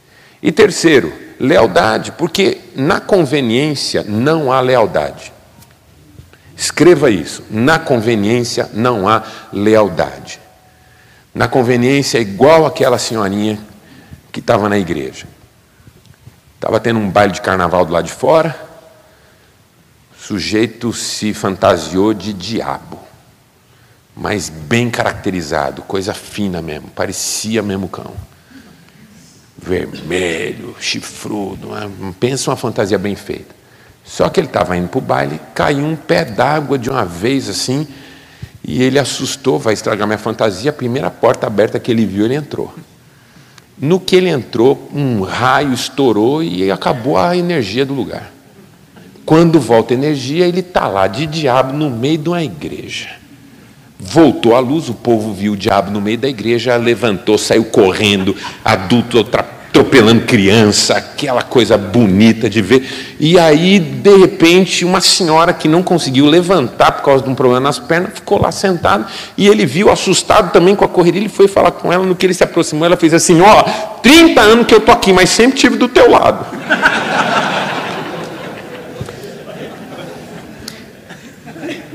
E 0.43 0.51
terceiro, 0.51 1.13
lealdade, 1.39 2.11
porque 2.13 2.59
na 2.75 2.99
conveniência 2.99 4.03
não 4.03 4.51
há 4.51 4.59
lealdade. 4.61 5.33
Escreva 6.57 7.11
isso: 7.11 7.45
na 7.51 7.79
conveniência 7.79 8.71
não 8.73 9.07
há 9.07 9.23
lealdade. 9.53 10.41
Na 11.35 11.47
conveniência 11.47 12.19
é 12.19 12.23
igual 12.23 12.67
aquela 12.67 12.99
senhorinha 12.99 13.59
que 14.33 14.41
estava 14.41 14.69
na 14.69 14.79
igreja. 14.79 15.27
Estava 16.55 16.81
tendo 16.81 16.99
um 16.99 17.11
baile 17.11 17.35
de 17.35 17.41
carnaval 17.41 17.85
do 17.85 17.93
lado 17.93 18.07
de 18.07 18.13
fora, 18.13 18.57
sujeito 20.19 20.93
se 20.93 21.35
fantasiou 21.35 22.15
de 22.15 22.33
diabo, 22.33 22.99
mas 24.17 24.49
bem 24.49 24.91
caracterizado, 24.91 25.83
coisa 25.83 26.13
fina 26.13 26.61
mesmo, 26.61 26.89
parecia 26.89 27.63
mesmo 27.63 27.89
cão. 27.89 28.13
Vermelho, 29.57 30.75
chifrudo, 30.81 31.69
uma, 31.69 32.15
pensa 32.19 32.51
uma 32.51 32.57
fantasia 32.57 32.99
bem 32.99 33.15
feita. 33.15 33.55
Só 34.05 34.29
que 34.29 34.41
ele 34.41 34.49
estava 34.49 34.77
indo 34.77 34.89
para 34.89 34.99
o 34.99 35.01
baile, 35.01 35.41
caiu 35.55 35.85
um 35.85 35.97
pé 35.97 36.25
d'água 36.25 36.79
de 36.79 36.91
uma 36.91 37.05
vez 37.05 37.49
assim, 37.49 37.87
e 38.65 38.83
ele 38.83 38.99
assustou, 38.99 39.59
vai 39.59 39.75
estragar 39.75 40.07
minha 40.07 40.19
fantasia. 40.19 40.71
A 40.71 40.75
primeira 40.75 41.11
porta 41.11 41.47
aberta 41.47 41.81
que 41.81 41.91
ele 41.91 42.07
viu, 42.07 42.25
ele 42.25 42.35
entrou. 42.35 42.73
No 43.79 43.99
que 43.99 44.15
ele 44.15 44.29
entrou, 44.29 44.89
um 44.95 45.23
raio 45.23 45.73
estourou 45.73 46.43
e 46.43 46.71
acabou 46.71 47.17
a 47.17 47.37
energia 47.37 47.85
do 47.85 47.95
lugar. 47.95 48.31
Quando 49.25 49.59
volta 49.59 49.95
a 49.95 49.97
energia, 49.97 50.47
ele 50.47 50.61
está 50.61 50.87
lá 50.87 51.07
de 51.07 51.27
diabo 51.27 51.73
no 51.73 51.91
meio 51.91 52.19
de 52.19 52.29
uma 52.29 52.43
igreja. 52.43 53.22
Voltou 54.05 54.57
a 54.57 54.59
luz, 54.59 54.89
o 54.89 54.95
povo 54.95 55.33
viu 55.33 55.53
o 55.53 55.57
diabo 55.57 55.91
no 55.91 56.01
meio 56.01 56.19
da 56.19 56.29
igreja, 56.29 56.77
levantou, 56.77 57.39
saiu 57.39 57.65
correndo, 57.65 58.35
adulto 58.65 59.21
atropelando 59.73 60.23
criança, 60.23 60.97
aquela 60.97 61.41
coisa 61.41 61.79
bonita 61.79 62.51
de 62.51 62.61
ver. 62.61 63.17
E 63.21 63.39
aí, 63.39 63.79
de 63.79 64.17
repente, 64.17 64.85
uma 64.85 65.01
senhora 65.01 65.53
que 65.53 65.69
não 65.69 65.85
conseguiu 65.85 66.27
levantar 66.27 66.93
por 66.93 67.05
causa 67.05 67.23
de 67.23 67.31
um 67.31 67.35
problema 67.35 67.61
nas 67.61 67.79
pernas, 67.79 68.15
ficou 68.15 68.43
lá 68.43 68.51
sentada, 68.51 69.07
e 69.39 69.47
ele 69.47 69.65
viu, 69.65 69.89
assustado 69.89 70.53
também 70.53 70.75
com 70.75 70.85
a 70.85 70.89
correria, 70.89 71.21
ele 71.21 71.29
foi 71.29 71.47
falar 71.47 71.71
com 71.71 71.93
ela, 71.93 72.05
no 72.05 72.17
que 72.17 72.27
ele 72.27 72.35
se 72.35 72.43
aproximou, 72.43 72.85
ela 72.85 72.97
fez 72.97 73.15
assim, 73.15 73.41
ó, 73.41 73.61
oh, 73.61 74.01
30 74.03 74.41
anos 74.41 74.67
que 74.67 74.75
eu 74.75 74.81
tô 74.81 74.91
aqui, 74.91 75.13
mas 75.13 75.31
sempre 75.31 75.57
tive 75.57 75.77
do 75.77 75.87
teu 75.87 76.11
lado. 76.11 76.45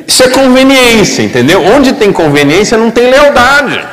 Isso 0.07 0.23
é 0.23 0.29
conveniência, 0.29 1.21
entendeu? 1.21 1.61
Onde 1.61 1.91
tem 1.93 2.13
conveniência 2.13 2.77
não 2.77 2.89
tem 2.89 3.11
lealdade. 3.11 3.85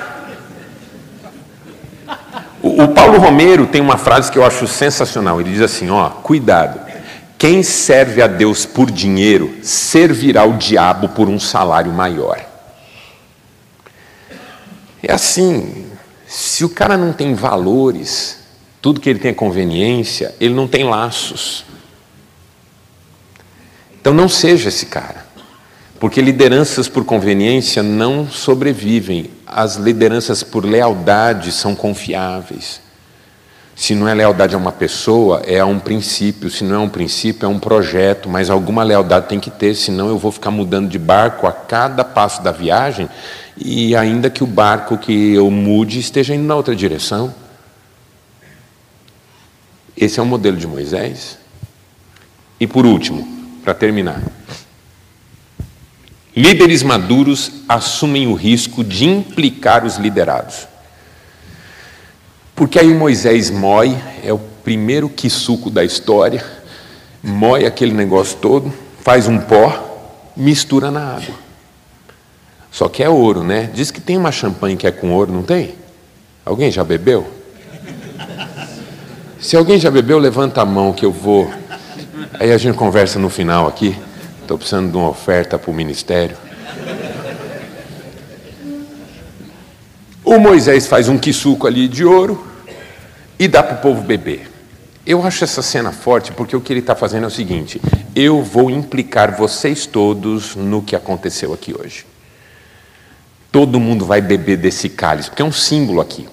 O, 2.62 2.85
o, 2.85 2.89
Paulo 2.89 3.19
Romero 3.19 3.67
tem 3.67 3.81
uma 3.81 3.99
frase 3.99 4.31
que 4.31 4.39
eu 4.39 4.47
acho 4.47 4.69
sensacional. 4.69 5.41
Ele 5.41 5.51
diz 5.51 5.61
assim: 5.61 5.91
ó, 5.91 6.09
cuidado. 6.09 6.81
Quem 7.37 7.65
serve 7.65 8.23
a 8.23 8.29
Deus 8.29 8.65
por 8.65 8.91
dinheiro 8.91 9.59
servirá 9.61 10.45
o 10.45 10.57
diabo 10.57 11.09
por 11.09 11.29
um 11.29 11.39
salário 11.39 11.93
maior. 11.93 12.41
É 15.03 15.12
assim, 15.12 15.85
se 16.27 16.65
o 16.65 16.71
cara 16.71 16.97
não 16.97 17.12
tem 17.12 17.35
valores, 17.35 18.39
tudo 18.81 19.01
que 19.01 19.11
ele 19.11 19.19
tem 19.19 19.33
é 19.33 19.35
conveniência, 19.35 20.35
ele 20.41 20.55
não 20.55 20.69
tem 20.69 20.85
laços. 20.85 21.67
Então 24.01 24.15
não 24.15 24.29
seja 24.29 24.69
esse 24.69 24.87
cara. 24.87 25.24
Porque 25.99 26.20
lideranças 26.20 26.88
por 26.88 27.05
conveniência 27.05 27.82
não 27.82 28.28
sobrevivem, 28.28 29.30
as 29.47 29.76
lideranças 29.76 30.42
por 30.42 30.64
lealdade 30.64 31.53
são 31.53 31.74
confiáveis. 31.74 32.80
Se 33.76 33.95
não 33.95 34.09
é 34.09 34.14
lealdade 34.14 34.55
a 34.55 34.59
uma 34.59 34.70
pessoa, 34.70 35.42
é 35.45 35.59
a 35.59 35.66
um 35.66 35.80
princípio. 35.80 36.49
Se 36.49 36.62
não 36.62 36.76
é 36.76 36.78
um 36.78 36.88
princípio, 36.88 37.45
é 37.45 37.49
um 37.49 37.59
projeto. 37.59 38.28
Mas 38.28 38.49
alguma 38.49 38.84
lealdade 38.84 39.28
tem 39.28 39.40
que 39.40 39.51
ter, 39.51 39.74
senão 39.74 40.09
eu 40.09 40.18
vou 40.18 40.30
ficar 40.30 40.51
mudando 40.51 40.88
de 40.88 40.99
barco 40.99 41.47
a 41.47 41.53
cada 41.53 42.05
passo 42.05 42.42
da 42.42 42.53
viagem, 42.53 43.09
e 43.57 43.95
ainda 43.97 44.30
que 44.30 44.45
o 44.45 44.47
barco 44.47 44.97
que 44.97 45.34
eu 45.34 45.51
mude 45.51 45.99
esteja 45.99 46.34
indo 46.34 46.45
na 46.45 46.55
outra 46.55 46.74
direção. 46.74 47.34
Esse 49.97 50.18
é 50.18 50.22
o 50.22 50.26
modelo 50.26 50.57
de 50.57 50.66
Moisés. 50.66 51.38
E 52.59 52.66
por 52.66 52.86
último, 52.86 53.26
para 53.64 53.74
terminar. 53.74 54.22
Líderes 56.37 56.82
maduros 56.82 57.53
assumem 57.68 58.26
o 58.26 58.35
risco 58.35 58.82
de 58.82 59.05
implicar 59.05 59.85
os 59.85 59.97
liderados. 59.97 60.66
Porque 62.57 62.78
aí 62.78 62.93
Moisés 62.93 63.51
mói, 63.51 63.97
é 64.22 64.32
o 64.32 64.39
primeiro 64.39 65.09
quisuco 65.09 65.70
da 65.70 65.85
história, 65.85 66.45
mói 67.22 67.66
aquele 67.66 67.93
negócio 67.93 68.37
todo, 68.39 68.72
faz 69.01 69.28
um 69.28 69.39
pó, 69.39 70.32
mistura 70.37 70.91
na 70.91 71.14
água. 71.14 71.35
Só 72.70 72.89
que 72.89 73.05
é 73.05 73.09
ouro, 73.09 73.45
né? 73.45 73.70
Diz 73.72 73.93
que 73.93 74.01
tem 74.01 74.16
uma 74.16 74.32
champanhe 74.32 74.76
que 74.76 74.87
é 74.87 74.91
com 74.91 75.12
ouro, 75.12 75.32
não 75.32 75.45
tem? 75.45 75.76
Alguém 76.45 76.72
já 76.72 76.82
bebeu? 76.82 77.30
Se 79.39 79.57
alguém 79.57 79.78
já 79.78 79.91
bebeu, 79.91 80.18
levanta 80.18 80.62
a 80.62 80.64
mão 80.64 80.93
que 80.93 81.05
eu 81.05 81.12
vou. 81.12 81.53
Aí 82.41 82.51
a 82.51 82.59
gente 82.59 82.76
conversa 82.76 83.18
no 83.18 83.30
final 83.30 83.68
aqui. 83.68 83.97
Estou 84.45 84.59
precisando 84.59 84.90
de 84.90 84.97
uma 84.99 85.09
oferta 85.09 85.59
para 85.59 85.70
o 85.70 85.74
ministério. 85.74 86.36
O 90.22 90.38
Moisés 90.38 90.86
faz 90.86 91.09
um 91.09 91.16
quisuco 91.16 91.66
ali 91.66 91.88
de 91.88 92.05
ouro 92.05 92.47
e 93.38 93.49
dá 93.49 93.62
para 93.62 93.76
o 93.76 93.80
povo 93.80 94.03
beber. 94.03 94.51
Eu 95.07 95.24
acho 95.24 95.45
essa 95.45 95.62
cena 95.62 95.92
forte 95.92 96.30
porque 96.30 96.55
o 96.55 96.61
que 96.61 96.74
ele 96.74 96.80
está 96.80 96.95
fazendo 96.95 97.24
é 97.24 97.26
o 97.26 97.30
seguinte: 97.30 97.80
eu 98.14 98.42
vou 98.42 98.70
implicar 98.70 99.34
vocês 99.34 99.86
todos 99.86 100.55
no 100.55 100.82
que 100.82 100.95
aconteceu 100.95 101.55
aqui 101.55 101.74
hoje. 101.74 102.05
Todo 103.51 103.80
mundo 103.80 104.05
vai 104.05 104.20
beber 104.20 104.59
desse 104.59 104.90
cálice, 104.90 105.30
porque 105.30 105.40
é 105.40 105.45
um 105.45 105.53
símbolo 105.53 106.03
aqui. 106.03 106.28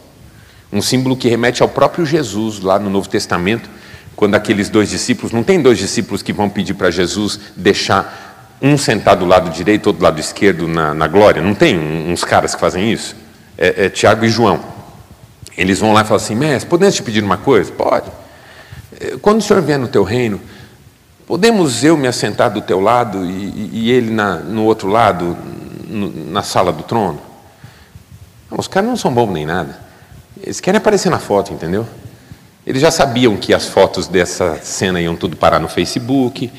Um 0.70 0.82
símbolo 0.82 1.16
que 1.16 1.30
remete 1.30 1.64
ao 1.64 1.70
próprio 1.70 2.06
Jesus 2.06 2.60
lá 2.60 2.78
no 2.78 2.90
Novo 2.90 3.08
Testamento 3.08 3.70
quando 4.16 4.36
aqueles 4.36 4.70
dois 4.70 4.90
discípulos, 4.90 5.32
não 5.32 5.44
tem 5.44 5.62
dois 5.62 5.78
discípulos 5.78 6.22
que 6.22 6.32
vão 6.32 6.50
pedir 6.50 6.74
para 6.74 6.92
Jesus 6.92 7.40
deixar 7.56 8.32
um 8.62 8.78
sentado 8.78 9.20
do 9.20 9.26
lado 9.26 9.50
direito, 9.50 9.88
outro 9.88 10.00
do 10.00 10.04
lado 10.04 10.20
esquerdo 10.20 10.68
na, 10.68 10.94
na 10.94 11.08
glória. 11.08 11.42
Não 11.42 11.56
tem 11.56 11.78
uns 11.78 12.24
caras 12.24 12.54
que 12.54 12.62
fazem 12.62 12.92
isso? 12.92 13.16
É, 13.58 13.86
é 13.86 13.90
Tiago 13.90 14.24
e 14.24 14.30
João. 14.30 14.60
Eles 15.58 15.80
vão 15.80 15.94
lá 15.94 16.02
e 16.02 16.04
falam 16.04 16.24
assim: 16.24 16.36
Mestre, 16.36 16.70
podemos 16.70 16.96
te 16.96 17.04
pedir 17.04 17.24
uma 17.24 17.38
coisa? 17.38 17.72
Pode. 17.72 18.12
É, 19.00 19.18
quando 19.22 19.40
o 19.40 19.42
senhor 19.42 19.62
vier 19.62 19.80
no 19.80 19.88
teu 19.88 20.04
reino, 20.04 20.40
podemos 21.26 21.84
eu 21.84 21.98
me 21.98 22.08
assentar 22.08 22.52
do 22.52 22.62
teu 22.62 22.80
lado 22.80 23.26
e, 23.26 23.70
e 23.74 23.92
ele 23.92 24.12
na, 24.12 24.36
no 24.36 24.64
outro 24.64 24.88
lado, 24.88 25.36
no, 25.88 26.32
na 26.32 26.44
sala 26.44 26.72
do 26.72 26.84
trono? 26.84 27.20
Não, 28.50 28.60
os 28.60 28.68
caras 28.68 28.88
não 28.90 28.96
são 28.96 29.14
bobos 29.14 29.34
nem 29.34 29.46
nada. 29.46 29.80
Eles 30.42 30.60
querem 30.60 30.78
aparecer 30.78 31.10
na 31.10 31.20
foto, 31.20 31.54
entendeu? 31.54 31.88
Eles 32.66 32.82
já 32.82 32.92
sabiam 32.92 33.36
que 33.38 33.54
as 33.54 33.68
fotos 33.68 34.08
dessa 34.08 34.60
cena 34.62 35.02
iam 35.02 35.16
tudo 35.16 35.36
parar 35.36 35.60
no 35.60 35.68
Facebook. 35.68 36.52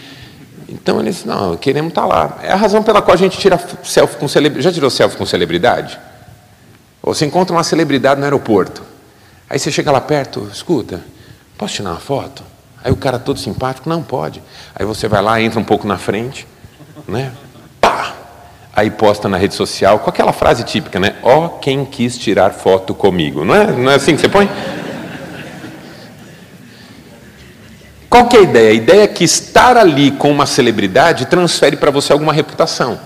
Então 0.69 1.01
eles, 1.01 1.25
não, 1.25 1.57
queremos 1.57 1.91
estar 1.91 2.07
lá. 2.07 2.39
É 2.43 2.51
a 2.51 2.57
razão 2.57 2.83
pela 2.83 3.01
qual 3.01 3.15
a 3.15 3.19
gente 3.19 3.39
tira 3.39 3.61
selfie 3.85 4.17
com 4.17 4.27
celebridade. 4.27 4.65
Já 4.65 4.73
tirou 4.73 4.91
selfie 4.91 5.17
com 5.17 5.27
celebridade? 5.27 5.99
Ou 7.03 7.15
você 7.15 7.27
encontra 7.27 7.55
uma 7.55 7.65
celebridade 7.65 8.19
no 8.19 8.25
aeroporto. 8.25 8.83
Aí 9.49 9.59
você 9.59 9.71
chega 9.71 9.93
lá 9.93 10.01
perto, 10.01 10.49
escuta, 10.53 11.03
posso 11.59 11.75
tirar 11.75 11.91
uma 11.91 12.01
foto? 12.01 12.43
Aí 12.83 12.91
o 12.91 12.97
cara 12.97 13.19
todo 13.19 13.39
simpático, 13.39 13.89
não 13.89 14.03
pode. 14.03 14.43
Aí 14.75 14.85
você 14.85 15.07
vai 15.07 15.23
lá, 15.23 15.41
entra 15.41 15.61
um 15.61 15.65
pouco 15.65 15.87
na 15.87 15.99
frente, 15.99 16.47
né? 17.07 17.33
Pá! 17.81 18.15
Aí 18.75 18.91
posta 18.91 19.29
na 19.29 19.37
rede 19.37 19.55
social 19.55 19.99
com 19.99 20.09
aquela 20.09 20.33
frase 20.33 20.65
típica, 20.65 20.99
né? 20.99 21.17
Ó, 21.23 21.45
oh, 21.45 21.49
quem 21.59 21.85
quis 21.85 22.17
tirar 22.17 22.51
foto 22.53 22.95
comigo. 22.95 23.45
Não 23.45 23.55
é, 23.55 23.71
não 23.71 23.91
é 23.91 23.97
assim 23.97 24.15
que 24.15 24.23
você 24.23 24.29
põe? 24.29 24.49
Qual 28.13 28.27
que 28.27 28.37
é 28.37 28.41
a 28.41 28.43
ideia? 28.43 28.71
A 28.73 28.75
ideia 28.75 29.03
é 29.05 29.07
que 29.07 29.25
estar 29.25 29.75
ali 29.75 30.11
com 30.11 30.31
uma 30.31 30.45
celebridade 30.45 31.25
transfere 31.25 31.77
para 31.77 31.91
você 31.91 32.13
alguma 32.13 32.31
reputação. 32.31 33.01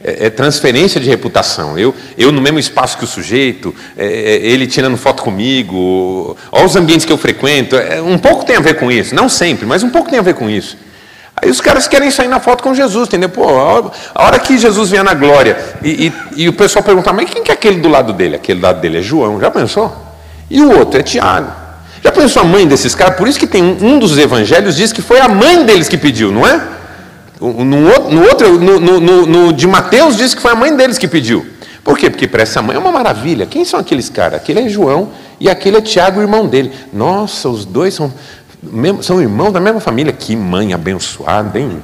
É, 0.00 0.26
é, 0.26 0.30
transferência 0.30 1.00
de 1.00 1.10
reputação. 1.10 1.76
Eu, 1.76 1.92
eu 2.16 2.30
no 2.30 2.40
mesmo 2.40 2.60
espaço 2.60 2.96
que 2.96 3.02
o 3.02 3.06
sujeito, 3.06 3.74
é, 3.98 4.06
é 4.06 4.36
ele 4.46 4.68
tirando 4.68 4.96
foto 4.96 5.24
comigo, 5.24 6.36
olha 6.52 6.64
os 6.64 6.76
ambientes 6.76 7.04
que 7.04 7.12
eu 7.12 7.18
frequento. 7.18 7.74
É, 7.74 8.00
um 8.00 8.16
pouco 8.16 8.44
tem 8.44 8.54
a 8.54 8.60
ver 8.60 8.74
com 8.74 8.92
isso, 8.92 9.12
não 9.12 9.28
sempre, 9.28 9.66
mas 9.66 9.82
um 9.82 9.90
pouco 9.90 10.08
tem 10.08 10.20
a 10.20 10.22
ver 10.22 10.34
com 10.34 10.48
isso. 10.48 10.78
Aí 11.34 11.50
os 11.50 11.60
caras 11.60 11.88
querem 11.88 12.08
sair 12.08 12.28
na 12.28 12.38
foto 12.38 12.62
com 12.62 12.72
Jesus, 12.72 13.08
entendeu? 13.08 13.28
Pô, 13.28 13.42
a 14.14 14.24
hora 14.24 14.38
que 14.38 14.56
Jesus 14.56 14.90
vier 14.90 15.02
na 15.02 15.14
glória 15.14 15.58
e, 15.82 16.06
e, 16.06 16.42
e 16.44 16.48
o 16.48 16.52
pessoal 16.52 16.84
perguntar, 16.84 17.12
mas 17.12 17.28
quem 17.28 17.42
que 17.42 17.50
é 17.50 17.54
aquele 17.54 17.80
do 17.80 17.88
lado 17.88 18.12
dele? 18.12 18.36
Aquele 18.36 18.60
do 18.60 18.62
lado 18.62 18.80
dele 18.80 18.98
é 18.98 19.02
João, 19.02 19.40
já 19.40 19.50
pensou? 19.50 19.92
E 20.48 20.62
o 20.62 20.78
outro 20.78 21.00
é 21.00 21.02
Tiago. 21.02 21.61
Já 22.02 22.10
pensou 22.10 22.42
a 22.42 22.44
mãe 22.44 22.66
desses 22.66 22.94
caras? 22.94 23.16
Por 23.16 23.28
isso 23.28 23.38
que 23.38 23.46
tem 23.46 23.62
um, 23.62 23.98
dos 23.98 24.18
evangelhos 24.18 24.74
diz 24.74 24.92
que 24.92 25.00
foi 25.00 25.20
a 25.20 25.28
mãe 25.28 25.64
deles 25.64 25.88
que 25.88 25.96
pediu, 25.96 26.32
não 26.32 26.46
é? 26.46 26.60
No, 27.40 27.64
no 27.64 28.22
outro, 28.24 28.58
no, 28.58 28.80
no, 28.80 29.26
no, 29.26 29.52
de 29.52 29.66
Mateus 29.66 30.16
diz 30.16 30.34
que 30.34 30.42
foi 30.42 30.52
a 30.52 30.54
mãe 30.54 30.74
deles 30.76 30.98
que 30.98 31.06
pediu. 31.06 31.46
Por 31.84 31.96
quê? 31.96 32.10
Porque 32.10 32.26
para 32.26 32.42
essa 32.42 32.60
mãe 32.60 32.76
é 32.76 32.78
uma 32.78 32.92
maravilha. 32.92 33.46
Quem 33.46 33.64
são 33.64 33.78
aqueles 33.78 34.08
caras? 34.08 34.34
Aquele 34.34 34.60
é 34.60 34.68
João 34.68 35.10
e 35.38 35.48
aquele 35.48 35.76
é 35.76 35.80
Tiago, 35.80 36.20
irmão 36.20 36.46
dele. 36.46 36.72
Nossa, 36.92 37.48
os 37.48 37.64
dois 37.64 37.94
são, 37.94 38.12
são 39.00 39.20
irmãos 39.20 39.52
da 39.52 39.60
mesma 39.60 39.80
família. 39.80 40.12
Que 40.12 40.34
mãe 40.36 40.72
abençoada, 40.72 41.58
hein? 41.58 41.82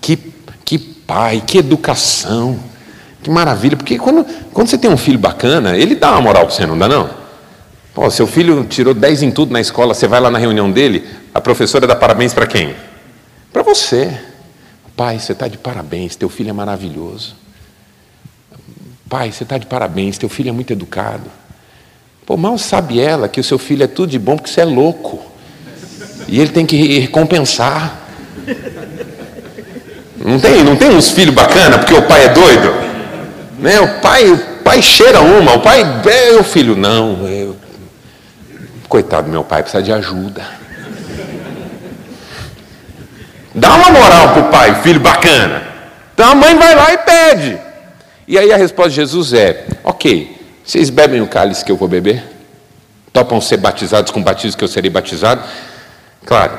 Que, 0.00 0.16
que 0.64 0.78
pai, 0.78 1.42
que 1.44 1.58
educação. 1.58 2.58
Que 3.22 3.30
maravilha. 3.30 3.76
Porque 3.76 3.98
quando, 3.98 4.24
quando 4.52 4.68
você 4.68 4.78
tem 4.78 4.90
um 4.90 4.96
filho 4.96 5.18
bacana, 5.18 5.76
ele 5.76 5.96
dá 5.96 6.12
uma 6.12 6.20
moral 6.20 6.46
para 6.46 6.54
você, 6.54 6.66
não 6.66 6.78
dá 6.78 6.88
não? 6.88 7.21
Pô, 7.94 8.10
seu 8.10 8.26
filho 8.26 8.64
tirou 8.64 8.94
10 8.94 9.22
em 9.22 9.30
tudo 9.30 9.52
na 9.52 9.60
escola, 9.60 9.92
você 9.92 10.08
vai 10.08 10.18
lá 10.18 10.30
na 10.30 10.38
reunião 10.38 10.70
dele, 10.70 11.06
a 11.34 11.40
professora 11.40 11.86
dá 11.86 11.94
parabéns 11.94 12.32
para 12.32 12.46
quem? 12.46 12.74
Para 13.52 13.62
você. 13.62 14.18
Pai, 14.96 15.18
você 15.18 15.32
está 15.32 15.46
de 15.46 15.58
parabéns, 15.58 16.16
teu 16.16 16.28
filho 16.28 16.50
é 16.50 16.52
maravilhoso. 16.52 17.34
Pai, 19.08 19.30
você 19.30 19.42
está 19.42 19.58
de 19.58 19.66
parabéns, 19.66 20.16
teu 20.16 20.28
filho 20.28 20.48
é 20.48 20.52
muito 20.52 20.72
educado. 20.72 21.30
Pô, 22.24 22.36
mal 22.36 22.56
sabe 22.56 22.98
ela 22.98 23.28
que 23.28 23.40
o 23.40 23.44
seu 23.44 23.58
filho 23.58 23.82
é 23.82 23.86
tudo 23.86 24.10
de 24.10 24.18
bom 24.18 24.36
porque 24.36 24.50
você 24.50 24.62
é 24.62 24.64
louco. 24.64 25.20
E 26.28 26.40
ele 26.40 26.50
tem 26.50 26.64
que 26.64 27.00
recompensar. 27.00 28.00
Não 30.24 30.38
tem, 30.38 30.62
não 30.62 30.76
tem 30.76 30.88
uns 30.94 31.10
filhos 31.10 31.34
bacana 31.34 31.78
porque 31.78 31.94
o 31.94 32.02
pai 32.02 32.24
é 32.24 32.28
doido? 32.28 32.72
Né? 33.58 33.80
O 33.80 34.00
pai, 34.00 34.30
o 34.30 34.38
pai 34.62 34.80
cheira 34.80 35.20
uma, 35.20 35.54
o 35.56 35.60
pai 35.60 35.82
é 35.82 36.38
o 36.38 36.44
filho 36.44 36.76
não, 36.76 37.26
eu 37.26 37.41
Coitado 38.92 39.24
do 39.24 39.30
meu 39.30 39.42
pai, 39.42 39.62
precisa 39.62 39.82
de 39.82 39.90
ajuda. 39.90 40.46
Dá 43.54 43.74
uma 43.74 43.90
moral 43.90 44.34
para 44.34 44.42
o 44.42 44.50
pai, 44.50 44.82
filho 44.82 45.00
bacana. 45.00 45.62
Então 46.12 46.32
a 46.32 46.34
mãe 46.34 46.54
vai 46.58 46.74
lá 46.74 46.92
e 46.92 46.98
pede. 46.98 47.58
E 48.28 48.36
aí 48.36 48.52
a 48.52 48.56
resposta 48.58 48.90
de 48.90 48.96
Jesus 48.96 49.32
é: 49.32 49.66
Ok, 49.82 50.38
vocês 50.62 50.90
bebem 50.90 51.22
o 51.22 51.26
cálice 51.26 51.64
que 51.64 51.72
eu 51.72 51.76
vou 51.78 51.88
beber? 51.88 52.22
Topam 53.14 53.40
ser 53.40 53.56
batizados 53.56 54.12
com 54.12 54.20
o 54.20 54.22
batismo 54.22 54.58
que 54.58 54.64
eu 54.64 54.68
serei 54.68 54.90
batizado? 54.90 55.42
Claro. 56.26 56.52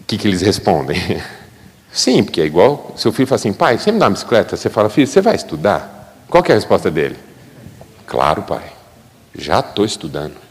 O 0.00 0.04
que, 0.08 0.18
que 0.18 0.26
eles 0.26 0.42
respondem? 0.42 1.22
Sim, 1.92 2.24
porque 2.24 2.40
é 2.40 2.44
igual. 2.44 2.94
Seu 2.96 3.12
filho 3.12 3.28
fala 3.28 3.36
assim: 3.36 3.52
Pai, 3.52 3.78
você 3.78 3.92
me 3.92 4.00
dá 4.00 4.06
uma 4.06 4.14
bicicleta? 4.14 4.56
Você 4.56 4.68
fala: 4.68 4.90
Filho, 4.90 5.06
você 5.06 5.20
vai 5.20 5.36
estudar? 5.36 6.24
Qual 6.28 6.42
é 6.48 6.50
a 6.50 6.56
resposta 6.56 6.90
dele? 6.90 7.16
Claro, 8.08 8.42
pai. 8.42 8.64
Já 9.32 9.60
estou 9.60 9.84
estudando. 9.84 10.49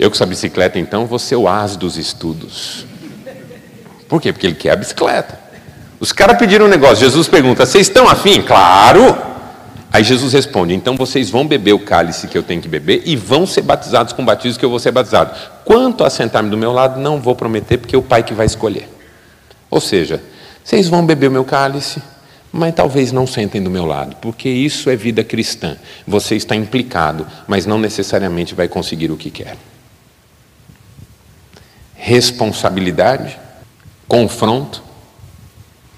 Eu 0.00 0.08
com 0.08 0.14
essa 0.14 0.24
bicicleta, 0.24 0.78
então, 0.78 1.04
vou 1.04 1.18
ser 1.18 1.36
o 1.36 1.46
as 1.46 1.76
dos 1.76 1.98
estudos. 1.98 2.86
Por 4.08 4.18
quê? 4.18 4.32
Porque 4.32 4.46
ele 4.46 4.56
quer 4.56 4.70
a 4.70 4.76
bicicleta. 4.76 5.38
Os 6.00 6.10
caras 6.10 6.38
pediram 6.38 6.64
um 6.64 6.70
negócio. 6.70 6.96
Jesus 6.96 7.28
pergunta: 7.28 7.66
Vocês 7.66 7.86
estão 7.86 8.08
afim? 8.08 8.40
Claro! 8.40 9.14
Aí 9.92 10.02
Jesus 10.02 10.32
responde: 10.32 10.72
Então 10.72 10.96
vocês 10.96 11.28
vão 11.28 11.46
beber 11.46 11.74
o 11.74 11.78
cálice 11.78 12.28
que 12.28 12.38
eu 12.38 12.42
tenho 12.42 12.62
que 12.62 12.68
beber 12.68 13.02
e 13.04 13.14
vão 13.14 13.46
ser 13.46 13.60
batizados 13.60 14.14
com 14.14 14.22
o 14.22 14.24
batismo 14.24 14.58
que 14.58 14.64
eu 14.64 14.70
vou 14.70 14.78
ser 14.78 14.90
batizado. 14.90 15.38
Quanto 15.66 16.02
a 16.02 16.08
sentar-me 16.08 16.48
do 16.48 16.56
meu 16.56 16.72
lado, 16.72 16.98
não 16.98 17.20
vou 17.20 17.36
prometer, 17.36 17.76
porque 17.76 17.94
é 17.94 17.98
o 17.98 18.02
Pai 18.02 18.22
que 18.22 18.32
vai 18.32 18.46
escolher. 18.46 18.88
Ou 19.70 19.82
seja, 19.82 20.22
vocês 20.64 20.88
vão 20.88 21.04
beber 21.04 21.28
o 21.28 21.30
meu 21.30 21.44
cálice, 21.44 22.02
mas 22.50 22.74
talvez 22.74 23.12
não 23.12 23.26
sentem 23.26 23.62
do 23.62 23.68
meu 23.68 23.84
lado, 23.84 24.16
porque 24.22 24.48
isso 24.48 24.88
é 24.88 24.96
vida 24.96 25.22
cristã. 25.22 25.76
Você 26.08 26.36
está 26.36 26.56
implicado, 26.56 27.26
mas 27.46 27.66
não 27.66 27.78
necessariamente 27.78 28.54
vai 28.54 28.66
conseguir 28.66 29.12
o 29.12 29.16
que 29.18 29.30
quer 29.30 29.58
responsabilidade, 32.02 33.38
confronto 34.08 34.82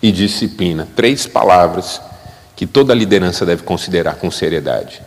e 0.03 0.11
disciplina. 0.11 0.88
Três 0.96 1.28
palavras 1.28 2.00
que 2.57 2.66
toda 2.66 2.92
liderança 2.92 3.46
deve 3.46 3.62
considerar 3.62 4.16
com 4.16 4.28
seriedade. 4.28 5.00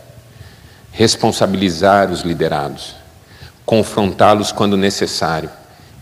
Responsabilizar 0.90 2.10
os 2.10 2.22
liderados, 2.22 2.94
confrontá-los 3.66 4.50
quando 4.50 4.74
necessário 4.74 5.50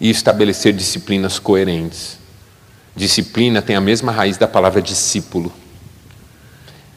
e 0.00 0.08
estabelecer 0.08 0.72
disciplinas 0.72 1.40
coerentes. 1.40 2.16
Disciplina 2.94 3.60
tem 3.60 3.74
a 3.74 3.80
mesma 3.80 4.12
raiz 4.12 4.38
da 4.38 4.46
palavra 4.46 4.80
discípulo. 4.80 5.52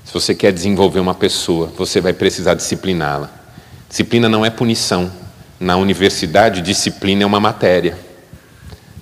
Se 0.05 0.13
você 0.13 0.35
quer 0.35 0.53
desenvolver 0.53 0.99
uma 0.99 1.15
pessoa, 1.15 1.73
você 1.75 1.99
vai 1.99 2.13
precisar 2.13 2.53
discipliná-la. 2.53 3.31
Disciplina 3.89 4.29
não 4.29 4.45
é 4.45 4.51
punição, 4.51 5.11
na 5.59 5.75
universidade, 5.77 6.61
disciplina 6.61 7.23
é 7.23 7.25
uma 7.25 7.39
matéria. 7.39 7.97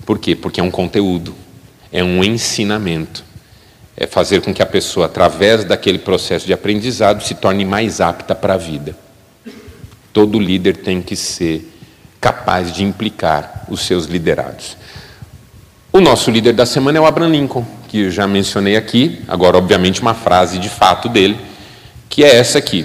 Por 0.04 0.18
quê? 0.18 0.34
Porque 0.34 0.60
é 0.60 0.62
um 0.62 0.70
conteúdo, 0.70 1.34
é 1.92 2.02
um 2.02 2.22
ensinamento. 2.24 3.24
É 3.96 4.06
fazer 4.06 4.42
com 4.42 4.52
que 4.52 4.62
a 4.62 4.66
pessoa, 4.66 5.06
através 5.06 5.64
daquele 5.64 5.98
processo 5.98 6.46
de 6.46 6.52
aprendizado, 6.52 7.22
se 7.22 7.34
torne 7.34 7.64
mais 7.64 8.00
apta 8.00 8.34
para 8.34 8.54
a 8.54 8.58
vida. 8.58 8.96
Todo 10.12 10.38
líder 10.38 10.78
tem 10.78 11.00
que 11.00 11.16
ser 11.16 11.72
capaz 12.20 12.72
de 12.72 12.84
implicar 12.84 13.64
os 13.68 13.80
seus 13.80 14.06
liderados. 14.06 14.76
O 15.92 16.00
nosso 16.00 16.30
líder 16.30 16.52
da 16.52 16.66
semana 16.66 16.98
é 16.98 17.00
o 17.00 17.06
Abraham 17.06 17.30
Lincoln, 17.30 17.64
que 17.88 18.00
eu 18.00 18.10
já 18.10 18.26
mencionei 18.26 18.76
aqui, 18.76 19.22
agora, 19.26 19.56
obviamente, 19.56 20.02
uma 20.02 20.12
frase 20.12 20.58
de 20.58 20.68
fato 20.68 21.08
dele, 21.08 21.38
que 22.08 22.22
é 22.22 22.36
essa 22.36 22.58
aqui. 22.58 22.84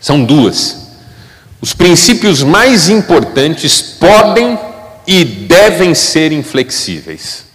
São 0.00 0.24
duas. 0.24 0.85
Os 1.60 1.72
princípios 1.72 2.42
mais 2.42 2.88
importantes 2.88 3.80
podem 3.80 4.58
e 5.06 5.24
devem 5.24 5.94
ser 5.94 6.32
inflexíveis. 6.32 7.46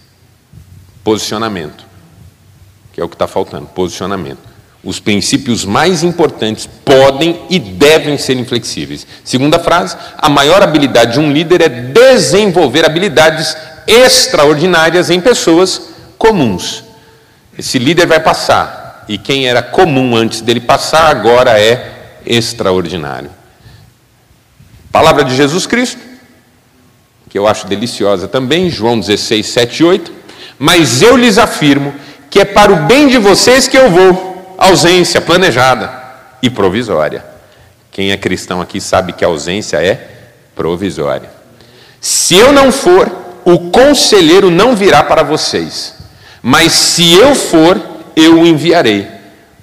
Posicionamento, 1.04 1.84
que 2.92 3.00
é 3.00 3.04
o 3.04 3.08
que 3.08 3.14
está 3.14 3.26
faltando, 3.26 3.66
posicionamento. 3.66 4.52
Os 4.84 4.98
princípios 4.98 5.64
mais 5.64 6.02
importantes 6.02 6.68
podem 6.84 7.42
e 7.48 7.58
devem 7.58 8.18
ser 8.18 8.36
inflexíveis. 8.36 9.06
Segunda 9.22 9.58
frase: 9.58 9.96
a 10.18 10.28
maior 10.28 10.62
habilidade 10.62 11.12
de 11.12 11.20
um 11.20 11.32
líder 11.32 11.62
é 11.62 11.68
desenvolver 11.68 12.84
habilidades 12.84 13.56
extraordinárias 13.86 15.10
em 15.10 15.20
pessoas 15.20 15.82
comuns. 16.18 16.82
Esse 17.56 17.78
líder 17.78 18.06
vai 18.06 18.18
passar, 18.18 19.04
e 19.08 19.18
quem 19.18 19.46
era 19.46 19.62
comum 19.62 20.16
antes 20.16 20.40
dele 20.40 20.60
passar 20.60 21.08
agora 21.08 21.60
é 21.60 22.18
extraordinário. 22.26 23.30
Palavra 24.92 25.24
de 25.24 25.34
Jesus 25.34 25.66
Cristo, 25.66 25.98
que 27.30 27.38
eu 27.38 27.46
acho 27.46 27.66
deliciosa 27.66 28.28
também, 28.28 28.68
João 28.68 29.00
16, 29.00 29.46
7 29.46 29.78
e 29.78 29.84
8. 29.84 30.12
Mas 30.58 31.00
eu 31.00 31.16
lhes 31.16 31.38
afirmo 31.38 31.94
que 32.30 32.38
é 32.38 32.44
para 32.44 32.70
o 32.70 32.76
bem 32.84 33.08
de 33.08 33.16
vocês 33.16 33.66
que 33.66 33.76
eu 33.76 33.90
vou. 33.90 34.54
Ausência 34.58 35.20
planejada 35.20 35.90
e 36.42 36.50
provisória. 36.50 37.24
Quem 37.90 38.12
é 38.12 38.16
cristão 38.18 38.60
aqui 38.60 38.80
sabe 38.80 39.14
que 39.14 39.24
a 39.24 39.28
ausência 39.28 39.78
é 39.78 40.08
provisória. 40.54 41.30
Se 42.00 42.36
eu 42.36 42.52
não 42.52 42.70
for, 42.70 43.10
o 43.44 43.70
conselheiro 43.70 44.50
não 44.50 44.76
virá 44.76 45.02
para 45.02 45.22
vocês. 45.22 45.94
Mas 46.42 46.72
se 46.72 47.14
eu 47.14 47.34
for, 47.34 47.80
eu 48.14 48.40
o 48.40 48.46
enviarei. 48.46 49.08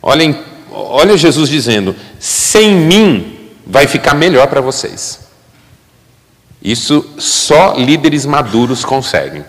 Olhem, 0.01 0.38
olha 0.71 1.15
Jesus 1.15 1.49
dizendo: 1.49 1.95
sem 2.19 2.73
mim 2.73 3.39
vai 3.70 3.86
ficar 3.86 4.15
melhor 4.15 4.47
para 4.47 4.59
vocês. 4.59 5.20
Isso 6.61 7.07
só 7.20 7.76
líderes 7.78 8.26
maduros 8.26 8.84
conseguem. 8.84 9.45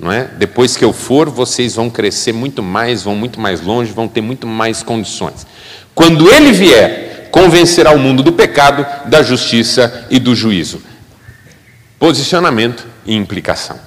Não 0.00 0.10
é? 0.10 0.24
Depois 0.38 0.76
que 0.76 0.84
eu 0.84 0.92
for, 0.92 1.28
vocês 1.28 1.76
vão 1.76 1.88
crescer 1.88 2.32
muito 2.32 2.62
mais, 2.62 3.02
vão 3.02 3.14
muito 3.14 3.38
mais 3.38 3.60
longe, 3.60 3.92
vão 3.92 4.08
ter 4.08 4.22
muito 4.22 4.46
mais 4.46 4.82
condições. 4.82 5.46
Quando 5.94 6.32
ele 6.32 6.50
vier, 6.50 7.28
convencerá 7.30 7.92
o 7.92 7.98
mundo 7.98 8.22
do 8.22 8.32
pecado, 8.32 8.84
da 9.08 9.22
justiça 9.22 10.06
e 10.10 10.18
do 10.18 10.34
juízo. 10.34 10.82
Posicionamento 11.98 12.86
e 13.06 13.14
implicação 13.14 13.78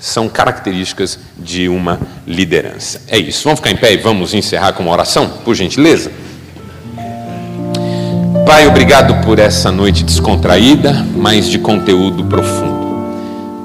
são 0.00 0.28
características 0.28 1.18
de 1.36 1.68
uma 1.68 2.00
liderança. 2.26 3.02
É 3.06 3.18
isso. 3.18 3.44
Vamos 3.44 3.60
ficar 3.60 3.70
em 3.70 3.76
pé 3.76 3.92
e 3.92 3.98
vamos 3.98 4.34
encerrar 4.34 4.72
com 4.72 4.82
uma 4.82 4.92
oração, 4.92 5.28
por 5.44 5.54
gentileza? 5.54 6.10
Pai, 8.44 8.66
obrigado 8.66 9.24
por 9.24 9.38
essa 9.38 9.70
noite 9.70 10.02
descontraída, 10.02 11.06
mas 11.16 11.48
de 11.48 11.58
conteúdo 11.58 12.24
profundo. 12.24 12.82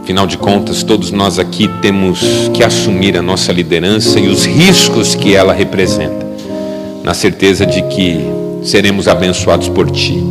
Afinal 0.04 0.28
de 0.28 0.38
contas, 0.38 0.84
todos 0.84 1.12
nós 1.12 1.40
aqui 1.40 1.68
temos 1.82 2.50
que 2.54 2.64
assumir 2.64 3.18
a 3.18 3.22
nossa 3.22 3.52
liderança 3.52 4.20
e 4.20 4.28
os 4.28 4.46
riscos 4.46 5.16
que 5.16 5.36
ela 5.36 5.52
representa, 5.52 6.26
na 7.04 7.14
certeza 7.14 7.66
de 7.66 7.82
que 7.84 8.20
seremos 8.64 9.08
abençoados 9.08 9.68
por 9.68 9.90
Ti. 9.90 10.24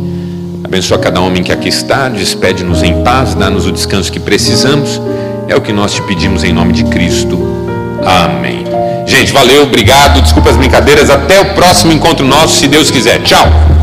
Abençoa 0.63 0.97
cada 0.97 1.19
homem 1.19 1.43
que 1.43 1.51
aqui 1.51 1.69
está, 1.69 2.09
despede-nos 2.09 2.81
em 2.83 3.03
paz, 3.03 3.35
dá-nos 3.35 3.67
o 3.67 3.71
descanso 3.71 4.11
que 4.11 4.19
precisamos. 4.19 5.01
É 5.47 5.55
o 5.55 5.61
que 5.61 5.71
nós 5.71 5.93
te 5.93 6.01
pedimos 6.01 6.43
em 6.43 6.51
nome 6.51 6.73
de 6.73 6.83
Cristo. 6.85 7.37
Amém. 8.03 8.63
Gente, 9.05 9.31
valeu, 9.31 9.63
obrigado, 9.63 10.21
desculpa 10.21 10.49
as 10.49 10.57
brincadeiras. 10.57 11.09
Até 11.09 11.39
o 11.39 11.53
próximo 11.53 11.93
encontro 11.93 12.25
nosso, 12.25 12.55
se 12.55 12.67
Deus 12.67 12.89
quiser. 12.89 13.21
Tchau. 13.23 13.76